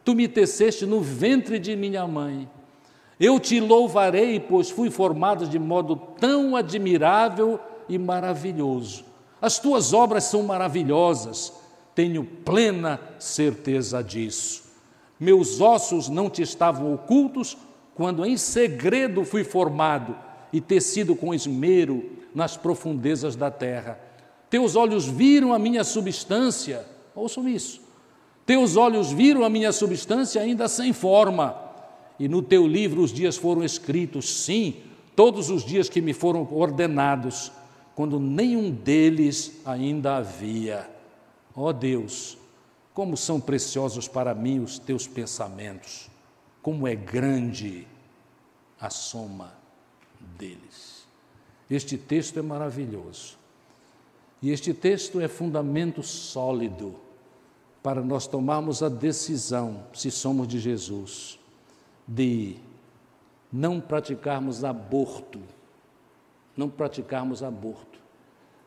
Tu 0.02 0.14
me 0.14 0.26
teceste 0.26 0.86
no 0.86 1.02
ventre 1.02 1.58
de 1.58 1.76
minha 1.76 2.06
mãe. 2.06 2.48
Eu 3.20 3.38
te 3.38 3.60
louvarei, 3.60 4.40
pois 4.40 4.70
fui 4.70 4.88
formado 4.88 5.46
de 5.46 5.58
modo 5.58 5.94
tão 6.18 6.56
admirável 6.56 7.60
e 7.86 7.98
maravilhoso. 7.98 9.04
As 9.42 9.58
tuas 9.58 9.92
obras 9.92 10.24
são 10.24 10.42
maravilhosas. 10.42 11.52
tenho 11.94 12.24
plena 12.24 12.98
certeza 13.18 14.02
disso. 14.02 14.62
Meus 15.20 15.60
ossos 15.60 16.08
não 16.08 16.30
te 16.30 16.40
estavam 16.40 16.94
ocultos 16.94 17.58
quando 17.94 18.24
em 18.24 18.38
segredo 18.38 19.22
fui 19.22 19.44
formado 19.44 20.16
e 20.50 20.62
tecido 20.62 21.14
com 21.14 21.34
esmero 21.34 22.10
nas 22.34 22.56
profundezas 22.56 23.36
da 23.36 23.50
terra. 23.50 24.11
Teus 24.52 24.76
olhos 24.76 25.06
viram 25.06 25.54
a 25.54 25.58
minha 25.58 25.82
substância, 25.82 26.84
ouçam 27.14 27.48
isso. 27.48 27.80
Teus 28.44 28.76
olhos 28.76 29.10
viram 29.10 29.44
a 29.44 29.48
minha 29.48 29.72
substância 29.72 30.42
ainda 30.42 30.68
sem 30.68 30.92
forma, 30.92 31.56
e 32.20 32.28
no 32.28 32.42
teu 32.42 32.66
livro 32.66 33.00
os 33.00 33.10
dias 33.10 33.34
foram 33.34 33.64
escritos, 33.64 34.44
sim, 34.44 34.76
todos 35.16 35.48
os 35.48 35.64
dias 35.64 35.88
que 35.88 36.02
me 36.02 36.12
foram 36.12 36.46
ordenados, 36.52 37.50
quando 37.94 38.20
nenhum 38.20 38.70
deles 38.70 39.58
ainda 39.64 40.16
havia. 40.16 40.86
Ó 41.56 41.68
oh 41.68 41.72
Deus, 41.72 42.36
como 42.92 43.16
são 43.16 43.40
preciosos 43.40 44.06
para 44.06 44.34
mim 44.34 44.60
os 44.60 44.78
teus 44.78 45.06
pensamentos, 45.06 46.10
como 46.60 46.86
é 46.86 46.94
grande 46.94 47.86
a 48.78 48.90
soma 48.90 49.54
deles. 50.36 51.06
Este 51.70 51.96
texto 51.96 52.38
é 52.38 52.42
maravilhoso. 52.42 53.40
E 54.42 54.50
este 54.50 54.74
texto 54.74 55.20
é 55.20 55.28
fundamento 55.28 56.02
sólido 56.02 56.96
para 57.80 58.02
nós 58.02 58.26
tomarmos 58.26 58.82
a 58.82 58.88
decisão, 58.88 59.84
se 59.94 60.10
somos 60.10 60.48
de 60.48 60.58
Jesus, 60.58 61.38
de 62.06 62.56
não 63.52 63.80
praticarmos 63.80 64.64
aborto, 64.64 65.40
não 66.56 66.68
praticarmos 66.68 67.42
aborto, 67.42 68.00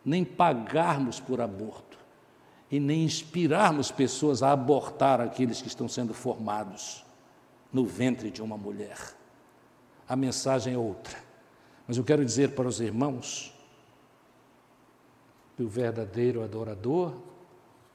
nem 0.03 0.23
pagarmos 0.23 1.19
por 1.19 1.41
aborto, 1.41 1.97
e 2.69 2.79
nem 2.79 3.03
inspirarmos 3.03 3.91
pessoas 3.91 4.41
a 4.41 4.51
abortar 4.51 5.21
aqueles 5.21 5.61
que 5.61 5.67
estão 5.67 5.87
sendo 5.87 6.13
formados 6.13 7.05
no 7.71 7.85
ventre 7.85 8.31
de 8.31 8.41
uma 8.41 8.57
mulher. 8.57 8.97
A 10.07 10.15
mensagem 10.15 10.73
é 10.73 10.77
outra. 10.77 11.17
Mas 11.87 11.97
eu 11.97 12.03
quero 12.03 12.25
dizer 12.25 12.55
para 12.55 12.67
os 12.67 12.79
irmãos 12.79 13.54
que 15.55 15.63
o 15.63 15.69
verdadeiro 15.69 16.43
adorador 16.43 17.13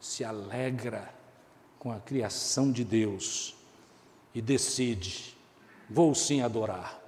se 0.00 0.24
alegra 0.24 1.12
com 1.78 1.92
a 1.92 2.00
criação 2.00 2.70
de 2.70 2.84
Deus 2.84 3.54
e 4.34 4.40
decide: 4.40 5.36
vou 5.88 6.14
sim 6.14 6.40
adorar 6.42 7.00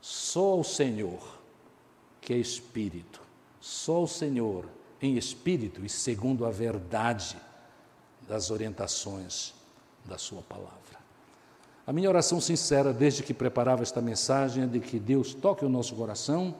só 0.00 0.58
o 0.58 0.64
Senhor, 0.64 1.38
que 2.20 2.32
é 2.32 2.36
Espírito, 2.36 3.20
só 3.60 4.02
o 4.02 4.08
Senhor 4.08 4.66
em 5.00 5.16
espírito 5.16 5.84
e 5.84 5.88
segundo 5.88 6.44
a 6.44 6.50
verdade 6.50 7.36
das 8.26 8.50
orientações 8.50 9.54
da 10.04 10.18
Sua 10.18 10.42
palavra. 10.42 10.98
A 11.86 11.92
minha 11.92 12.08
oração 12.08 12.40
sincera, 12.40 12.92
desde 12.92 13.22
que 13.22 13.32
preparava 13.32 13.82
esta 13.82 14.00
mensagem, 14.02 14.64
é 14.64 14.66
de 14.66 14.80
que 14.80 14.98
Deus 14.98 15.32
toque 15.34 15.64
o 15.64 15.68
nosso 15.68 15.94
coração, 15.94 16.54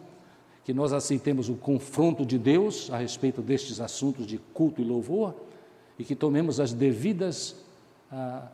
que 0.68 0.74
nós 0.74 0.92
aceitemos 0.92 1.48
o 1.48 1.54
confronto 1.54 2.26
de 2.26 2.38
Deus 2.38 2.90
a 2.90 2.98
respeito 2.98 3.40
destes 3.40 3.80
assuntos 3.80 4.26
de 4.26 4.36
culto 4.52 4.82
e 4.82 4.84
louvor 4.84 5.34
e 5.98 6.04
que 6.04 6.14
tomemos 6.14 6.60
as 6.60 6.74
devidas, 6.74 7.56
ah, 8.12 8.48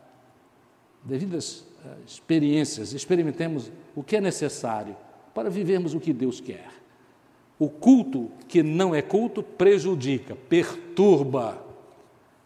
devidas 1.03 1.65
ah, 1.83 1.93
experiências, 2.07 2.93
experimentemos 2.93 3.69
o 3.93 4.01
que 4.01 4.15
é 4.15 4.21
necessário 4.21 4.95
para 5.33 5.49
vivermos 5.49 5.93
o 5.93 5.99
que 5.99 6.13
Deus 6.13 6.39
quer. 6.39 6.69
O 7.59 7.67
culto 7.67 8.31
que 8.47 8.63
não 8.63 8.95
é 8.95 9.01
culto 9.01 9.43
prejudica, 9.43 10.37
perturba 10.37 11.61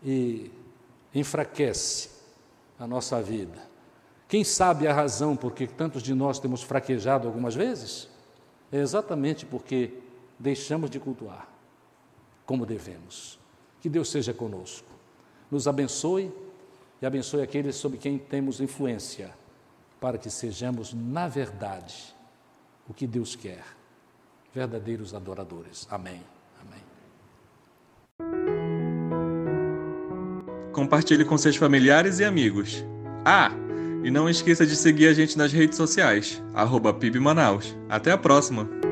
e 0.04 0.50
enfraquece 1.14 2.10
a 2.80 2.88
nossa 2.88 3.22
vida. 3.22 3.70
Quem 4.28 4.44
sabe 4.44 4.88
a 4.88 4.94
razão 4.96 5.36
por 5.36 5.54
que 5.54 5.68
tantos 5.68 6.02
de 6.02 6.16
nós 6.16 6.40
temos 6.40 6.64
fraquejado 6.64 7.28
algumas 7.28 7.54
vezes? 7.54 8.10
É 8.72 8.78
exatamente 8.78 9.46
porque 9.46 9.94
deixamos 10.38 10.90
de 10.90 11.00
cultuar 11.00 11.48
como 12.46 12.66
devemos. 12.66 13.40
Que 13.82 13.90
Deus 13.90 14.10
seja 14.10 14.34
conosco, 14.34 14.90
nos 15.50 15.68
abençoe 15.68 16.32
e 17.02 17.06
abençoe 17.06 17.42
aqueles 17.42 17.76
sobre 17.76 17.98
quem 17.98 18.18
temos 18.18 18.60
influência, 18.60 19.34
para 20.02 20.18
que 20.18 20.30
sejamos, 20.30 20.94
na 20.94 21.28
verdade, 21.28 22.16
o 22.88 22.94
que 22.94 23.08
Deus 23.08 23.36
quer 23.36 23.64
verdadeiros 24.54 25.14
adoradores. 25.14 25.88
Amém. 25.90 26.22
Amém. 26.62 26.82
Compartilhe 30.74 31.24
com 31.24 31.38
seus 31.38 31.56
familiares 31.56 32.20
e 32.20 32.26
amigos. 32.26 32.84
Ah, 33.24 33.52
e 34.04 34.12
não 34.12 34.30
esqueça 34.30 34.66
de 34.66 34.76
seguir 34.76 35.08
a 35.08 35.14
gente 35.14 35.38
nas 35.38 35.52
redes 35.52 35.78
sociais, 35.78 36.44
arroba 36.54 36.94
PIB 36.94 37.20
Manaus. 37.20 37.76
Até 37.90 38.12
a 38.12 38.18
próxima! 38.18 38.89